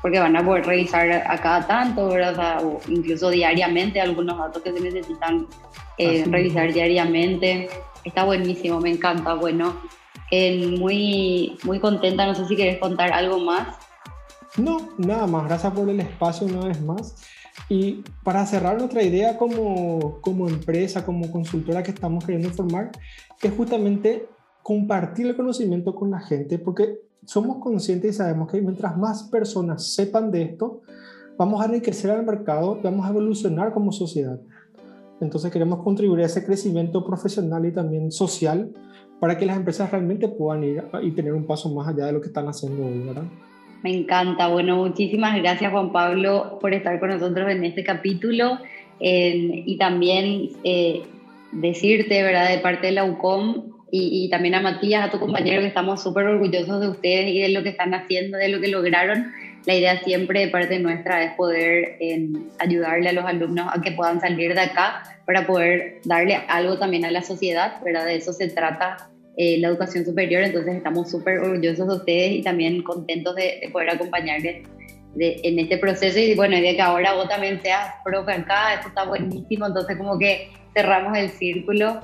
porque 0.00 0.18
van 0.18 0.34
a 0.36 0.44
poder 0.44 0.64
revisar 0.64 1.10
a 1.10 1.36
cada 1.38 1.66
tanto, 1.66 2.08
¿verdad? 2.08 2.64
O, 2.64 2.80
incluso 2.88 3.28
diariamente 3.28 4.00
algunos 4.00 4.38
datos 4.38 4.62
que 4.62 4.72
se 4.72 4.80
necesitan 4.80 5.46
eh, 5.98 6.24
revisar 6.26 6.72
diariamente. 6.72 7.68
Está 8.04 8.24
buenísimo, 8.24 8.80
me 8.80 8.90
encanta. 8.90 9.34
Bueno, 9.34 9.76
muy, 10.78 11.58
muy 11.64 11.80
contenta, 11.80 12.26
no 12.26 12.34
sé 12.34 12.46
si 12.46 12.56
quieres 12.56 12.78
contar 12.78 13.12
algo 13.12 13.38
más. 13.38 13.76
No, 14.56 14.88
nada 14.98 15.26
más. 15.26 15.46
Gracias 15.46 15.72
por 15.72 15.88
el 15.88 16.00
espacio 16.00 16.46
una 16.46 16.66
vez 16.66 16.80
más. 16.80 17.16
Y 17.68 18.02
para 18.24 18.46
cerrar 18.46 18.78
nuestra 18.78 19.02
idea 19.02 19.36
como, 19.36 20.20
como 20.20 20.48
empresa, 20.48 21.04
como 21.04 21.30
consultora 21.30 21.82
que 21.82 21.90
estamos 21.90 22.24
queriendo 22.24 22.50
formar, 22.50 22.90
es 23.42 23.52
justamente 23.52 24.28
compartir 24.62 25.26
el 25.26 25.36
conocimiento 25.36 25.94
con 25.94 26.10
la 26.10 26.20
gente, 26.20 26.58
porque 26.58 27.00
somos 27.24 27.58
conscientes 27.58 28.14
y 28.14 28.18
sabemos 28.18 28.50
que 28.50 28.60
mientras 28.60 28.96
más 28.96 29.24
personas 29.24 29.94
sepan 29.94 30.30
de 30.30 30.42
esto, 30.42 30.82
vamos 31.38 31.60
a 31.60 31.66
enriquecer 31.66 32.10
al 32.10 32.24
mercado, 32.24 32.78
vamos 32.82 33.06
a 33.06 33.10
evolucionar 33.10 33.72
como 33.72 33.92
sociedad. 33.92 34.40
Entonces 35.20 35.50
queremos 35.52 35.82
contribuir 35.82 36.22
a 36.22 36.26
ese 36.26 36.44
crecimiento 36.44 37.04
profesional 37.04 37.64
y 37.66 37.72
también 37.72 38.10
social 38.10 38.72
para 39.20 39.36
que 39.36 39.46
las 39.46 39.56
empresas 39.56 39.90
realmente 39.90 40.26
puedan 40.28 40.64
ir 40.64 40.82
y 41.02 41.10
tener 41.10 41.34
un 41.34 41.46
paso 41.46 41.68
más 41.68 41.86
allá 41.86 42.06
de 42.06 42.12
lo 42.12 42.20
que 42.20 42.28
están 42.28 42.48
haciendo 42.48 42.86
hoy, 42.86 42.98
¿verdad? 43.00 43.24
Me 43.82 43.94
encanta. 43.94 44.48
Bueno, 44.48 44.76
muchísimas 44.76 45.36
gracias 45.36 45.70
Juan 45.70 45.92
Pablo 45.92 46.58
por 46.60 46.74
estar 46.74 46.98
con 46.98 47.10
nosotros 47.10 47.50
en 47.50 47.64
este 47.64 47.84
capítulo 47.84 48.58
y 48.98 49.76
también 49.78 50.50
eh, 50.64 51.02
decirte, 51.52 52.22
¿verdad?, 52.22 52.50
de 52.50 52.58
parte 52.58 52.88
de 52.88 52.92
la 52.92 53.04
UCOM 53.04 53.70
y, 53.92 54.28
también 54.30 54.54
a 54.54 54.60
Matías, 54.60 55.04
a 55.04 55.10
tu 55.10 55.18
compañero, 55.18 55.62
que 55.62 55.66
estamos 55.66 56.00
súper 56.00 56.26
orgullosos 56.26 56.80
de 56.80 56.88
ustedes 56.88 57.28
y 57.28 57.40
de 57.40 57.48
lo 57.48 57.64
que 57.64 57.70
están 57.70 57.92
haciendo, 57.92 58.38
de 58.38 58.48
lo 58.48 58.60
que 58.60 58.68
lograron. 58.68 59.32
La 59.66 59.74
idea 59.74 60.00
siempre 60.04 60.40
de 60.40 60.48
parte 60.48 60.78
nuestra 60.78 61.24
es 61.24 61.32
poder 61.34 61.98
ayudarle 62.58 63.08
a 63.08 63.12
los 63.12 63.24
alumnos 63.24 63.68
a 63.72 63.80
que 63.80 63.90
puedan 63.90 64.20
salir 64.20 64.54
de 64.54 64.60
acá 64.60 65.02
para 65.26 65.46
poder 65.46 66.00
darle 66.04 66.36
algo 66.48 66.78
también 66.78 67.04
a 67.04 67.10
la 67.10 67.22
sociedad, 67.22 67.82
¿verdad? 67.84 68.04
De 68.04 68.14
eso 68.14 68.32
se 68.32 68.48
trata 68.48 69.09
eh, 69.36 69.58
la 69.58 69.68
educación 69.68 70.04
superior, 70.04 70.42
entonces 70.42 70.74
estamos 70.74 71.10
súper 71.10 71.38
orgullosos 71.38 71.86
de 71.86 71.94
ustedes 71.94 72.32
y 72.32 72.42
también 72.42 72.82
contentos 72.82 73.34
de, 73.36 73.68
poder 73.72 73.90
acompañarles 73.90 74.66
en 75.16 75.58
este 75.58 75.78
proceso. 75.78 76.18
Y 76.18 76.34
bueno, 76.34 76.56
y 76.56 76.60
de 76.60 76.76
que 76.76 76.82
ahora 76.82 77.14
vos 77.14 77.28
también 77.28 77.60
seas 77.62 77.94
profe 78.04 78.32
acá, 78.32 78.74
esto 78.74 78.88
está 78.88 79.04
buenísimo, 79.04 79.66
entonces 79.66 79.96
como 79.96 80.18
que 80.18 80.48
cerramos 80.74 81.16
el 81.16 81.30
círculo. 81.30 82.00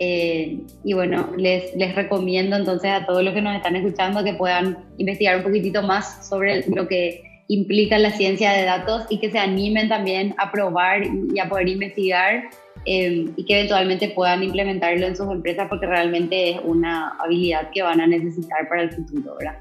Eh, 0.00 0.58
y 0.84 0.92
bueno, 0.92 1.30
les, 1.36 1.74
les 1.76 1.94
recomiendo 1.94 2.56
entonces 2.56 2.90
a 2.90 3.06
todos 3.06 3.22
los 3.22 3.32
que 3.32 3.40
nos 3.40 3.54
están 3.54 3.76
escuchando 3.76 4.24
que 4.24 4.34
puedan 4.34 4.78
investigar 4.98 5.36
un 5.36 5.44
poquitito 5.44 5.82
más 5.82 6.28
sobre 6.28 6.64
lo 6.68 6.88
que 6.88 7.22
implica 7.48 7.98
la 7.98 8.10
ciencia 8.10 8.52
de 8.52 8.64
datos 8.64 9.04
y 9.08 9.20
que 9.20 9.30
se 9.30 9.38
animen 9.38 9.88
también 9.88 10.34
a 10.38 10.50
probar 10.50 11.02
y 11.04 11.38
a 11.38 11.48
poder 11.48 11.68
investigar 11.68 12.44
eh, 12.86 13.30
y 13.36 13.44
que 13.44 13.58
eventualmente 13.58 14.10
puedan 14.10 14.42
implementarlo 14.42 15.06
en 15.06 15.16
sus 15.16 15.30
empresas 15.30 15.68
porque 15.68 15.86
realmente 15.86 16.50
es 16.50 16.60
una 16.64 17.16
habilidad 17.18 17.70
que 17.70 17.82
van 17.82 18.00
a 18.00 18.06
necesitar 18.06 18.68
para 18.68 18.82
el 18.82 18.92
futuro, 18.92 19.36
¿verdad? 19.38 19.58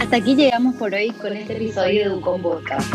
Hasta 0.00 0.16
aquí 0.16 0.34
llegamos 0.34 0.74
por 0.76 0.92
hoy 0.92 1.10
con 1.10 1.32
este 1.32 1.54
episodio 1.54 2.08
de 2.08 2.16
un 2.16 2.42
Podcast. 2.42 2.92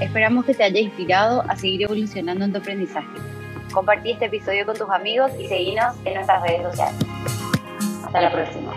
Esperamos 0.00 0.44
que 0.44 0.54
te 0.54 0.64
haya 0.64 0.80
inspirado 0.80 1.42
a 1.48 1.56
seguir 1.56 1.82
evolucionando 1.82 2.44
en 2.44 2.52
tu 2.52 2.58
aprendizaje. 2.58 3.08
Compartí 3.72 4.12
este 4.12 4.26
episodio 4.26 4.66
con 4.66 4.76
tus 4.76 4.90
amigos 4.90 5.30
y 5.40 5.46
seguinos 5.46 5.94
en 6.04 6.14
nuestras 6.14 6.42
redes 6.42 6.62
sociales. 6.62 7.06
Hasta 8.04 8.20
la 8.20 8.32
próxima. 8.32 8.75